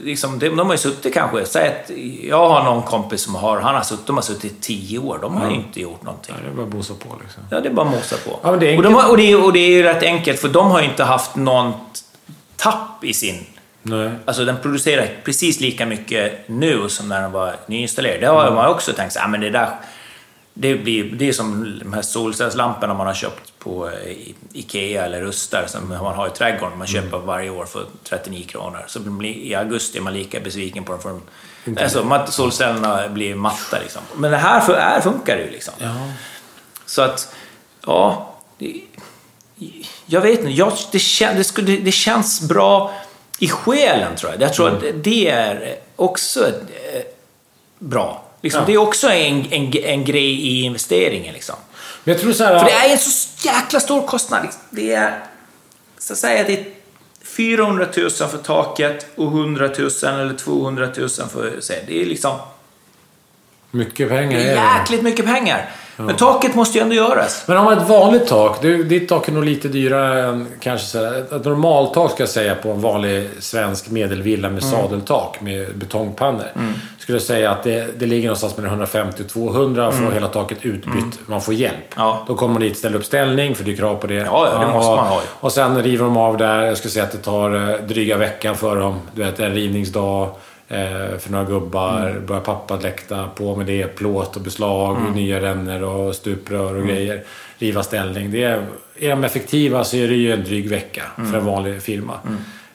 Liksom, 0.04 0.38
de, 0.38 0.48
de 0.48 0.66
har 0.66 0.74
ju 0.74 0.78
suttit 0.78 1.14
kanske... 1.14 1.44
Säg 1.44 1.68
att 1.68 1.90
jag 2.22 2.48
har 2.48 2.64
någon 2.64 2.82
kompis 2.82 3.20
som 3.20 3.34
har... 3.34 3.60
Han 3.60 3.74
har 3.74 3.82
suttit, 3.82 4.06
de 4.06 4.16
har 4.16 4.22
suttit 4.22 4.52
i 4.52 4.54
tio 4.60 4.98
år. 4.98 5.18
De 5.22 5.36
har 5.36 5.50
ju 5.50 5.56
inte 5.56 5.80
gjort 5.80 6.02
någonting. 6.02 6.34
Nej, 6.34 6.44
det 6.44 6.50
är 6.50 6.56
bara 6.56 6.66
att 6.66 6.72
bosa 6.72 6.94
på 6.94 7.16
liksom. 7.22 7.42
Ja, 7.50 7.60
det 7.60 7.68
är 7.68 7.72
bara 7.72 7.86
att 7.86 7.92
mosa 7.92 8.16
på. 8.16 8.40
Ja, 8.42 8.56
det 8.56 8.74
är 8.74 8.76
och, 8.76 8.82
de 8.82 8.94
har, 8.94 9.10
och, 9.10 9.16
det 9.16 9.32
är, 9.32 9.44
och 9.44 9.52
det 9.52 9.58
är 9.58 9.70
ju 9.70 9.82
rätt 9.82 10.02
enkelt, 10.02 10.40
för 10.40 10.48
de 10.48 10.70
har 10.70 10.80
ju 10.80 10.86
inte 10.88 11.04
haft 11.04 11.36
någon 11.36 11.72
tapp 12.56 13.04
i 13.04 13.14
sin... 13.14 13.46
Nej. 13.82 14.10
Alltså 14.24 14.44
den 14.44 14.56
producerar 14.62 15.08
precis 15.24 15.60
lika 15.60 15.86
mycket 15.86 16.48
nu 16.48 16.88
som 16.88 17.08
när 17.08 17.22
den 17.22 17.32
var 17.32 17.56
nyinstallerad. 17.66 18.20
Det 18.20 18.26
har 18.26 18.50
man 18.50 18.66
också 18.66 18.92
tänkt 18.92 19.16
ah, 19.20 19.28
men 19.28 19.40
det 19.40 19.50
där... 19.50 19.68
Det, 20.60 20.74
blir, 20.74 21.04
det 21.04 21.28
är 21.28 21.32
som 21.32 21.78
de 21.84 21.92
här 21.92 22.02
solcellslamporna 22.02 22.94
man 22.94 23.06
har 23.06 23.14
köpt 23.14 23.52
på 23.58 23.88
eh, 23.90 24.16
Ikea 24.52 25.04
eller 25.04 25.20
Rustar 25.20 25.64
som 25.68 25.88
man 25.88 26.14
har 26.14 26.26
i 26.26 26.30
trädgården. 26.30 26.78
Man 26.78 26.86
köper 26.86 27.18
varje 27.18 27.50
år 27.50 27.64
för 27.64 27.86
39 28.04 28.44
kronor. 28.46 28.84
Så 28.88 29.00
blir, 29.00 29.30
i 29.34 29.54
augusti 29.54 29.98
är 29.98 30.02
man 30.02 30.12
lika 30.12 30.40
besviken 30.40 30.84
på 30.84 30.92
dem. 30.92 31.00
För 31.02 31.16
de, 31.64 31.76
alltså, 32.12 32.26
solcellerna 32.32 33.08
blir 33.08 33.34
matta 33.34 33.78
liksom. 33.82 34.02
Men 34.16 34.30
det 34.30 34.36
här, 34.36 34.60
för, 34.60 34.76
här 34.80 35.00
funkar 35.00 35.36
det 35.36 35.42
ju 35.42 35.50
liksom. 35.50 35.74
Ja. 35.78 35.94
Så 36.86 37.02
att, 37.02 37.34
ja... 37.86 38.34
det- 38.58 38.80
Jag 40.06 40.20
vet 40.20 40.38
inte, 40.38 40.50
jag, 40.50 40.72
det, 40.92 40.98
kän, 40.98 41.42
det, 41.56 41.76
det 41.76 41.92
känns 41.92 42.40
bra 42.48 42.94
i 43.38 43.48
själen 43.48 44.16
tror 44.16 44.32
jag. 44.32 44.42
Jag 44.42 44.54
tror 44.54 44.68
att 44.68 44.84
det 45.04 45.28
är 45.30 45.76
också 45.96 46.46
eh, 46.48 47.02
bra. 47.78 48.24
Liksom, 48.40 48.60
Ja. 48.60 48.66
Det 48.66 48.72
är 48.72 48.78
också 48.78 49.08
en, 49.08 49.46
en, 49.52 49.72
en 49.84 50.04
grej 50.04 50.30
i 50.30 50.62
investeringen. 50.62 51.34
Liksom. 51.34 51.56
Men 52.04 52.14
jag 52.14 52.22
tror 52.22 52.32
så 52.32 52.44
här... 52.44 52.58
För 52.58 52.66
det 52.66 52.72
är 52.72 52.92
en 52.92 52.98
så 52.98 53.28
jäkla 53.46 53.80
stor 53.80 54.06
kostnad. 54.06 54.42
liksom. 54.42 54.60
Det 54.70 54.92
är, 54.94 55.24
så 55.98 56.12
att 56.12 56.18
säga, 56.18 56.44
det 56.44 56.52
är 56.52 56.64
400 57.24 57.86
000 57.96 58.10
för 58.10 58.38
taket 58.38 59.06
och 59.16 59.26
100 59.26 59.70
000 59.78 59.90
eller 60.02 60.34
200 60.34 60.88
000 60.96 61.08
för... 61.08 61.60
Så 61.60 61.72
det 61.86 62.02
är 62.02 62.06
liksom... 62.06 62.36
Mycket 63.70 64.08
pengar 64.08 64.38
Det 64.38 64.50
är 64.50 64.78
jäkligt 64.78 65.02
mycket 65.02 65.26
pengar. 65.26 65.70
Men 65.96 66.16
taket 66.16 66.54
måste 66.54 66.78
ju 66.78 66.82
ändå 66.82 66.94
göras. 66.94 67.44
Men 67.46 67.56
om 67.56 67.64
man 67.64 67.74
har 67.74 67.82
ett 67.82 67.88
vanligt 67.88 68.26
tak, 68.26 68.62
du, 68.62 68.84
ditt 68.84 69.08
tak 69.08 69.28
är 69.28 69.32
nog 69.32 69.44
lite 69.44 69.68
dyrare 69.68 70.26
än 70.28 70.48
kanske 70.60 70.86
så 70.86 71.04
här, 71.04 71.36
ett 71.36 71.44
normaltak 71.44 72.10
ska 72.12 72.22
jag 72.22 72.30
säga 72.30 72.54
på 72.54 72.70
en 72.70 72.80
vanlig 72.80 73.30
svensk 73.40 73.88
medelvilla 73.90 74.50
med 74.50 74.62
sadeltak 74.62 75.40
med 75.40 75.76
betongpannor. 75.76 76.46
Skulle 77.08 77.20
säga 77.20 77.50
att 77.50 77.62
det, 77.62 77.98
det 77.98 78.06
ligger 78.06 78.28
någonstans 78.28 78.56
mellan 78.56 78.70
150 78.70 79.22
och 79.22 79.28
200 79.28 79.92
för 79.92 80.06
att 80.06 80.14
hela 80.14 80.28
taket 80.28 80.58
utbytt. 80.66 81.18
Man 81.26 81.40
får 81.40 81.54
hjälp. 81.54 81.74
Ja. 81.96 82.24
Då 82.26 82.34
kommer 82.34 82.52
man 82.54 82.62
dit, 82.62 82.78
ställer 82.78 82.96
upp 82.98 83.04
ställning, 83.04 83.54
för 83.54 83.64
det 83.64 83.72
är 83.72 83.76
krav 83.76 83.94
på 83.94 84.06
det. 84.06 84.14
Ja, 84.14 84.58
det 84.60 84.72
måste 84.72 84.90
man 84.90 85.06
ha. 85.06 85.20
Och 85.40 85.52
sen 85.52 85.82
river 85.82 86.04
de 86.04 86.16
av 86.16 86.36
där. 86.36 86.62
Jag 86.62 86.76
skulle 86.76 86.90
säga 86.92 87.04
att 87.04 87.12
det 87.12 87.18
tar 87.18 87.70
eh, 87.70 87.76
dryga 87.86 88.16
veckan 88.16 88.56
för 88.56 88.76
dem. 88.80 89.00
Du 89.14 89.24
vet, 89.24 89.40
en 89.40 89.54
rivningsdag. 89.54 90.28
Eh, 90.68 91.18
för 91.18 91.30
några 91.30 91.44
gubbar. 91.44 92.08
Mm. 92.10 92.26
Börjar 92.26 92.42
pappa 92.42 92.76
läkta 92.76 93.28
på 93.34 93.56
med 93.56 93.66
det. 93.66 93.86
Plåt 93.96 94.36
och 94.36 94.42
beslag, 94.42 94.96
Mm. 94.96 95.12
nya 95.12 95.40
rännor 95.40 95.82
och 95.82 96.14
stuprör 96.14 96.74
och 96.76 96.86
grejer. 96.86 97.22
Riva 97.58 97.82
ställning. 97.82 98.30
Det 98.30 98.42
är, 98.42 98.62
är 98.98 99.08
de 99.08 99.24
effektiva 99.24 99.84
så 99.84 99.96
är 99.96 100.08
det 100.08 100.14
ju 100.14 100.32
en 100.32 100.44
dryg 100.44 100.68
vecka 100.70 101.02
Mm. 101.18 101.30
för 101.30 101.38
en 101.38 101.44
vanlig 101.46 101.82
firma. 101.82 102.14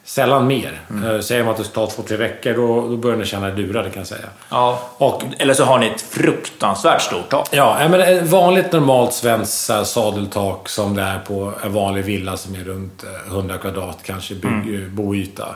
Sällan 0.06 0.46
mer. 0.46 0.80
Eh, 1.04 1.20
säger 1.20 1.44
man 1.44 1.52
att 1.52 1.58
det 1.58 1.64
tar 1.64 1.86
två, 1.86 2.02
tre 2.02 2.16
veckor, 2.16 2.54
då, 2.54 2.88
då 2.88 2.96
börjar 2.96 3.16
ni 3.16 3.24
känna 3.24 3.48
er 3.48 3.52
lurade 3.52 3.90
kan 3.90 4.00
jag 4.00 4.06
säga. 4.06 4.26
Ja. 4.48 4.78
Och 4.98 5.22
Eller 5.38 5.54
så 5.54 5.64
har 5.64 5.78
ni 5.78 5.86
ett 5.86 6.00
fruktansvärt 6.02 7.02
stort 7.02 7.28
tak. 7.28 7.48
Ja, 7.50 7.76
men 7.90 8.00
ett 8.00 8.26
vanligt 8.26 8.72
normalt 8.72 9.12
svenskt 9.12 9.68
här, 9.70 9.84
sadeltak 9.84 10.68
som 10.68 10.94
det 10.96 11.02
är 11.02 11.18
på 11.18 11.52
en 11.64 11.72
vanlig 11.72 12.04
villa 12.04 12.36
som 12.36 12.54
är 12.54 12.58
runt 12.64 13.04
eh, 13.26 13.32
100 13.32 13.58
kvadrat 13.58 13.98
kanske 14.02 14.34
bygg, 14.34 14.74
eh, 14.82 14.88
boyta. 14.88 15.46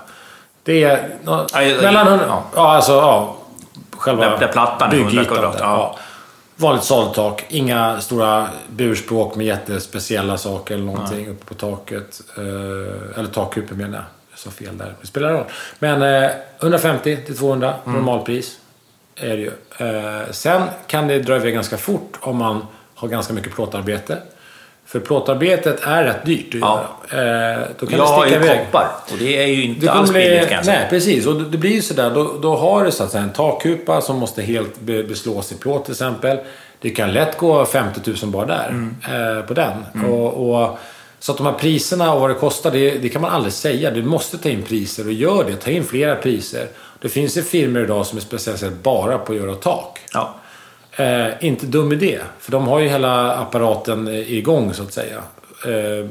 Det 0.62 0.84
är 0.84 1.08
Ja, 1.24 1.46
ja, 1.52 1.58
mellan 1.82 2.06
100... 2.06 2.24
ja. 2.28 2.42
Ja, 2.54 2.74
alltså 2.76 2.92
ja. 2.92 3.36
Själva 3.96 4.24
Där- 4.24 4.38
där 4.38 4.48
plattan 4.48 4.88
är 4.90 4.94
100 4.94 5.10
byggytan 5.10 5.34
kvadrat, 5.34 5.58
där, 5.58 5.64
ja. 5.64 5.96
Vanligt 6.56 6.84
sadeltak. 6.84 7.44
Inga 7.48 8.00
stora 8.00 8.46
burspråk 8.68 9.34
med 9.36 9.46
jättespeciella 9.46 10.38
saker 10.38 10.74
eller 10.74 10.84
någonting 10.84 11.28
uppe 11.28 11.44
på 11.44 11.54
taket. 11.54 12.20
Eh, 12.36 13.18
eller 13.18 13.28
takkupor 13.34 13.74
menar 13.76 13.94
jag. 13.98 14.04
Sa 14.38 14.50
fel 14.50 14.78
där. 14.78 14.94
Det 15.00 15.06
spelar 15.06 15.32
roll. 15.32 15.44
Men 15.78 16.02
eh, 16.24 16.30
150 16.60 17.16
till 17.26 17.36
200 17.38 17.74
Mm. 17.86 17.98
normalpris. 17.98 18.58
Är 19.20 19.28
det 19.36 19.42
ju. 19.42 19.50
Eh, 19.78 20.30
sen 20.30 20.62
kan 20.86 21.08
det 21.08 21.18
dra 21.18 21.36
iväg 21.36 21.54
ganska 21.54 21.76
fort 21.76 22.12
om 22.20 22.36
man 22.36 22.66
har 22.94 23.08
ganska 23.08 23.32
mycket 23.32 23.54
plåtarbete. 23.54 24.18
För 24.86 25.00
plåtarbetet 25.00 25.80
är 25.86 26.04
rätt 26.04 26.24
dyrt 26.24 26.54
att 26.54 26.60
Ja. 26.60 26.88
göra. 27.12 27.54
Eh, 27.54 27.60
då 27.80 27.86
kan 27.86 27.98
Jag 27.98 28.06
det 28.06 28.10
har 28.12 28.22
sticka 28.26 28.40
ju 28.40 28.44
iväg. 28.46 28.58
koppar 28.66 28.86
och 29.12 29.18
det 29.18 29.42
är 29.42 29.46
ju 29.46 29.62
inte 29.64 29.86
Det 29.86 29.92
alls 29.92 30.12
billigt 30.12 30.48
kan 30.48 30.56
jag 30.56 30.64
säga. 30.64 30.78
Nej, 30.80 30.88
precis. 30.90 31.26
Och 31.26 31.34
det 31.42 31.58
blir 31.58 31.70
ju 31.70 31.82
sådär. 31.82 32.10
Då, 32.10 32.38
då 32.42 32.56
har 32.56 32.84
du 32.84 32.90
så 32.90 33.04
att 33.04 33.10
säga, 33.10 33.22
en 33.22 33.32
takkupa 33.32 34.00
som 34.00 34.16
måste 34.18 34.42
helt 34.42 34.80
be- 34.80 35.02
beslås 35.02 35.52
i 35.52 35.54
plåt 35.54 35.84
till 35.84 35.92
exempel. 35.92 36.38
Det 36.80 36.90
kan 36.90 37.12
lätt 37.12 37.36
gå 37.36 37.64
50 37.64 38.00
000 38.22 38.30
bara 38.32 38.46
där. 38.46 38.68
Mm. 38.68 38.96
Eh, 39.38 39.42
på 39.44 39.54
den. 39.54 40.04
Och, 40.12 40.50
och, 40.50 40.78
så 41.20 41.32
att 41.32 41.38
de 41.38 41.46
här 41.46 41.54
priserna 41.54 42.14
och 42.14 42.20
vad 42.20 42.30
det 42.30 42.34
kostar, 42.34 42.70
det, 42.70 42.90
det 42.90 43.08
kan 43.08 43.22
man 43.22 43.30
aldrig 43.30 43.52
säga. 43.52 43.90
Du 43.90 44.02
måste 44.02 44.38
ta 44.38 44.48
in 44.48 44.62
priser 44.62 45.06
och 45.06 45.12
gör 45.12 45.44
det. 45.44 45.56
Ta 45.56 45.70
in 45.70 45.84
flera 45.84 46.16
priser. 46.16 46.68
Det 47.00 47.08
finns 47.08 47.36
ju 47.36 47.42
firmor 47.42 47.82
idag 47.82 48.06
som 48.06 48.18
är 48.18 48.22
specialiserade 48.22 48.76
bara 48.82 49.18
på 49.18 49.32
att 49.32 49.38
göra 49.38 49.54
tak. 49.54 50.00
Ja. 50.12 50.34
Eh, 50.92 51.28
inte 51.40 51.66
dum 51.66 51.92
idé, 51.92 52.20
för 52.38 52.52
de 52.52 52.68
har 52.68 52.78
ju 52.80 52.88
hela 52.88 53.32
apparaten 53.32 54.08
eh, 54.08 54.32
igång 54.32 54.74
så 54.74 54.82
att 54.82 54.92
säga. 54.92 55.22
Eh, 55.66 56.08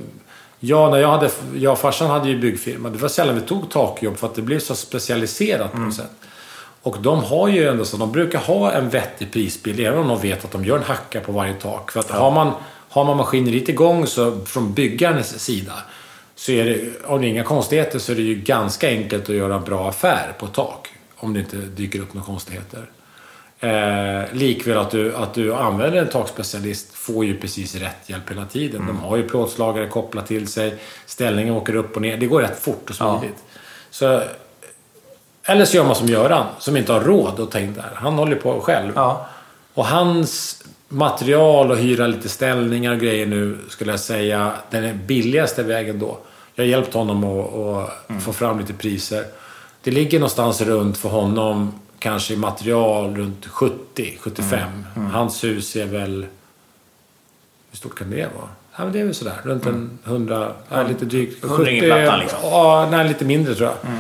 ja, 0.60 0.90
när 0.90 0.98
jag, 0.98 1.08
hade, 1.08 1.30
jag 1.56 1.74
och 1.74 1.80
farsan 1.80 2.10
hade 2.10 2.30
ju 2.30 2.40
byggfirma. 2.40 2.90
Det 2.90 2.98
var 2.98 3.10
sällan 3.10 3.36
vi 3.36 3.42
tog 3.42 3.70
takjobb 3.70 4.18
för 4.18 4.28
att 4.28 4.36
det 4.36 4.42
blev 4.42 4.60
så 4.60 4.76
specialiserat 4.76 5.72
på 5.72 5.78
något 5.78 5.96
sätt. 5.96 6.12
Och 6.82 6.98
de 7.02 7.24
har 7.24 7.48
ju 7.48 7.68
ändå 7.68 7.86
så, 7.86 7.98
de 7.98 8.12
brukar 8.12 8.40
ha 8.40 8.72
en 8.72 8.90
vettig 8.90 9.32
prisbild, 9.32 9.80
även 9.80 10.00
om 10.00 10.08
de 10.08 10.22
vet 10.22 10.46
att 10.46 10.52
de 10.52 10.66
gör 10.66 10.78
en 10.78 10.84
hacka 10.84 11.20
på 11.20 11.32
varje 11.32 11.54
tak. 11.54 11.92
För 11.92 12.00
att 12.00 12.12
har, 12.12 12.32
man, 12.32 12.54
har 12.98 13.06
man 13.06 13.18
maskineriet 13.18 13.70
igång 13.70 14.08
så 14.08 14.46
från 14.46 14.74
byggarens 14.74 15.40
sida 15.40 15.74
så 16.36 16.52
är 16.52 16.66
det, 16.66 17.06
om 17.06 17.22
det 17.22 17.28
är 17.28 17.30
inga 17.30 17.44
konstigheter 17.44 18.00
så 18.00 18.12
är 18.12 18.16
det 18.16 18.22
ju 18.22 18.36
ganska 18.36 18.90
enkelt 18.90 19.30
att 19.30 19.36
göra 19.36 19.56
en 19.56 19.64
bra 19.64 19.90
affär 19.90 20.34
på 20.40 20.48
tak. 20.48 20.88
Om 21.16 21.34
det 21.34 21.40
inte 21.40 21.58
dyker 21.58 22.00
upp 22.00 22.14
några 22.14 22.26
konstigheter. 22.26 22.90
Eh, 23.60 24.34
likväl 24.34 24.78
att 24.78 24.92
du, 24.92 25.16
att 25.16 25.34
du 25.34 25.54
använder 25.56 26.02
en 26.02 26.08
takspecialist 26.08 26.94
får 26.94 27.26
ju 27.26 27.38
precis 27.38 27.76
rätt 27.76 28.10
hjälp 28.10 28.32
hela 28.32 28.46
tiden. 28.46 28.88
De 28.88 29.00
har 29.00 29.18
ju 29.18 29.30
plåtslagare 29.30 29.88
kopplat 29.88 30.28
till 30.28 30.48
sig. 30.48 30.76
Ställningen 31.06 31.54
åker 31.54 31.76
upp 31.76 31.96
och 31.96 32.02
ner. 32.02 32.18
Det 32.18 32.26
går 32.26 32.42
rätt 32.42 32.60
fort 32.60 32.90
och 32.90 32.96
smidigt. 32.96 33.44
Så, 33.90 34.22
eller 35.44 35.66
så 35.66 35.78
gör 35.78 35.84
man 35.86 35.96
som 35.96 36.08
Göran, 36.08 36.46
som 36.60 36.78
inte 36.78 36.94
har 36.94 37.02
råd 37.02 37.40
att 37.40 37.52
ta 37.52 37.60
in 37.60 37.74
det 37.74 37.82
här. 37.82 37.96
Han 37.96 38.14
håller 38.14 38.36
på 38.36 38.62
själv. 38.62 38.92
Ja. 38.96 39.28
Och 39.74 39.86
hans 39.86 40.64
material 40.88 41.72
och 41.72 41.78
hyra 41.78 42.08
lite 42.08 42.30
ställningar 42.30 42.92
och 42.94 43.00
grejer 43.00 43.26
nu, 43.26 43.58
skulle 43.70 43.92
jag 43.92 44.00
säga, 44.00 44.54
den 44.70 44.84
är 44.84 44.94
billigaste 44.94 45.64
vägen 45.64 46.00
då. 46.00 46.18
Jag 46.56 46.64
har 46.64 46.70
hjälpt 46.70 46.94
honom 46.94 47.24
att, 47.24 47.54
att 47.54 48.24
få 48.24 48.34
fram 48.34 48.60
lite 48.60 48.74
priser. 48.74 49.26
Det 49.84 49.92
ligger 49.92 50.20
någonstans 50.20 50.62
runt 50.62 50.98
för 50.98 51.10
honom, 51.10 51.80
kanske 52.00 52.34
i 52.34 52.38
material, 52.38 53.16
runt 53.16 53.46
70, 53.46 54.18
75. 54.20 54.86
Hans 55.14 55.44
hus 55.44 55.76
är 55.76 55.86
väl... 55.86 56.26
Hur 57.72 57.78
stort 57.78 58.00
kan 58.00 58.10
det 58.10 58.16
vara? 58.36 58.50
Ja, 58.78 58.84
men 58.84 58.94
det 58.94 59.00
är 59.00 59.06
väl 59.06 59.16
sådär, 59.16 59.34
runt 59.44 59.66
en 59.66 60.00
100, 60.06 60.52
ja, 60.70 60.84
lite 60.84 61.06
drygt. 61.06 61.46
Hundring 61.46 61.78
i 61.78 61.82
plattan, 61.82 62.20
liksom. 62.20 62.40
Ja, 62.44 62.88
nej, 62.92 63.08
lite 63.08 63.26
mindre 63.26 63.56
tror 63.56 63.70
jag. 63.70 63.94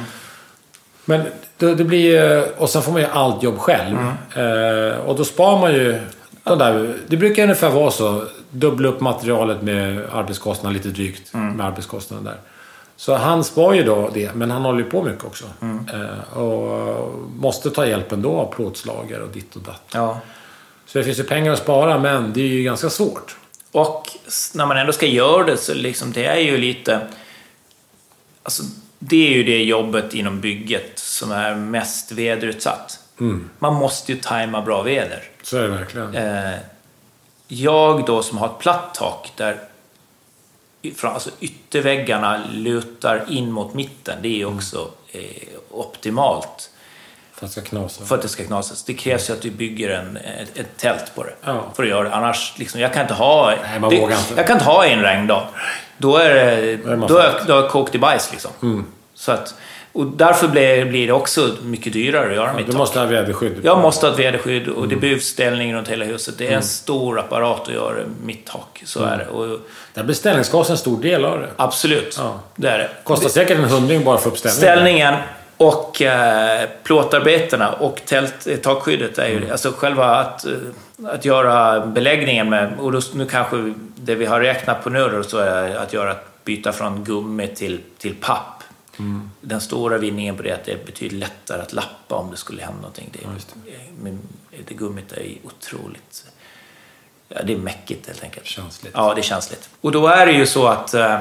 Men 1.05 1.21
det, 1.57 1.75
det 1.75 1.83
blir. 1.83 2.43
Och 2.57 2.69
sen 2.69 2.81
får 2.81 2.91
man 2.91 3.01
ju 3.01 3.07
allt 3.07 3.43
jobb 3.43 3.57
själv. 3.57 3.97
Eh, 4.35 4.97
och 4.97 5.15
då 5.15 5.25
spar 5.25 5.59
man 5.59 5.73
ju... 5.73 5.99
De 6.47 6.57
där, 6.57 6.97
det 7.07 7.17
brukar 7.17 7.43
ungefär 7.43 7.69
vara 7.69 7.91
så. 7.91 8.23
Dubbla 8.51 8.87
upp 8.87 8.99
materialet 8.99 9.61
med 9.61 10.05
arbetskostnaden 10.13 10.73
lite 10.73 10.89
drygt. 10.89 11.33
Med 11.33 11.65
arbetskostnaden 11.65 12.25
där. 12.25 12.37
Så 12.95 13.15
han 13.15 13.43
spar 13.43 13.73
ju 13.73 13.83
då 13.83 14.09
det, 14.13 14.35
men 14.35 14.51
han 14.51 14.61
håller 14.61 14.79
ju 14.79 14.89
på 14.89 15.03
mycket 15.03 15.23
också. 15.23 15.45
Eh, 15.61 16.37
och 16.37 17.11
måste 17.35 17.71
ta 17.71 17.87
hjälp 17.87 18.11
ändå 18.11 18.35
av 18.35 18.53
plåtslagare 18.53 19.23
och 19.23 19.29
ditt 19.29 19.55
och 19.55 19.61
datt. 19.61 19.81
ja. 19.93 20.19
Så 20.85 20.97
det 20.97 21.03
finns 21.03 21.19
ju 21.19 21.23
pengar 21.23 21.53
att 21.53 21.59
spara, 21.59 21.99
men 21.99 22.33
det 22.33 22.41
är 22.41 22.47
ju 22.47 22.63
ganska 22.63 22.89
svårt. 22.89 23.37
Och 23.71 24.09
när 24.53 24.65
man 24.65 24.77
ändå 24.77 24.93
ska 24.93 25.05
göra 25.05 25.43
det 25.43 25.57
så 25.57 25.73
liksom, 25.73 26.11
det 26.11 26.25
är 26.25 26.39
ju 26.39 26.57
lite... 26.57 27.07
Alltså, 28.43 28.63
det 28.99 29.27
är 29.27 29.31
ju 29.37 29.43
det 29.43 29.63
jobbet 29.63 30.13
inom 30.13 30.41
bygget 30.41 30.99
som 30.99 31.31
är 31.31 31.55
mest 31.55 32.11
väderutsatt. 32.11 32.99
Man 33.59 33.73
måste 33.73 34.11
ju 34.11 34.19
tajma 34.19 34.61
bra 34.61 34.81
väder. 34.81 35.23
Så 35.43 35.57
är 35.57 35.61
det 35.61 35.67
verkligen. 35.67 36.15
Eh, 36.15 36.59
jag 37.47 38.05
då 38.05 38.23
som 38.23 38.37
har 38.37 38.47
ett 38.47 38.59
platt 38.59 38.93
tak 38.93 39.31
där 39.35 39.57
alltså 41.01 41.29
ytterväggarna 41.39 42.43
lutar 42.51 43.25
in 43.27 43.51
mot 43.51 43.73
mitten, 43.73 44.17
det 44.21 44.27
är 44.27 44.37
ju 44.37 44.45
också 44.45 44.91
eh, 45.11 45.21
optimalt 45.71 46.69
För 47.33 47.45
att 47.45 47.55
det 47.55 47.61
ska 47.61 47.69
knasa. 47.69 48.05
för 48.05 48.15
att 48.15 48.21
det 48.21 48.27
ska 48.27 48.43
knasas. 48.45 48.83
Det 48.83 48.93
krävs 48.93 49.29
ju 49.29 49.33
att 49.33 49.41
du 49.41 49.51
bygger 49.51 49.89
en, 49.89 50.17
ett, 50.17 50.57
ett 50.57 50.77
tält 50.77 51.15
på 51.15 51.23
det. 51.23 51.33
Ja. 51.43 51.63
För 51.75 51.83
att 51.83 51.89
göra 51.89 52.09
det. 52.09 52.15
Annars, 52.15 52.53
liksom, 52.57 52.81
jag 52.81 52.93
kan 52.93 53.01
inte 53.01 53.13
ha... 53.13 53.53
Nej, 53.61 53.79
man 53.79 53.89
det, 53.89 53.99
vågar 54.01 54.19
inte. 54.19 54.33
Jag 54.35 54.47
kan 54.47 54.55
inte 54.55 54.65
ha 54.65 54.85
en 54.85 55.01
regndag. 55.01 55.47
Då 55.97 56.17
är 56.17 56.33
det... 56.33 56.77
Då 57.07 57.17
är 57.17 57.43
Då 57.47 57.53
jag 57.53 57.69
kokt 57.69 57.95
i 57.95 57.99
bajs 57.99 58.31
liksom. 58.31 58.85
Så 59.13 59.31
att, 59.31 59.55
och 59.97 60.05
därför 60.05 60.47
blir, 60.47 60.85
blir 60.85 61.07
det 61.07 61.13
också 61.13 61.49
mycket 61.63 61.93
dyrare 61.93 62.29
att 62.29 62.35
göra 62.35 62.53
mitt 62.53 62.65
Du 62.65 62.71
tak. 62.71 62.79
måste 62.79 62.99
ha 62.99 63.05
väderskydd. 63.05 63.53
Jag 63.63 63.77
måste 63.81 64.05
ha 64.05 64.13
ett 64.13 64.19
väderskydd 64.19 64.67
och 64.67 64.77
Mm. 64.77 64.89
det 64.89 64.95
behövs 64.95 65.23
ställning 65.25 65.73
runt 65.75 65.87
hela 65.87 66.05
huset. 66.05 66.37
Det 66.37 66.47
är 66.47 66.51
en 66.55 66.63
stor 66.63 67.19
apparat 67.19 67.61
att 67.67 67.73
göra 67.73 67.95
mitt 68.23 68.45
tak. 68.45 68.81
Så 68.85 68.99
Mm. 68.99 69.13
är 69.13 69.17
det. 69.17 69.25
Och, 69.27 69.59
Där 69.93 70.03
blir 70.03 70.15
ställningskostnaden 70.15 70.73
en 70.73 70.77
stor 70.77 71.01
del 71.01 71.25
av 71.25 71.39
det. 71.39 71.47
absolut, 71.55 72.15
Ja. 72.19 72.39
det 72.55 72.67
är 72.69 72.77
det. 72.77 72.89
Kostar 73.03 73.29
säkert 73.29 73.57
en 73.57 73.63
hundring 73.63 74.03
bara 74.03 74.17
för 74.17 74.29
uppställningen. 74.29 74.57
Ställningen 74.75 75.13
och 75.57 76.01
eh, 76.01 76.69
plåtarbetena 76.83 77.71
och 77.73 78.01
tält, 78.05 78.47
eh, 78.47 78.55
takskyddet 78.57 79.17
är 79.17 79.27
ju 79.27 79.37
Mm. 79.37 79.51
alltså 79.51 79.71
själva 79.77 80.05
att, 80.05 80.45
eh, 80.45 80.51
att 81.13 81.25
göra 81.25 81.85
beläggningen 81.85 82.49
med, 82.49 82.73
och 82.79 82.91
då, 82.91 82.99
nu 83.13 83.25
kanske 83.25 83.73
det 83.95 84.15
vi 84.15 84.25
har 84.25 84.39
räknat 84.39 84.83
på 84.83 84.89
nu 84.89 85.09
då, 85.09 85.23
så 85.23 85.37
är 85.37 85.75
att 85.75 85.93
göra 85.93 86.15
byta 86.43 86.71
från 86.71 87.03
gummi 87.03 87.47
till, 87.47 87.79
till 87.97 88.15
papp. 88.15 88.56
Mm. 88.99 89.29
Den 89.41 89.61
stora 89.61 89.97
vinningen 89.97 90.37
på 90.37 90.43
det 90.43 90.49
är 90.49 90.53
att 90.53 90.65
det 90.65 90.71
är 90.71 90.85
betydligt 90.85 91.19
lättare 91.19 91.61
att 91.61 91.73
lappa 91.73 92.15
om 92.15 92.31
det 92.31 92.37
skulle 92.37 92.61
hända 92.61 92.77
någonting. 92.81 93.09
Det, 93.13 93.19
just 93.33 93.55
Men 94.01 94.19
det 94.67 94.73
gummit 94.73 95.11
är 95.11 95.25
otroligt... 95.43 96.25
Ja, 97.29 97.43
det 97.43 97.53
är 97.53 97.57
mäckigt 97.57 98.07
helt 98.07 98.23
enkelt. 98.23 98.45
Känsligt. 98.45 98.93
Ja, 98.95 99.13
det 99.13 99.21
är 99.21 99.23
känsligt. 99.23 99.69
Och 99.81 99.91
då 99.91 100.07
är 100.07 100.25
det 100.25 100.31
ju 100.31 100.45
så 100.45 100.67
att 100.67 100.93
eh, 100.93 101.19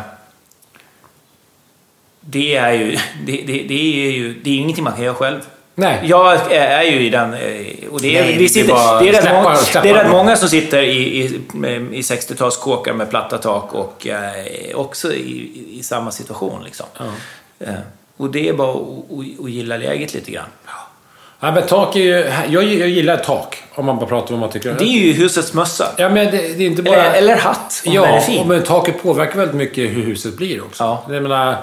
det 2.20 2.56
är 2.56 2.72
ju, 2.72 2.90
det, 3.26 3.32
det, 3.46 3.62
det 3.68 4.06
är 4.06 4.10
ju 4.12 4.34
det 4.44 4.50
är 4.50 4.54
ingenting 4.56 4.84
man 4.84 4.92
kan 4.92 5.04
göra 5.04 5.14
själv. 5.14 5.40
Nej. 5.74 6.00
Jag 6.04 6.52
är 6.52 6.60
är 6.78 6.82
ju 6.82 7.06
i 7.06 7.10
den... 7.10 7.34
eh, 7.34 7.88
Och 7.90 8.00
det 8.00 8.16
är, 8.18 8.22
Nej, 8.22 8.32
vi 8.32 8.38
det 8.38 8.44
är 8.44 8.48
sitter, 8.48 9.00
det 9.02 9.08
är 9.08 9.12
rätt 9.12 9.22
släppa- 9.24 9.42
många, 9.42 9.56
släppa. 9.56 9.82
det 9.82 9.90
är 9.90 9.94
rätt 10.04 10.10
många 10.12 10.36
som 10.36 10.48
sitter 10.48 10.82
i, 10.82 10.96
i, 10.96 11.24
i 11.24 12.00
60-talskåkar 12.00 12.92
med 12.92 13.10
platta 13.10 13.38
tak 13.38 13.72
och 13.74 14.06
eh, 14.06 14.76
också 14.76 15.12
i, 15.14 15.78
i 15.78 15.82
samma 15.82 16.10
situation. 16.10 16.64
Liksom. 16.64 16.86
Eh, 17.00 17.12
och 18.16 18.30
det 18.30 18.48
är 18.48 18.52
bara 18.52 18.70
att, 18.72 19.50
gilla 19.50 19.76
läget 19.76 20.14
lite 20.14 20.30
grann. 20.30 20.48
Ja, 21.40 21.52
men 21.52 21.66
tak 21.66 21.96
är 21.96 22.00
ju... 22.00 22.10
Jag, 22.48 22.64
jag 22.64 22.88
gillar 22.88 23.16
tak, 23.16 23.62
om 23.74 23.84
man 23.86 23.96
bara 23.96 24.06
pratar 24.06 24.34
om 24.34 24.40
vad 24.40 24.48
man 24.48 24.50
tycker. 24.52 24.74
Det 24.78 24.84
är 24.84 25.06
ju 25.06 25.12
husets 25.12 25.54
mössa. 25.54 25.88
Ja, 25.98 26.08
men 26.08 26.26
det, 26.26 26.30
det 26.30 26.64
är 26.64 26.66
inte 26.66 26.82
bara... 26.82 27.04
Eller, 27.04 27.18
eller 27.18 27.36
hatt, 27.36 27.82
om 27.86 27.94
den 27.94 28.04
är 28.04 28.14
Ja, 28.14 28.20
fin. 28.20 28.48
men 28.48 28.62
taket 28.62 29.02
påverkar 29.02 29.38
väldigt 29.38 29.56
mycket 29.56 29.90
hur 29.90 30.02
huset 30.02 30.36
blir 30.36 30.64
också. 30.64 30.84
Ja. 30.84 31.04
Jag 31.08 31.22
menar, 31.22 31.56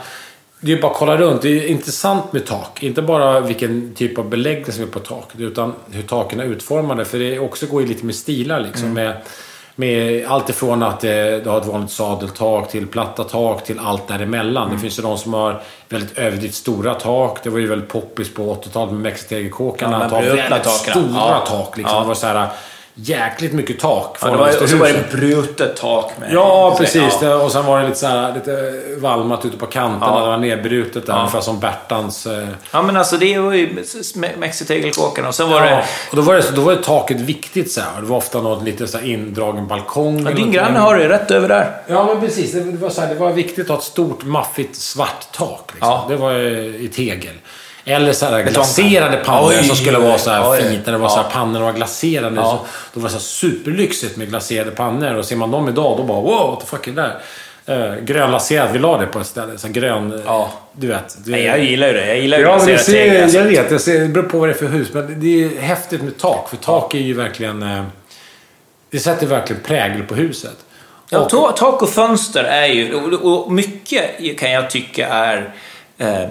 det 0.60 0.72
är 0.72 0.76
ju 0.76 0.82
bara 0.82 0.92
att 0.92 0.98
kolla 0.98 1.18
runt. 1.18 1.42
Det 1.42 1.50
är 1.50 1.68
intressant 1.68 2.34
med 2.34 2.46
tak. 2.46 2.84
Inte 2.84 3.02
bara 3.02 3.40
vilken 3.40 3.94
typ 3.96 4.18
av 4.18 4.30
beläggning 4.30 4.72
som 4.72 4.84
är 4.84 4.88
på 4.88 5.00
taket, 5.00 5.40
utan 5.40 5.74
hur 5.92 6.04
taken 6.04 6.40
är 6.40 6.46
utformade. 6.46 7.06
För 7.06 7.20
det 7.20 7.40
också 7.40 7.66
går 7.66 7.82
ju 7.82 7.88
lite 7.88 8.06
med 8.06 8.16
stilar 8.16 8.60
liksom. 8.60 8.86
Mm. 8.86 8.94
Med, 8.94 9.18
med 9.76 10.26
allt 10.28 10.50
ifrån 10.50 10.84
att 10.84 11.00
det, 11.00 11.44
det 11.44 11.50
har 11.50 11.62
ett 11.62 11.66
vanligt 11.68 11.92
sadeltak 11.92 12.72
till 12.72 12.88
platta 12.88 13.24
tak 13.24 13.66
till 13.66 13.80
allt 13.80 14.08
däremellan. 14.08 14.64
Mm. 14.64 14.76
Det 14.76 14.82
finns 14.82 15.00
ju 15.00 15.04
de 15.04 15.18
som 15.18 15.34
har 15.34 15.62
väldigt 15.90 16.18
överdrivet 16.18 16.56
stora 16.56 16.94
tak. 16.94 17.44
Det 17.44 17.50
var 17.50 17.60
ju 17.60 17.68
väldigt 17.68 17.90
poppis 17.90 18.34
på 18.34 18.56
80-talet 18.56 18.94
med 18.94 19.02
mexitegelkåkarna. 19.02 20.00
Ja, 20.00 20.06
att 20.06 20.12
ha 20.12 20.20
väldigt 20.22 20.64
taken. 20.64 20.94
stora 20.94 21.20
Ja. 21.20 21.44
tak. 21.48 21.78
Liksom. 21.78 21.96
Ja. 21.96 22.02
Det 22.02 22.08
var 22.08 22.16
så 22.16 22.28
här 22.28 22.48
jäkligt 22.96 23.54
mycket 23.54 23.80
tak. 23.80 24.18
Ja, 24.22 24.28
det 24.28 24.38
var, 24.38 24.62
och 24.64 24.70
så 24.70 24.78
var 24.78 24.88
det 24.88 25.18
brutet 25.18 25.76
tak 25.78 26.12
med... 26.20 26.34
Ja, 26.34 26.76
precis. 26.78 27.14
Ja. 27.22 27.36
Och 27.36 27.52
sen 27.52 27.66
var 27.66 27.80
det 27.82 27.88
lite, 27.88 28.00
så 28.00 28.08
här, 28.08 28.34
lite 28.34 28.74
valmat 28.98 29.46
ute 29.46 29.58
på 29.58 29.66
kanterna. 29.66 30.06
Ja. 30.14 30.20
Det 30.22 30.28
var 30.28 30.38
nedbrutet 30.38 31.06
där, 31.06 31.14
Ja. 31.14 31.20
ungefär 31.20 31.42
som 31.42 31.60
Bertans. 31.60 32.26
Eh, 32.28 32.48
Ja, 32.72 32.82
men 32.82 32.98
alltså 32.98 33.18
det 33.18 33.40
var 33.40 33.54
ju 33.54 33.68
me- 34.16 34.38
mexitegelkåkarna 34.38 35.28
och 35.28 35.36
sen 35.36 35.50
var 35.50 35.66
ja. 35.66 35.70
det... 35.76 35.84
Och 36.10 36.16
då 36.16 36.22
var, 36.22 36.36
det, 36.36 36.52
då 36.56 36.62
var 36.62 36.72
det 36.76 36.84
taket 36.84 37.20
viktigt 37.22 37.72
så 37.72 37.82
här. 37.82 38.02
Det 38.02 38.08
var 38.08 38.18
ofta 38.18 38.42
något 38.42 38.64
lite 38.64 38.88
så 38.88 38.98
här 38.98 39.06
indragen 39.06 39.68
balkong. 39.68 40.26
Ja, 40.26 40.32
din 40.32 40.52
granne 40.52 40.80
har 40.80 40.96
det 40.98 41.10
rätt 41.10 41.32
över 41.32 41.48
där. 41.48 41.72
Ja, 41.88 42.06
men 42.06 42.20
precis. 42.22 42.52
Det, 42.54 42.62
var 42.78 42.90
så 42.90 43.02
här, 43.02 43.08
det 43.10 43.16
var 43.16 43.32
viktigt 43.32 43.64
att 43.66 43.70
ha 43.70 43.78
ett 43.78 43.84
stort, 43.84 44.24
maffigt, 44.24 44.76
svart 44.76 45.28
tak. 45.32 45.72
Liksom. 45.74 45.90
Ja. 45.90 46.06
Det 46.10 46.16
var 46.16 46.34
i 46.34 46.90
tegel. 46.96 47.34
Eller 47.86 48.14
så 48.14 48.26
här 48.26 48.44
glaserade 48.44 49.18
pannor 49.18 49.52
som 49.64 49.76
skulle 49.76 49.98
vara 49.98 50.18
så 50.18 50.30
här 50.30 50.52
oj. 50.52 50.62
fint. 50.62 50.86
När 50.86 50.94
det 50.94 51.00
var 51.00 51.10
så 51.10 51.16
här 51.16 51.24
Ja. 51.24 51.30
pannor 51.34 51.62
var 51.62 51.74
glaserade. 51.74 52.36
Ja. 52.36 52.44
Så, 52.44 52.60
då 52.94 53.00
var 53.00 53.10
det 53.10 53.12
så 53.12 53.18
här 53.18 53.24
superlyxigt 53.24 54.18
med 54.18 54.30
glaserade 54.30 54.72
pannor. 54.72 55.14
Och 55.16 55.26
ser 55.26 55.36
man 55.36 55.52
dem 55.52 55.70
idag, 55.70 55.98
då 55.98 56.04
bara 56.04 56.22
wow, 56.22 56.50
what 56.52 56.60
the 56.60 56.66
fuck 56.66 56.88
är 56.88 56.92
det 56.92 57.02
där? 57.02 57.20
Uh, 57.70 58.04
grönlaserat, 58.04 58.70
vi 58.74 58.80
la 58.80 58.98
det 58.98 59.06
på 59.06 59.20
ett 59.20 59.28
ställe. 59.28 59.58
Så 59.58 59.68
grön... 59.68 60.22
Ja. 60.26 60.50
Du 60.74 60.88
vet. 60.88 61.18
Det, 61.26 61.32
Nej, 61.32 61.44
jag 61.44 61.64
gillar 61.64 61.88
ju 61.88 61.94
det. 61.94 62.08
Jag 62.08 62.18
gillar 62.20 62.38
ju 62.38 62.44
Ja, 62.44 62.50
glaserat 62.56 62.82
ser, 62.82 63.24
alltså. 63.24 63.38
jag 63.38 63.46
vet. 63.46 63.72
Jag 63.72 63.82
ser, 63.82 64.00
det 64.00 64.08
beror 64.08 64.24
på 64.30 64.40
vad 64.40 64.50
det 64.50 64.54
är 64.54 64.58
för 64.58 64.68
hus. 64.68 64.88
Men 64.94 65.20
det 65.20 65.44
är 65.44 65.62
häftigt 65.62 66.02
med 66.04 66.18
tak. 66.18 66.50
För 66.50 66.58
tak 66.58 66.94
är 66.96 67.00
ju 67.00 67.14
verkligen... 67.14 67.64
eh, 67.64 67.84
Det 68.92 69.00
sätter 69.00 69.28
verkligen 69.28 69.62
prägel 69.62 70.04
på 70.04 70.16
huset. 70.16 70.58
Ja, 71.10 71.20
Och- 71.20 71.30
ta- 71.30 71.52
tak 71.52 71.82
och 71.82 71.90
fönster 71.90 72.44
är 72.44 72.66
ju... 72.68 72.94
Och, 72.96 73.44
och 73.46 73.52
mycket 73.52 74.40
kan 74.40 74.52
jag 74.52 74.70
tycka 74.70 75.08
är... 75.08 75.54
Eh, 75.98 76.26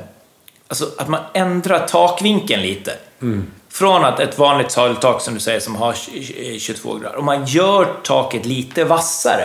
alltså 0.72 0.88
att 0.98 1.08
man 1.08 1.20
ändrar 1.34 1.86
takvinkeln 1.86 2.62
lite. 2.62 2.92
Mm. 3.22 3.46
Från 3.70 4.04
att 4.04 4.20
ett 4.20 4.38
vanligt 4.38 4.70
sadeltak 4.70 5.20
som 5.22 5.34
du 5.34 5.40
säger 5.40 5.60
som 5.60 5.74
har 5.76 5.92
20 5.92 6.58
22 6.58 6.94
grader. 6.94 7.18
Om 7.18 7.24
man 7.24 7.44
gör 7.46 7.86
taket 8.04 8.46
lite 8.46 8.84
vassare. 8.84 9.44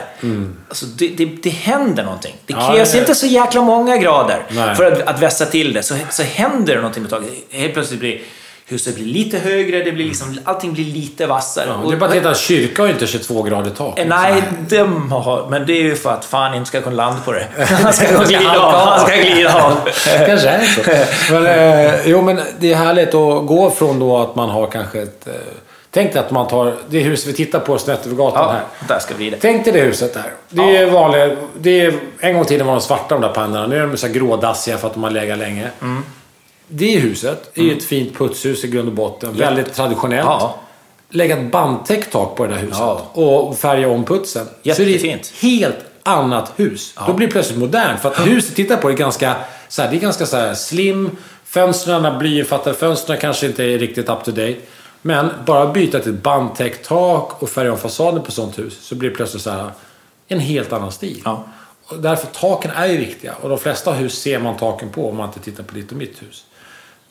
Alltså 0.70 0.86
det, 0.86 1.08
det, 1.08 1.26
det 1.26 1.50
händer 1.50 2.04
någonting. 2.04 2.36
Det 2.46 2.54
Mm. 2.54 2.66
Ja, 2.66 2.74
krävs 2.74 2.92
det- 2.92 3.00
inte 3.00 3.16
så 3.16 3.26
jäkla 3.26 3.62
många 3.62 3.98
grader 3.98 4.44
Nej. 4.50 4.76
för 4.76 4.92
att, 4.92 5.02
att 5.02 5.22
vässa 5.22 5.46
till 5.46 5.74
det. 5.74 5.84
Så, 5.84 5.96
så 6.12 6.24
händer 6.24 6.76
det 6.76 6.82
någonting 6.82 7.04
med 7.04 7.10
taket. 7.10 7.30
Helt 7.50 7.74
plötsligt 7.74 8.00
blir 8.00 8.22
huset 8.70 8.96
blir 8.96 9.06
lite 9.06 9.38
högre, 9.38 9.84
det 9.84 9.92
blir 9.92 10.06
liksom, 10.06 10.40
allting 10.44 10.74
blir 10.74 10.86
lite 10.86 11.28
vassare. 11.28 11.66
Ja, 11.68 11.90
det 11.90 11.96
är 11.96 12.00
bara 12.00 12.10
att 12.10 12.16
titta, 12.16 12.36
kyrkan 12.36 12.86
har 12.86 12.94
inte 12.94 13.08
22 13.08 13.44
grader 13.44 13.72
tak. 13.72 14.00
Eh, 14.00 14.08
Nej, 14.08 14.44
de 14.70 15.12
har, 15.12 15.48
men 15.50 15.66
det 15.66 15.74
är 15.74 15.84
ju 15.84 15.96
för 15.96 16.12
att 16.12 16.26
fan 16.26 16.54
inte 16.54 16.68
ska 16.68 16.82
kunna 16.82 16.96
landa 16.96 17.22
på 17.22 17.32
det. 17.32 17.48
Han 17.84 17.94
ska 17.94 18.06
ska 18.06 18.24
glida 18.24 18.60
av. 18.60 18.74
Han 18.74 19.08
ska 19.08 19.16
glida 19.16 19.64
av. 19.64 19.90
kanske 20.26 20.50
är 20.50 20.66
så. 20.66 20.82
Men, 21.34 21.46
eh, 21.46 21.96
jo, 22.06 22.22
men 22.22 22.40
det 22.60 22.72
är 22.72 22.76
härligt 22.76 23.08
att 23.08 23.48
gå 23.48 23.70
från 23.72 24.00
då 24.00 24.18
att 24.18 24.36
man 24.36 24.50
har 24.50 24.68
kanske 24.68 25.02
ett... 25.02 25.28
Eh, 25.28 25.34
tänk 25.92 26.14
dig 26.14 26.20
att 26.20 26.32
man 26.32 26.48
tar 26.48 26.74
det 26.90 27.00
hus 27.00 27.28
vi 27.28 27.34
tittar 27.34 27.60
på 27.60 27.78
snett 27.78 28.06
över 28.06 28.16
gatan 28.16 28.44
Ja, 28.44 28.52
här. 28.52 28.64
där 28.88 29.00
ska 29.00 29.14
vi 29.18 29.30
det. 29.30 29.38
Tänk 29.42 29.64
dig 29.64 29.74
det 29.74 29.80
huset 29.82 30.14
där. 30.14 30.34
Det 30.50 30.78
är 30.78 30.86
vanliga... 30.92 31.36
Det 31.60 31.82
är, 31.86 31.94
en 32.20 32.34
gång 32.34 32.42
i 32.42 32.46
tiden 32.46 32.68
var 32.68 32.74
de 32.74 32.82
svarta 32.82 33.16
de 33.16 33.22
där 33.22 33.34
pannorna. 33.34 33.68
Nu 33.68 33.78
är 33.78 33.88
de 33.88 33.98
så 33.98 34.08
grådassiga 34.08 34.78
för 34.78 34.88
att 34.88 34.94
de 34.94 35.04
har 35.04 35.12
legat 35.12 35.38
länge. 35.38 35.68
Mm. 35.82 36.04
Det 36.68 37.00
huset 37.00 37.52
är 37.54 37.64
ju 37.64 37.78
ett 37.78 37.84
fint 37.84 38.18
putshus 38.18 38.64
i 38.64 38.68
grund 38.68 38.88
och 38.88 38.96
botten. 38.96 39.38
Väldigt 39.38 39.74
traditionellt. 39.74 40.26
Ja. 40.26 40.60
Lägga 41.10 41.38
ett 41.38 41.52
bandtäckt 41.52 42.12
tak 42.12 42.36
på 42.36 42.46
det 42.46 42.54
där 42.54 42.62
huset. 42.62 42.78
Ja. 42.80 43.12
Och 43.14 43.58
färga 43.58 43.90
om 43.90 44.06
putsen. 44.06 44.46
Så 44.46 44.52
det 44.64 44.70
är 44.70 44.86
Jättefint. 44.86 45.22
ett 45.22 45.34
helt 45.42 45.78
annat 46.04 46.54
hus. 46.56 46.94
Då 47.08 47.14
blir 47.14 47.28
det 47.28 47.32
plötsligt 47.32 47.60
modernt. 47.60 48.02
För 48.02 48.10
att 48.10 48.20
huset 48.28 48.56
tittar 48.56 48.78
på 48.78 48.88
det 48.88 48.94
är 48.94 48.98
ganska, 48.98 49.36
så 49.68 49.82
här, 49.82 49.92
det 49.92 49.98
är 49.98 50.00
ganska 50.00 50.26
så 50.26 50.38
här 50.38 50.54
slim. 50.54 51.10
Fönstren, 51.46 52.20
blyinfattade 52.20 52.76
fönstren 52.76 53.20
kanske 53.20 53.46
inte 53.48 53.64
är 53.64 53.80
riktigt 53.80 54.10
up 54.10 54.24
to 54.24 54.32
date. 54.32 54.58
Men 55.02 55.30
bara 55.46 55.74
byta 55.74 56.00
till 56.00 56.14
ett 56.14 56.24
bandtäckt 56.24 56.88
tak 56.88 57.44
och 57.44 57.50
färga 57.50 57.72
om 57.72 57.78
fasaden 57.78 58.24
på 58.24 58.32
sånt 58.32 58.60
hus 58.60 58.80
så 58.82 58.96
blir 58.96 59.10
det 59.10 59.16
plötsligt 59.16 59.44
så 59.44 59.50
här 59.50 59.72
en 60.28 60.40
helt 60.40 60.74
annan 60.74 60.92
stil. 60.92 61.22
Ja. 61.26 61.44
Och 61.86 62.02
därför 62.02 62.28
taken 62.28 62.72
är 62.72 62.88
ju 62.88 62.98
viktiga. 62.98 63.36
Och 63.42 63.50
de 63.50 63.58
flesta 63.58 63.92
hus 63.92 64.22
ser 64.22 64.40
man 64.40 64.58
taken 64.58 64.90
på 64.90 65.10
om 65.10 65.18
man 65.18 65.28
inte 65.28 65.40
tittar 65.40 65.64
på 65.64 65.76
ditt 65.76 65.92
och 65.92 65.98
mitt 65.98 66.22
hus. 66.22 66.46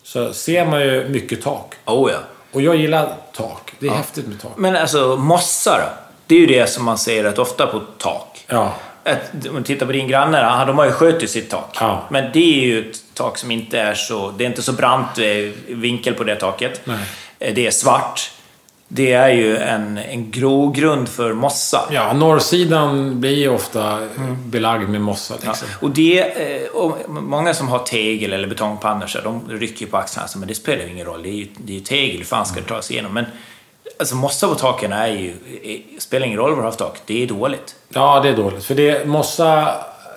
Så 0.07 0.33
ser 0.33 0.67
man 0.67 0.81
ju 0.81 1.09
mycket 1.09 1.43
tak. 1.43 1.75
Oh, 1.85 2.11
ja. 2.13 2.19
Och 2.53 2.63
jag 2.63 2.77
gillar 2.77 3.15
tak. 3.37 3.73
Det 3.79 3.87
är 3.87 3.91
häftigt 3.91 4.27
med 4.27 4.41
tak. 4.41 4.53
Men 4.57 4.77
alltså, 4.77 5.17
mossa 5.17 5.79
då? 5.79 5.85
Det 6.27 6.35
är 6.35 6.39
ju 6.39 6.47
det 6.47 6.67
som 6.67 6.85
man 6.85 6.99
ser 6.99 7.23
rätt 7.23 7.39
ofta 7.39 7.67
på 7.67 7.81
tak. 7.99 8.45
Ja. 8.47 8.73
Ett, 9.05 9.47
om 9.49 9.55
man 9.55 9.65
tittar 9.65 9.87
på 9.87 9.93
din 9.93 10.09
granne, 10.09 10.39
ja, 10.41 10.65
de 10.65 10.79
har 10.79 10.85
ju 10.85 10.93
skjutit 10.93 11.31
sitt 11.31 11.51
tak. 11.51 11.77
Ja. 11.81 12.03
Men 12.11 12.33
det 12.33 12.61
är 12.61 12.67
ju 12.67 12.91
ett 12.91 12.97
tak 13.15 13.39
som 13.39 13.51
inte 13.51 13.79
är 13.79 13.95
så... 13.95 14.31
Det 14.31 14.45
är 14.45 14.49
inte 14.49 14.63
så 14.63 14.73
brant 14.73 15.19
eh, 15.19 15.25
vinkel 15.69 16.15
på 16.15 16.25
det 16.25 16.37
taket. 16.37 16.81
Nej. 16.85 16.99
Eh, 17.39 17.55
Det 17.55 17.67
är 17.67 17.71
svart. 17.71 18.33
Det 18.89 19.13
är 19.13 19.29
ju 19.29 19.57
en, 19.57 19.99
en 19.99 20.31
grogrund 20.31 21.09
för 21.09 21.33
mossa. 21.33 21.89
Ja, 21.93 22.13
norrsidan 22.13 23.21
blir 23.21 23.35
ju 23.35 23.49
ofta 23.49 23.99
belagd 24.45 24.89
med 24.89 25.01
mossa. 25.01 25.35
Ja, 25.45 25.51
Liksom. 25.51 25.69
och 25.81 25.91
det, 25.91 26.21
eh, 26.21 26.69
och 26.69 26.97
många 27.09 27.55
som 27.55 27.69
har 27.69 27.79
tegel 27.79 28.33
eller 28.33 28.49
betongpannor, 28.49 29.07
så 29.07 29.21
de 29.21 29.43
rycker 29.49 29.87
på 29.87 29.97
axlarna. 29.97 30.23
Alltså, 30.23 30.39
men 30.39 30.49
det 30.49 30.55
spelar 30.55 30.85
ju 30.85 30.91
ingen 30.91 31.07
roll, 31.07 31.23
det 31.23 31.29
är 31.29 31.33
ju, 31.33 31.47
det 31.57 31.73
är 31.73 31.75
ju 31.75 31.81
tegel, 31.83 32.17
hur 32.19 32.25
fan 32.25 32.47
ska 32.47 32.61
det 32.61 32.67
ta 32.67 32.83
sig 32.83 32.95
igenom? 32.97 33.15
Men 33.15 33.25
alltså, 33.99 34.17
mossa 34.17 34.49
på 34.49 34.55
taken 34.55 34.93
är 34.93 35.07
ju, 35.09 35.35
är, 35.63 36.01
spelar 36.01 36.27
ingen 36.27 36.39
roll 36.39 36.51
vad 36.51 36.59
du 36.59 36.63
har 36.65 36.71
för 36.71 36.79
tak, 36.79 36.99
det 37.07 37.23
är 37.23 37.27
dåligt. 37.27 37.75
Ja, 37.89 38.21
det 38.21 38.29
är 38.29 38.37
dåligt. 38.37 38.65
För 38.65 38.75
det, 38.75 39.07
mossa, 39.07 39.75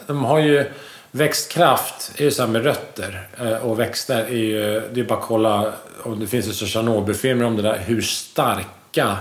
de 0.08 0.26
har 0.26 0.40
ju 0.40 0.66
växtkraft, 1.12 2.12
är 2.18 2.24
ju 2.24 2.32
här 2.40 2.48
med 2.48 2.64
rötter 2.64 3.28
eh, 3.40 3.66
och 3.66 3.80
växter. 3.80 4.24
Är 4.24 4.30
ju, 4.30 4.82
det 4.94 5.00
är 5.00 5.04
bara 5.04 5.20
att 5.20 5.26
kolla, 5.26 5.74
om 6.04 6.20
det 6.20 6.28
finns 6.28 6.48
ju 6.62 6.66
Tjernobylfilmer 6.68 7.46
om 7.46 7.56
det 7.56 7.62
där, 7.62 7.78
hur 7.86 8.02
starka 8.02 9.18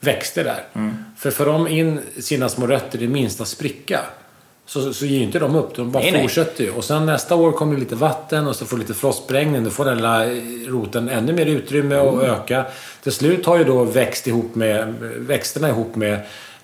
växter 0.00 0.44
det 0.44 0.50
är. 0.50 0.64
Mm. 0.72 0.96
För 1.18 1.30
får 1.30 1.46
de 1.46 1.68
in 1.68 2.00
sina 2.20 2.48
små 2.48 2.66
rötter 2.66 3.02
i 3.02 3.08
minsta 3.08 3.44
spricka 3.44 4.00
så, 4.66 4.92
så 4.92 5.06
ger 5.06 5.20
inte 5.20 5.38
de 5.38 5.54
upp. 5.54 5.74
De 5.74 5.92
bara 5.92 6.02
Nej, 6.02 6.22
fortsätter 6.22 6.64
ju. 6.64 6.70
Och 6.70 6.84
sen 6.84 7.06
nästa 7.06 7.34
år 7.34 7.52
kommer 7.52 7.74
det 7.74 7.80
lite 7.80 7.94
vatten 7.94 8.46
och 8.46 8.56
så 8.56 8.66
får 8.66 8.78
lite 8.78 8.94
frostsprängning. 8.94 9.64
Då 9.64 9.70
får 9.70 9.84
den 9.84 9.96
lilla 9.96 10.24
roten 10.66 11.08
ännu 11.08 11.32
mer 11.32 11.46
utrymme 11.46 11.96
och 11.96 12.22
Mm. 12.22 12.30
öka. 12.30 12.64
Till 13.02 13.12
slut 13.12 13.46
har 13.46 13.58
ju 13.58 13.64
då 13.64 13.84
växt 13.84 14.26
ihop 14.26 14.54
med, 14.54 14.94
växterna 15.16 15.68
ihop 15.68 15.96
med, 15.96 16.20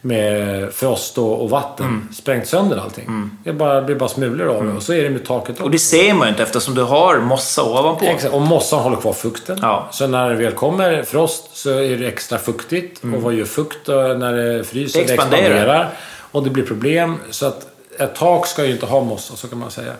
med 0.06 0.72
frost 0.72 1.18
och, 1.18 1.42
och 1.42 1.50
vatten 1.50 1.86
Mm. 1.86 2.08
sprängt 2.12 2.46
sönder 2.46 2.76
allting. 2.76 3.30
Det 3.44 3.52
bara, 3.52 3.82
blir 3.82 3.96
bara 3.96 4.08
smulor 4.08 4.48
av 4.48 4.66
det. 4.66 4.72
Och 4.72 4.82
så 4.82 4.92
är 4.92 5.02
det 5.02 5.10
med 5.10 5.24
taket 5.24 5.50
också. 5.50 5.62
Och 5.64 5.70
det 5.70 5.78
ser 5.78 6.14
man 6.14 6.26
ju 6.26 6.30
inte 6.30 6.42
eftersom 6.42 6.74
du 6.74 6.82
har 6.82 7.18
mossa 7.18 7.62
ovanpå. 7.62 8.04
Exakt, 8.04 8.34
och 8.34 8.40
mossan 8.40 8.80
håller 8.80 8.96
kvar 8.96 9.12
fukten. 9.12 9.58
Ja. 9.62 9.88
Så 9.90 10.06
när 10.06 10.30
det 10.30 10.36
väl 10.36 10.52
kommer 10.52 11.02
frost 11.02 11.56
så 11.56 11.70
är 11.70 11.96
det 11.96 12.06
extra 12.08 12.38
fuktigt. 12.38 13.04
Och 13.14 13.22
vad 13.22 13.34
gör 13.34 13.44
fukt 13.44 13.88
när 13.88 14.32
det 14.32 14.64
fryser? 14.64 14.98
Mm. 15.00 15.06
Det 15.06 15.14
expanderar. 15.14 15.90
Och 16.30 16.42
det 16.44 16.50
blir 16.50 16.64
problem. 16.64 17.14
Så 17.30 17.46
att 17.46 17.66
ett 17.98 18.14
tak 18.14 18.46
ska 18.46 18.64
ju 18.64 18.72
inte 18.72 18.86
ha 18.86 19.00
mossa, 19.00 19.36
så 19.36 19.48
kan 19.48 19.58
man 19.58 19.70
säga. 19.70 19.92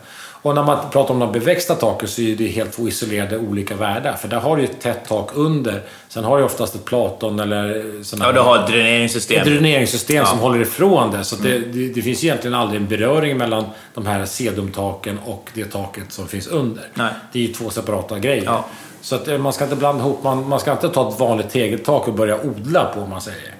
Och 0.44 0.54
när 0.54 0.62
man 0.62 0.90
pratar 0.90 1.14
om 1.14 1.20
de 1.20 1.32
beväxta 1.32 1.74
taken 1.74 2.08
så 2.08 2.22
är 2.22 2.36
det 2.36 2.46
helt 2.46 2.72
två 2.72 2.88
isolerade 2.88 3.38
olika 3.38 3.74
världar. 3.76 4.12
För 4.12 4.28
där 4.28 4.40
har 4.40 4.56
du 4.56 4.62
ju 4.62 4.68
ett 4.68 4.80
tätt 4.80 5.08
tak 5.08 5.30
under. 5.34 5.82
Sen 6.08 6.24
har 6.24 6.38
du 6.38 6.44
oftast 6.44 6.74
ett 6.74 6.84
platon 6.84 7.40
eller 7.40 7.84
såna 8.02 8.24
Ja, 8.24 8.32
du 8.32 8.40
har 8.40 8.58
ett 8.58 8.66
dräneringssystem. 8.66 9.40
ett 9.40 9.46
dräneringssystem 9.46 10.24
som 10.24 10.30
Ja. 10.30 10.32
Mm. 10.32 10.42
håller 10.42 10.60
ifrån 10.62 11.10
det. 11.10 11.24
Så 11.24 11.36
att 11.36 11.42
det, 11.42 11.58
det, 11.58 11.88
det 11.88 12.02
finns 12.02 12.24
egentligen 12.24 12.54
aldrig 12.54 12.80
en 12.80 12.88
beröring 12.88 13.36
mellan 13.38 13.64
de 13.94 14.06
här 14.06 14.24
sedumtaken 14.24 15.18
och 15.24 15.50
det 15.54 15.64
taket 15.64 16.12
som 16.12 16.28
finns 16.28 16.46
under. 16.46 16.84
Nej. 16.94 17.12
Det 17.32 17.38
är 17.38 17.42
ju 17.42 17.52
två 17.52 17.70
separata 17.70 18.18
grejer. 18.18 18.44
Ja. 18.44 18.64
Så 19.00 19.14
att 19.14 19.28
eh, 19.28 19.38
man 19.38 19.52
ska 19.52 19.64
inte 19.64 19.76
blanda 19.76 20.04
ihop, 20.04 20.22
man, 20.24 20.48
man 20.48 20.60
ska 20.60 20.72
inte 20.72 20.88
ta 20.88 21.08
ett 21.08 21.20
vanligt 21.20 21.50
tegeltak 21.50 22.08
och 22.08 22.14
börja 22.14 22.38
odla 22.40 22.84
på 22.94 23.00
om 23.00 23.10
man 23.10 23.20
säger. 23.20 23.54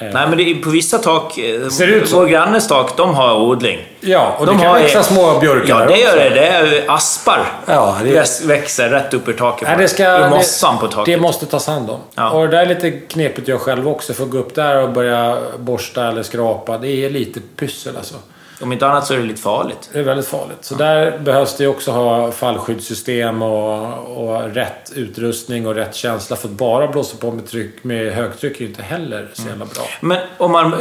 Nej, 0.00 0.12
men 0.28 0.36
det 0.36 0.42
är, 0.50 0.54
på 0.62 0.70
vissa 0.70 0.98
tak... 0.98 1.38
eh, 1.38 1.68
Ser 1.68 1.86
det 1.86 1.92
ut 1.92 2.08
så? 2.08 2.16
Vår 2.16 2.26
grannes 2.26 2.68
tak, 2.68 2.96
de 2.96 3.14
har 3.14 3.34
odling. 3.40 3.78
Ja, 4.00 4.36
och 4.38 4.46
De 4.46 4.56
det 4.56 4.62
kan 4.62 4.70
har- 4.72 4.78
växa 4.80 5.02
små 5.02 5.38
björkar 5.40 5.80
Ja, 5.80 5.86
det 5.86 5.96
gör 5.96 6.08
också. 6.08 6.18
det. 6.18 6.28
Det 6.30 6.46
är 6.46 6.84
aspar. 6.90 7.52
Ja, 7.66 7.96
det- 8.04 8.10
Väx- 8.12 8.44
växer 8.44 8.88
rätt 8.88 9.14
upp 9.14 9.28
ur 9.28 9.32
taket. 9.32 9.68
Nej, 9.68 9.76
det 9.78 9.88
ska, 9.88 10.18
Ur 10.26 10.28
mossan 10.30 10.78
på 10.78 10.88
taket. 10.88 11.14
Det 11.14 11.20
måste 11.20 11.46
tas 11.46 11.66
hand 11.66 11.90
om. 11.90 11.98
Ja. 12.14 12.30
Och 12.30 12.40
det 12.42 12.48
där 12.56 12.62
är 12.62 12.66
lite 12.66 12.90
knepigt 12.90 13.48
jag 13.48 13.60
själv 13.60 13.88
också. 13.88 14.12
För 14.14 14.24
att 14.24 14.30
gå 14.30 14.38
upp 14.38 14.54
där 14.54 14.82
och 14.82 14.90
börja 14.92 15.36
borsta 15.58 16.08
eller 16.08 16.22
skrapa. 16.22 16.78
Det 16.78 16.88
är 17.04 17.10
lite 17.10 17.40
pyssel 17.56 17.96
alltså. 17.96 18.14
Om 18.60 18.72
inte 18.72 18.86
annat 18.88 19.06
så 19.06 19.14
är 19.14 19.18
det 19.18 19.24
lite 19.24 19.40
farligt. 19.42 19.90
Det 19.92 19.98
är 19.98 20.02
väldigt 20.02 20.26
farligt. 20.26 20.58
Så 20.60 20.74
där 20.74 21.18
behövs 21.18 21.56
det 21.56 21.64
ju 21.64 21.70
också 21.70 21.90
ha 21.90 22.32
fallskyddssystem 22.32 23.42
och, 23.42 24.26
och 24.26 24.54
rätt 24.54 24.92
utrustning 24.94 25.66
och 25.66 25.74
rätt 25.74 25.94
känsla. 25.94 26.36
För 26.36 26.48
att 26.48 26.54
bara 26.54 26.88
blåsa 26.88 27.16
på 27.16 27.30
med, 27.30 27.46
tryck, 27.46 27.84
med 27.84 28.12
högtryck 28.12 28.56
är 28.56 28.60
ju 28.60 28.66
inte 28.66 28.82
heller 28.82 29.28
så 29.32 29.48
jävla 29.48 29.64
bra. 29.64 29.84
Men 30.00 30.18
om 30.38 30.52
man, 30.52 30.74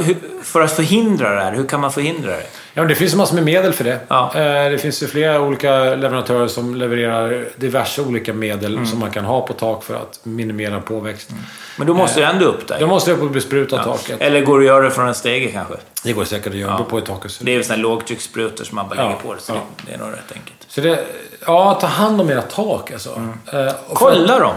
för 0.44 0.62
att 0.62 0.72
förhindra 0.72 1.36
det 1.36 1.42
här, 1.42 1.52
hur 1.54 1.68
kan 1.68 1.82
man 1.82 1.92
förhindra 1.92 2.32
det? 2.32 2.46
Ja, 2.74 2.84
det 2.84 2.96
finns 2.96 3.16
massor 3.16 3.36
med 3.36 3.44
medel 3.44 3.74
för 3.74 3.84
det. 3.84 4.00
Ja. 4.08 4.32
Eh, 4.36 4.72
Det 4.72 4.78
finns 4.82 5.04
ju 5.04 5.08
flera 5.08 5.42
olika 5.42 5.96
leverantörer 5.96 6.48
som 6.48 6.76
levererar 6.76 7.46
diverse 7.56 8.02
olika 8.02 8.34
medel 8.34 8.74
Mm. 8.74 8.86
som 8.86 9.00
man 9.00 9.12
kan 9.12 9.26
ha 9.26 9.48
på 9.48 9.54
tak 9.54 9.84
för 9.84 9.96
att 9.96 10.20
minimera 10.24 10.82
påväxt. 10.82 11.30
Men 11.78 11.88
då 11.88 11.94
måste 11.94 12.20
det 12.20 12.26
ändå 12.26 12.46
upp 12.46 12.68
där. 12.68 12.80
Då 12.80 12.88
måste 12.88 13.12
jag 13.12 13.32
bespruta 13.32 13.84
taket. 13.84 14.22
Eller 14.22 14.42
går 14.42 14.60
det 14.60 14.64
att 14.64 14.68
göra 14.68 14.84
det 14.84 14.92
från 14.92 15.08
en 15.08 15.16
stege 15.16 15.52
kanske? 15.52 15.74
Det 16.04 16.14
går 16.14 16.24
säkert 16.26 16.54
att 16.54 16.60
göra. 16.60 16.74
Beror 16.78 16.86
på 17.02 17.02
ser 17.06 17.26
ut. 17.28 17.38
Det 17.46 17.52
är 17.52 17.56
ju 17.56 17.64
sådana 17.64 17.84
lågtryckssprutor 17.84 18.64
som 18.66 18.76
man 18.76 18.90
bara 18.90 18.96
Ja, 18.96 19.04
lägger 19.04 19.20
på 19.22 19.34
det, 19.34 19.42
så 19.42 19.52
ja. 19.54 19.62
det, 19.86 19.94
är 19.94 19.98
nog 19.98 20.08
rätt 20.08 20.32
enkelt. 20.36 20.66
Så 20.68 20.82
det, 20.82 21.06
ja, 21.46 21.74
ta 21.82 21.88
hand 21.88 22.22
om 22.22 22.30
era 22.30 22.42
tak 22.42 22.92
alltså. 22.92 23.10
Eh, 23.10 23.16
och 23.18 23.60
Mm. 23.60 23.74
Kolla 23.94 24.40
dem! 24.40 24.54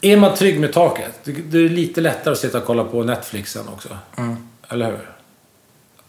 Är 0.00 0.16
man 0.16 0.34
trygg 0.34 0.60
med 0.60 0.72
taket, 0.72 1.10
det, 1.24 1.32
det 1.32 1.58
är 1.58 1.68
lite 1.68 2.00
lättare 2.00 2.32
att 2.32 2.38
sitta 2.38 2.58
och 2.58 2.64
kolla 2.64 2.84
på 2.84 3.02
Netflixen 3.02 3.62
också. 3.74 3.88
Mm. 4.18 4.36
Eller 4.68 4.86
hur? 4.86 5.10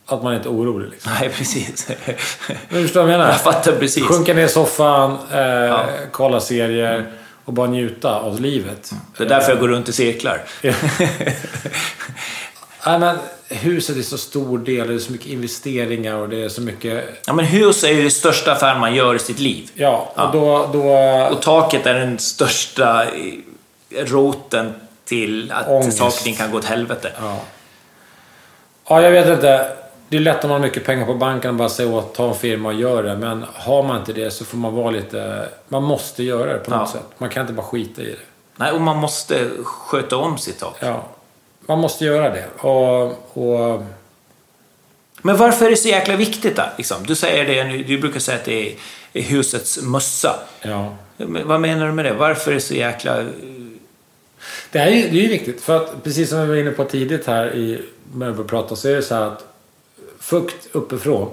Att 0.09 0.23
man 0.23 0.35
inte 0.35 0.49
är 0.49 0.51
orolig 0.51 0.89
liksom. 0.89 1.11
Nej, 1.19 1.29
precis. 1.29 1.87
Men 2.69 2.83
förstår 2.83 3.01
du 3.01 3.05
vad 3.05 3.13
jag 3.13 3.19
menar? 3.19 3.27
Jag 3.27 3.41
fattar 3.41 3.71
precis. 3.71 4.03
Sjunka 4.03 4.33
ner 4.33 4.45
i 4.45 4.49
soffan, 4.49 5.17
eh, 5.33 5.79
kolla 6.11 6.39
serier 6.39 7.11
och 7.45 7.53
bara 7.53 7.67
njuta 7.67 8.15
av 8.15 8.41
livet. 8.41 8.91
Det 9.17 9.23
är 9.23 9.29
därför 9.29 9.51
jag 9.51 9.59
går 9.59 9.67
runt 9.67 9.89
i 9.89 9.93
cirklar. 9.93 10.41
Nej, 12.85 12.99
men 12.99 13.17
huset 13.49 13.97
är 13.97 14.01
så 14.01 14.17
stor 14.17 14.57
del, 14.57 14.87
det 14.87 14.93
är 14.93 14.99
så 14.99 15.11
mycket 15.11 15.27
investeringar 15.27 16.13
och 16.15 16.29
det 16.29 16.43
är 16.43 16.49
så 16.49 16.61
mycket... 16.61 17.03
Ja, 17.25 17.33
men 17.33 17.45
hus 17.45 17.83
är 17.83 17.91
ju 17.91 18.03
det 18.03 18.11
största 18.11 18.51
affären 18.51 18.79
man 18.79 18.95
gör 18.95 19.15
i 19.15 19.19
sitt 19.19 19.39
liv. 19.39 19.69
Ja, 19.73 20.13
och 20.15 20.31
då... 20.31 20.69
då 20.73 20.91
Och 21.31 21.41
taket 21.41 21.85
är 21.85 21.93
den 21.93 22.19
största 22.19 23.05
roten 23.91 24.73
till 25.05 25.51
att 25.51 25.67
Ångest. 25.67 25.97
saker 25.97 26.33
kan 26.33 26.51
gå 26.51 26.57
åt 26.57 26.65
helvete. 26.65 27.11
ja. 27.21 27.37
ja, 28.89 29.01
jag 29.01 29.11
vet 29.11 29.27
inte. 29.27 29.76
Det 30.09 30.17
är 30.17 30.21
lätt 30.21 30.43
om 30.43 30.49
man 30.49 30.61
har 30.61 30.67
mycket 30.67 30.85
pengar 30.85 31.05
på 31.05 31.13
banken 31.13 31.49
och 31.49 31.55
bara 31.55 31.69
säga 31.69 31.89
åt, 31.89 32.15
ta 32.15 32.27
en 32.29 32.35
firma 32.35 32.69
och 32.69 32.75
gör 32.75 33.03
det. 33.03 33.17
Men 33.17 33.45
har 33.53 33.83
man 33.83 33.99
inte 33.99 34.13
det 34.13 34.31
så 34.31 34.45
får 34.45 34.57
man 34.57 34.73
vara 34.75 34.91
lite... 34.91 35.49
Man 35.67 35.83
måste 35.83 36.23
göra 36.23 36.53
det 36.53 36.59
på 36.59 36.71
något 36.71 36.79
Ja. 36.93 36.99
sätt. 36.99 37.05
Man 37.17 37.29
kan 37.29 37.41
inte 37.41 37.53
bara 37.53 37.65
skita 37.65 38.01
i 38.01 38.05
det. 38.05 38.17
Nej, 38.55 38.71
och 38.71 38.81
man 38.81 38.97
måste 38.97 39.49
sköta 39.63 40.17
om 40.17 40.37
sitt 40.37 40.59
tak. 40.59 40.75
Ja. 40.79 41.03
Man 41.65 41.79
måste 41.79 42.05
göra 42.05 42.29
det. 42.29 42.45
Och... 42.59 43.37
och 43.37 43.83
Men 45.21 45.37
varför 45.37 45.65
är 45.65 45.69
det 45.69 45.77
så 45.77 45.87
jäkla 45.87 46.15
viktigt 46.15 46.55
då? 46.55 46.63
Liksom? 46.77 46.97
Du 47.07 47.15
säger 47.15 47.45
det, 47.45 47.77
du 47.83 47.97
brukar 47.99 48.19
säga 48.19 48.37
att 48.37 48.45
det 48.45 48.75
är 49.13 49.21
husets 49.21 49.81
mössa. 49.81 50.35
ja. 50.61 50.95
Men 51.17 51.47
vad 51.47 51.61
menar 51.61 51.85
du 51.87 51.91
med 51.93 52.05
det? 52.05 52.13
Varför 52.13 52.51
är 52.51 52.55
det 52.55 52.61
så 52.61 52.73
jäkla... 52.73 53.25
Det 54.71 54.79
här 54.79 54.87
är 54.87 54.91
ju, 54.91 55.09
det 55.09 55.25
är 55.25 55.29
viktigt, 55.29 55.61
för 55.61 55.75
att 55.75 56.03
precis 56.03 56.29
som 56.29 56.41
vi 56.41 56.47
var 56.47 56.55
inne 56.55 56.71
på 56.71 56.83
tidigt 56.83 57.27
här 57.27 57.55
i, 57.55 57.81
när 58.13 58.31
vi 58.31 58.43
pratade 58.43 58.75
så 58.81 58.87
är 58.89 58.95
det 58.95 59.01
så 59.01 59.15
här 59.15 59.21
att 59.21 59.43
fukt 60.29 60.67
uppifrån 60.71 61.29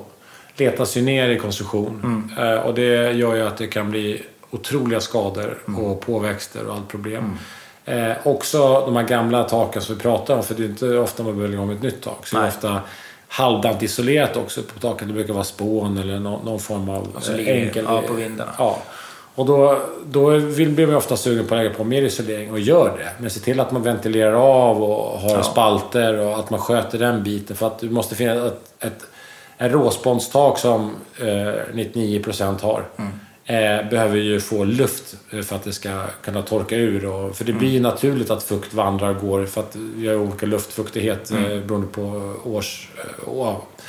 letas 0.56 0.96
ju 0.96 1.02
ner 1.02 1.28
i 1.28 1.38
konstruktion. 1.38 2.32
Eh, 2.38 2.54
och 2.54 2.74
det 2.74 3.12
gör 3.12 3.34
ju 3.34 3.42
att 3.42 3.56
det 3.56 3.66
kan 3.66 3.90
bli 3.90 4.22
otroliga 4.50 5.00
skador 5.00 5.58
och 5.76 6.00
påväxter 6.00 6.66
och 6.66 6.74
allt 6.74 6.88
problem. 6.88 7.38
Eh, 7.84 8.12
också 8.24 8.58
de 8.86 8.96
här 8.96 9.02
gamla 9.02 9.44
taken 9.44 9.82
som 9.82 9.94
vi 9.94 10.00
pratar 10.00 10.36
om, 10.36 10.42
för 10.42 10.54
det 10.54 10.62
är 10.62 10.68
inte 10.68 10.98
ofta 10.98 11.22
man 11.22 11.32
behöver 11.32 11.48
lägga 11.48 11.62
om 11.62 11.70
ett 11.70 11.82
nytt 11.82 12.02
tak. 12.02 12.26
Så 12.26 12.36
det 12.36 12.40
är 12.40 12.42
Nej. 12.42 12.48
ofta 12.48 12.80
halvdant 13.28 13.82
isolerat 13.82 14.36
också 14.36 14.62
på 14.62 14.78
taket. 14.78 15.08
Det 15.08 15.14
brukar 15.14 15.34
vara 15.34 15.44
spån 15.44 15.98
eller 15.98 16.20
någon, 16.20 16.44
någon 16.44 16.60
form 16.60 16.88
av 16.88 17.16
så 17.20 17.32
eh, 17.32 17.62
enkel... 17.62 17.84
ja, 17.88 18.02
på 18.08 18.14
vindarna. 18.14 18.52
Ja. 18.58 18.82
Och 19.34 19.46
då, 19.46 19.78
då 20.06 20.28
vill, 20.30 20.70
blir 20.70 20.86
man 20.86 20.96
ofta 20.96 21.16
sugen 21.16 21.46
på 21.46 21.54
att 21.54 21.58
lägga 21.62 21.74
på 21.74 21.84
mer 21.84 22.02
isolering 22.02 22.50
och 22.52 22.60
gör 22.60 22.98
det. 22.98 23.10
Men 23.18 23.30
se 23.30 23.40
till 23.40 23.60
att 23.60 23.72
man 23.72 23.82
ventilerar 23.82 24.32
av 24.34 24.82
och 24.82 25.20
har 25.20 25.30
Ja. 25.36 25.42
spalter 25.42 26.18
och 26.18 26.38
att 26.38 26.50
man 26.50 26.60
sköter 26.60 26.98
den 26.98 27.22
biten. 27.22 27.56
För 27.56 27.66
att 27.66 27.78
det 27.78 27.86
måste 27.90 28.14
finnas 28.14 28.36
ett, 28.52 28.60
ett, 28.84 29.02
en 29.58 29.70
råsponstak 29.70 30.58
som 30.58 30.90
eh, 31.20 31.26
99% 31.74 32.62
har. 32.62 32.84
Eh, 33.46 33.88
behöver 33.90 34.16
ju 34.16 34.40
få 34.40 34.64
luft 34.64 35.16
eh, 35.30 35.40
för 35.40 35.56
att 35.56 35.64
det 35.64 35.72
ska 35.72 36.06
kunna 36.22 36.42
torka 36.42 36.76
ur. 36.76 37.06
Och, 37.06 37.36
för 37.36 37.44
det 37.44 37.52
blir 37.52 37.68
ju 37.68 37.80
naturligt 37.80 38.30
att 38.30 38.42
fukt 38.42 38.74
vandrar 38.74 39.08
och 39.08 39.20
går 39.20 39.46
för 39.46 39.60
att 39.60 39.76
vi 39.76 40.08
har 40.08 40.14
olika 40.14 40.46
luftfuktighet 40.46 41.30
eh, 41.30 41.38
beroende 41.38 41.86
på 41.86 42.34
års... 42.44 42.88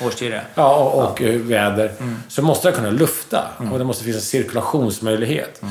Årstider? 0.02 0.44
Ja, 0.56 0.76
och, 0.76 1.12
och 1.12 1.22
eh, 1.22 1.40
väder. 1.40 1.92
Så 2.28 2.42
måste 2.42 2.70
det 2.70 2.76
kunna 2.76 2.90
lufta. 2.90 3.48
Och 3.72 3.80
det 3.80 3.86
måste 3.86 4.04
finnas 4.04 4.18
en 4.18 4.22
cirkulationsmöjlighet. 4.22 5.62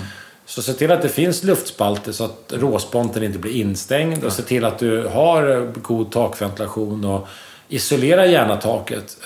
Så 0.47 0.63
se 0.63 0.73
till 0.73 0.91
att 0.91 1.03
det 1.03 1.09
finns 1.09 1.43
luftspalter 1.43 2.13
så 2.13 2.25
att 2.25 2.53
råsponten 2.57 3.23
inte 3.23 3.39
blir 3.39 3.53
instängd. 3.53 4.25
Och 4.25 4.33
se 4.33 4.43
till 4.43 4.65
att 4.65 4.79
du 4.79 5.07
har 5.07 5.73
god 5.83 6.13
takventilation. 6.13 7.05
Och 7.05 7.29
isolera 7.69 8.27
gärna 8.27 8.57
taket. 8.57 9.17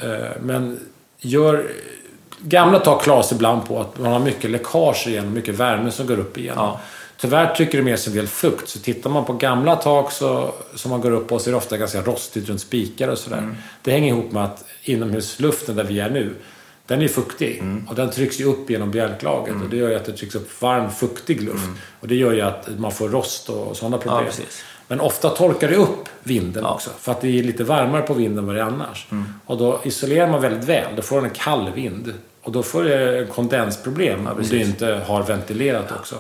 Men 0.41 0.81
gör... 1.21 1.71
Gamla 2.41 2.79
tak 2.79 3.03
klaras 3.03 3.33
ibland 3.33 3.69
på 3.69 3.81
att 3.81 3.99
man 3.99 4.13
har 4.13 4.19
mycket 4.19 4.51
läckage 4.51 5.07
igenom, 5.07 5.33
mycket 5.33 5.55
värme 5.55 5.91
som 5.91 6.07
går 6.07 6.19
upp 6.19 6.39
igenom. 6.39 6.65
Ja. 6.65 6.81
Tyvärr 7.21 7.55
trycker 7.55 7.79
det 7.79 7.85
med 7.85 7.99
sig 7.99 8.11
en 8.13 8.17
del 8.17 8.27
fukt. 8.27 8.69
Så 8.69 8.79
tittar 8.79 9.11
man 9.11 9.25
på 9.25 9.33
gamla 9.33 9.77
tak 9.77 10.13
så, 10.13 10.53
som 10.75 10.91
man 10.91 11.01
går 11.01 11.11
upp 11.11 11.29
på 11.29 11.39
så 11.39 11.51
är 11.51 11.53
det 11.53 11.57
ofta 11.59 11.77
ganska 11.77 12.03
rostigt 12.03 12.49
runt 12.49 12.61
spikar 12.61 13.09
och 13.09 13.19
sådär. 13.19 13.55
Det 13.83 13.91
hänger 13.91 14.09
ihop 14.09 14.33
med 14.33 14.45
att 14.45 14.65
inomhusluften 14.83 15.77
där 15.77 15.85
vi 15.85 16.01
är 16.01 16.11
nu, 16.11 16.35
den 16.87 17.03
är 17.03 17.09
fuktig. 17.09 17.63
Och 17.89 17.95
den 17.95 18.11
trycks 18.11 18.41
ju 18.41 18.45
upp 18.45 18.71
genom 18.71 18.91
bjälklaget. 18.91 19.55
Och 19.63 19.69
det 19.71 19.77
gör 19.77 19.89
ju 19.89 19.95
att 19.95 20.05
det 20.05 20.13
trycks 20.13 20.35
upp 20.35 20.63
varm, 20.63 20.91
fuktig 20.91 21.43
luft. 21.43 21.69
Och 22.01 22.09
det 22.09 22.15
gör 22.15 22.33
ju 22.33 22.41
att 22.41 22.69
man 22.79 22.93
får 22.93 23.09
rost 23.09 23.49
och 23.49 23.77
sådana 23.77 23.99
problem. 23.99 24.25
precis. 24.25 24.65
Men 24.89 25.01
ofta 25.01 25.31
torkar 25.31 25.69
det 25.69 25.77
upp 25.77 26.09
vinden 26.23 26.63
Ja. 26.65 26.75
också. 26.75 26.91
För 27.01 27.13
att 27.13 27.21
det 27.21 27.39
är 27.39 27.43
lite 27.43 27.65
varmare 27.65 28.03
på 28.03 28.15
vinden 28.15 28.39
än 28.39 28.47
vad 28.47 28.55
det 28.57 28.61
är 28.61 28.65
annars. 28.65 29.07
Och 29.47 29.59
då 29.59 29.81
isolerar 29.85 30.29
man 30.31 30.41
väldigt 30.41 30.65
väl. 30.65 30.97
Då 30.97 31.03
får 31.03 31.17
den 31.17 31.25
en 31.25 31.31
kall 31.31 31.71
vind. 31.75 32.15
Och 32.49 32.55
då 32.55 32.63
får 32.63 32.85
det 32.85 33.19
en 33.19 33.27
kondensproblem 33.27 34.27
om 34.27 34.43
du 34.51 34.61
inte 34.61 34.87
har 35.07 35.23
ventilerat 35.23 35.93
också. 35.93 36.17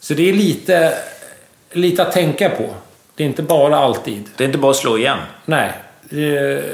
Så 0.00 0.14
det 0.14 0.28
är 0.28 0.32
lite, 0.32 0.94
lite 1.72 2.02
att 2.02 2.12
tänka 2.12 2.50
på. 2.50 2.74
Det 3.14 3.22
är 3.22 3.26
inte 3.26 3.42
bara 3.42 3.76
alltid. 3.78 4.24
Det 4.36 4.44
är 4.44 4.46
inte 4.46 4.58
bara 4.58 4.70
att 4.70 4.76
slå 4.76 4.98
igen. 4.98 5.18
Nej. 5.44 5.72
Eh, 6.10 6.64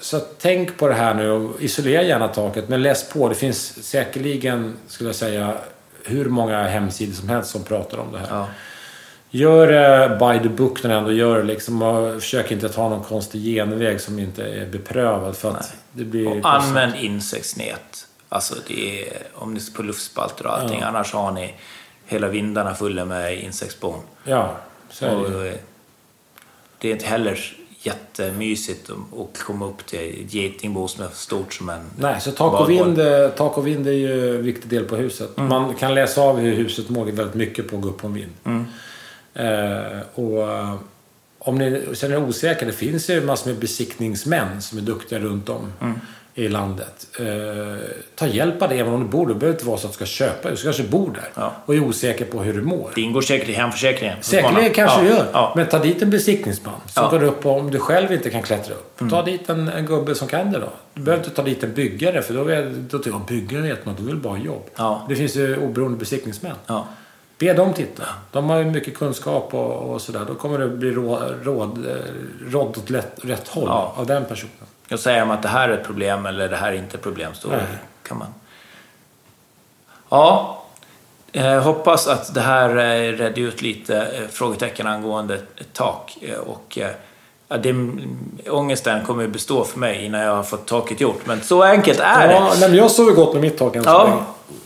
Så 0.00 0.20
tänk 0.20 0.76
på 0.78 0.88
det 0.88 0.94
här 0.94 1.14
nu 1.14 1.30
och 1.30 1.62
isolera 1.62 2.02
gärna 2.02 2.28
taket. 2.28 2.68
Men 2.68 2.82
läs 2.82 3.08
på. 3.08 3.28
Det 3.28 3.34
finns 3.34 3.84
säkerligen, 3.84 4.76
skulle 4.86 5.08
jag 5.08 5.16
säga, 5.16 5.54
hur 6.04 6.24
många 6.24 6.62
hemsidor 6.62 7.12
som 7.14 7.28
helst 7.28 7.50
som 7.50 7.62
pratar 7.62 7.98
om 7.98 8.12
det 8.12 8.18
här. 8.18 8.26
Ja. 8.30 8.46
Gör 9.30 9.66
det 9.66 10.16
by 10.18 10.48
the 10.48 10.54
book 10.54 10.82
när 10.82 10.90
du 10.90 10.96
ändå 10.96 11.12
gör 11.12 11.36
det. 11.36 11.44
Liksom, 11.44 12.16
försök 12.20 12.50
inte 12.52 12.68
ta 12.68 12.88
någon 12.88 13.02
konstig 13.04 13.42
genväg 13.42 14.00
som 14.00 14.18
inte 14.18 14.44
är 14.44 14.66
beprövad. 14.66 15.36
För 15.36 15.50
att 15.50 15.74
det 15.92 16.04
blir... 16.04 16.28
Och 16.28 16.54
använd 16.54 16.92
insektsnät. 16.96 18.03
Alltså 18.34 18.54
det 18.66 19.08
är, 19.08 19.22
om 19.34 19.54
det 19.54 19.60
är 19.60 19.76
på 19.76 19.82
luftspalter 19.82 20.46
och 20.46 20.58
allting. 20.58 20.80
Annars 20.82 21.12
har 21.12 21.32
ni 21.32 21.54
hela 22.06 22.28
vindarna 22.28 22.74
fulla 22.74 23.04
med 23.04 23.38
insektsbon. 23.44 24.00
Ja, 24.24 24.56
så 24.90 25.04
är 25.06 25.10
det. 25.10 25.16
Och, 25.36 25.46
eh, 25.46 25.54
det 26.78 26.88
är 26.88 26.92
inte 26.92 27.06
heller 27.06 27.56
jättemysigt 27.82 28.90
att- 28.90 29.38
komma 29.42 29.66
upp 29.66 29.86
till 29.86 30.24
ett 30.26 30.34
getingbo 30.34 30.88
som 30.88 31.04
är 31.04 31.08
stort 31.12 31.54
som 31.54 31.68
en 31.68 31.90
Nej, 31.98 32.20
så 32.20 32.30
tak 32.30 32.60
och, 32.60 32.70
vind, 32.70 32.98
eh, 33.00 33.28
tak 33.28 33.58
och 33.58 33.66
vind 33.66 33.86
är 33.86 33.92
ju 33.92 34.36
en 34.36 34.42
viktig 34.42 34.70
del 34.70 34.84
på 34.84 34.96
huset. 34.96 35.36
Mm. 35.38 35.48
Man 35.48 35.74
kan 35.74 35.94
läsa 35.94 36.20
av 36.20 36.38
hur 36.38 36.54
huset 36.54 36.88
mår 36.88 37.04
väldigt 37.04 37.34
mycket 37.34 37.70
på 37.70 37.76
att 37.76 37.82
gå 37.82 37.88
upp 37.88 37.98
på 37.98 38.06
en 38.06 38.14
vind. 38.14 38.32
Mm. 38.44 38.66
Eh, 39.34 40.00
och 40.14 40.52
eh, 40.52 40.74
om 41.38 41.58
ni 41.58 41.82
känner 41.94 42.14
er 42.16 42.22
osäkra, 42.28 42.66
det 42.66 42.72
finns 42.72 43.10
ju 43.10 43.20
massor 43.20 43.50
med 43.50 43.58
besiktningsmän 43.60 44.62
som 44.62 44.78
är 44.78 44.82
duktiga 44.82 45.18
runt 45.18 45.48
om 45.48 45.72
Mm. 45.80 46.00
I 46.34 46.48
landet. 46.48 47.06
Eh, 47.20 47.26
ta 48.14 48.26
hjälp 48.26 48.62
av 48.62 48.68
det 48.68 48.74
även 48.78 48.92
om 48.94 49.00
du 49.00 49.06
bor 49.08 49.26
där. 49.26 49.34
Det 49.34 49.40
behöver 49.40 49.56
inte 49.58 49.66
vara 49.66 49.78
så 49.78 49.86
att 49.86 49.92
du 49.92 49.96
ska 49.96 50.04
köpa. 50.06 50.50
Du 50.50 50.56
kanske 50.56 50.82
bor 50.82 51.10
där 51.14 51.28
Ja. 51.34 51.52
och 51.66 51.74
är 51.74 51.80
osäker 51.80 52.24
på 52.24 52.42
hur 52.42 52.52
du 52.52 52.62
mår. 52.62 52.90
Det 52.94 53.00
ingår 53.00 53.20
säkert 53.20 53.48
i 53.48 53.52
hemförsäkringen. 53.52 54.16
Säkerligen 54.20 54.72
kanske 54.72 54.98
ja. 54.98 55.02
du 55.02 55.08
gör. 55.08 55.26
Ja. 55.32 55.52
Men 55.56 55.66
ta 55.66 55.78
dit 55.78 56.02
en 56.02 56.10
besiktningsman 56.10 56.74
som 56.86 57.02
Ja. 57.02 57.08
Mm. 57.08 57.20
går 57.20 57.28
upp 57.28 57.46
om 57.46 57.70
du 57.70 57.78
själv 57.78 58.12
inte 58.12 58.30
kan 58.30 58.42
klättra 58.42 58.74
upp. 58.74 59.10
Ta 59.10 59.22
dit 59.22 59.48
en, 59.48 59.68
en 59.68 59.86
gubbe 59.86 60.14
som 60.14 60.28
kan 60.28 60.52
det 60.52 60.58
då. 60.58 60.68
Du 60.94 61.02
behöver 61.02 61.24
inte 61.24 61.36
ta 61.36 61.42
dit 61.42 61.64
en 61.64 61.74
byggare 61.74 62.22
för 62.22 62.34
då, 62.34 62.48
är, 62.48 62.70
då 62.90 62.98
tycker 62.98 63.10
jag 63.10 63.26
byggare 63.26 63.62
vet 63.62 63.86
man, 63.86 63.94
de 63.96 64.06
vill 64.06 64.16
bara 64.16 64.36
ha 64.38 64.44
jobb. 64.44 64.70
Det 65.08 65.16
finns 65.16 65.36
ju 65.36 65.56
oberoende 65.56 65.98
besiktningsmän. 65.98 66.56
Be 67.38 67.52
dem 67.52 67.72
titta. 67.72 68.02
De 68.32 68.50
har 68.50 68.58
ju 68.58 68.64
mycket 68.64 68.94
kunskap 68.94 69.54
och, 69.54 69.92
och 69.92 70.00
sådär. 70.00 70.20
Då 70.26 70.34
kommer 70.34 70.58
det 70.58 70.68
bli 70.68 70.90
råd, 70.90 71.22
råd, 71.42 71.86
eh, 71.86 71.94
råd 72.52 72.68
åt 72.78 72.90
lätt, 72.90 73.12
rätt 73.22 73.48
håll 73.48 73.68
av 73.68 74.06
den 74.06 74.24
personen. 74.24 74.52
Och 74.92 75.00
säger 75.00 75.20
de 75.20 75.30
att 75.30 75.42
det 75.42 75.48
här 75.48 75.68
är 75.68 75.72
ett 75.78 75.84
problem 75.86 76.26
eller 76.26 76.48
det 76.48 76.56
här 76.56 76.72
är 76.72 76.76
inte 76.76 76.96
ett 76.96 77.02
problem 77.02 77.30
så 77.34 77.48
Nej. 77.48 77.60
kan 78.08 78.18
man... 78.18 78.28
Ja, 80.08 80.62
eh, 81.32 81.60
hoppas 81.62 82.06
att 82.08 82.34
det 82.34 82.40
här 82.40 82.68
eh, 82.70 83.12
redde 83.12 83.40
ut 83.40 83.62
lite 83.62 83.96
eh, 84.00 84.28
frågetecken 84.30 84.86
angående 84.86 85.38
tak. 85.72 86.18
Eh, 86.22 86.38
och 86.38 86.78
Ja, 87.48 87.56
det, 87.56 87.74
ångesten 88.50 89.04
kommer 89.04 89.24
att 89.24 89.30
bestå 89.30 89.64
för 89.64 89.78
mig 89.78 90.04
innan 90.04 90.20
jag 90.20 90.36
har 90.36 90.42
fått 90.42 90.66
taket 90.66 91.00
gjort. 91.00 91.20
Men 91.26 91.40
så 91.42 91.62
enkelt 91.62 92.00
är 92.00 92.28
Ja, 92.32 92.40
det. 92.40 92.40
nej, 92.60 92.68
men 92.68 92.74
jag 92.78 92.90
sover 92.90 93.12
gott 93.12 93.32
med 93.32 93.42
mitt 93.42 93.58
tak 93.58 93.76
än 93.76 93.84
så 93.84 93.90
Ja. 93.90 94.04
länge. 94.04 94.16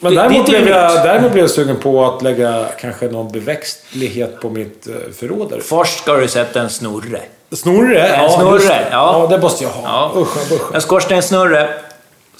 Men 0.00 0.14
Det- 0.14 0.20
däremot, 0.22 0.46
det 0.46 0.52
blev 0.52 0.68
jag, 0.68 0.92
däremot 1.04 1.32
blev 1.32 1.44
jag 1.44 1.50
sugen 1.50 1.76
på 1.76 2.04
att 2.04 2.22
lägga 2.22 2.66
kanske 2.80 3.08
någon 3.08 3.32
beväxtlighet 3.32 4.40
på 4.40 4.50
mitt 4.50 4.88
förråd. 5.18 5.54
Först 5.62 5.98
ska 5.98 6.16
du 6.16 6.28
sätta 6.28 6.60
en 6.60 6.70
snurre. 6.70 7.20
Snurre? 7.52 8.06
En 8.08 8.22
Ja, 8.24 8.30
snurre, 8.30 8.86
ja. 8.90 9.20
ja, 9.20 9.26
det 9.30 9.38
måste 9.38 9.64
jag 9.64 9.70
ha. 9.70 9.82
Ja. 10.14 10.20
Usch, 10.20 10.52
usch. 10.52 10.74
En 10.74 10.80
skorstenssnurre. 10.80 11.74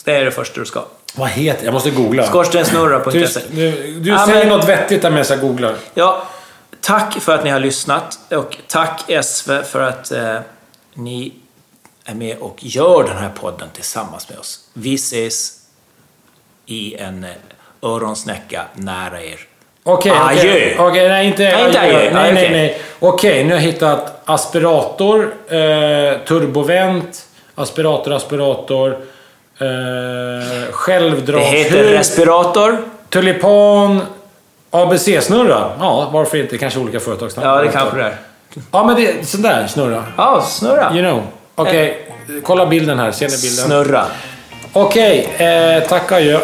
Det 0.05 0.15
är 0.17 0.25
det 0.25 0.31
första 0.31 0.61
du 0.61 0.67
ska. 0.67 0.85
Vad 1.15 1.29
heter 1.29 1.65
Jag 1.65 1.75
måste 1.75 1.91
googla. 1.91 2.27
Skorstenssnurra.se. 2.27 3.41
Du 3.51 3.71
du 4.01 4.11
Ja, 4.11 4.27
säger 4.27 4.39
men- 4.47 4.59
något 4.59 4.69
vettigt 4.69 5.03
där 5.03 5.11
medan 5.11 5.27
jag 5.29 5.41
googlar. 5.41 5.75
Ja, 5.95 6.23
tack 6.81 7.15
för 7.21 7.35
att 7.35 7.45
ni 7.45 7.51
har 7.51 7.61
lyssnat 7.61 8.19
och 8.31 8.57
tack 8.67 9.05
SV 9.25 9.63
för 9.63 9.81
att 9.81 10.11
eh, 10.13 10.39
ni 10.95 11.33
är 12.05 12.15
med 12.15 12.39
och 12.39 12.57
gör 12.59 13.05
den 13.05 13.17
här 13.17 13.31
podden 13.41 13.69
tillsammans 13.75 14.29
med 14.29 14.39
oss. 14.39 14.61
Vi 14.73 14.95
ses 14.95 15.53
i 16.67 16.95
en 16.95 17.25
eh, 17.25 17.31
öronsnäcka 17.83 18.65
nära 18.75 19.23
er. 19.23 19.41
Okej, 19.89 20.13
Adjö. 20.13 20.41
okej. 20.41 20.77
Okej, 20.79 21.09
nej 21.09 21.27
inte 21.27 21.43
Nej, 21.43 21.67
inte 21.67 21.81
adjö. 21.81 21.93
Nej, 21.93 22.11
Nej, 22.13 22.33
nej, 22.33 22.45
okej. 22.45 22.51
nej. 22.51 22.79
Okej, 23.01 23.45
nu 23.45 23.51
har 23.51 23.61
jag 23.61 23.67
hittat 23.67 24.23
aspirator, 24.25 25.35
eh, 25.49 25.59
turbovent, 26.29 27.23
aspirator, 27.55 28.13
aspirator, 28.15 28.91
eh, 28.91 28.97
Det 29.67 30.73
självdragshus, 30.73 31.53
heter 31.53 31.85
respirator. 31.85 32.79
tulipan, 33.11 34.01
ABC-snurra. 34.71 35.71
Ja, 35.81 36.09
varför 36.13 36.39
inte? 36.39 36.59
Kanske 36.59 36.81
olika 36.81 37.01
företagsnamn. 37.01 37.49
Ja, 37.49 37.63
det 37.63 37.69
kanske 37.69 37.97
det 37.97 38.05
är. 38.05 38.17
Ja, 38.73 38.85
men 38.85 38.97
det 38.97 39.07
är 39.07 39.25
sån 39.25 39.43
där 39.43 39.67
snurra. 39.67 40.05
Ja, 40.17 40.43
snurra. 40.49 40.91
You 40.95 41.03
know. 41.03 41.23
Okej, 41.55 42.07
kolla 42.45 42.67
bilden 42.67 42.99
här. 42.99 43.11
Ser 43.11 43.29
ni 43.29 43.37
bilden? 43.43 43.65
Snurra. 43.67 44.05
Okej, 44.73 45.29
eh, 45.39 45.89
tack 45.89 46.13
adjö. 46.13 46.39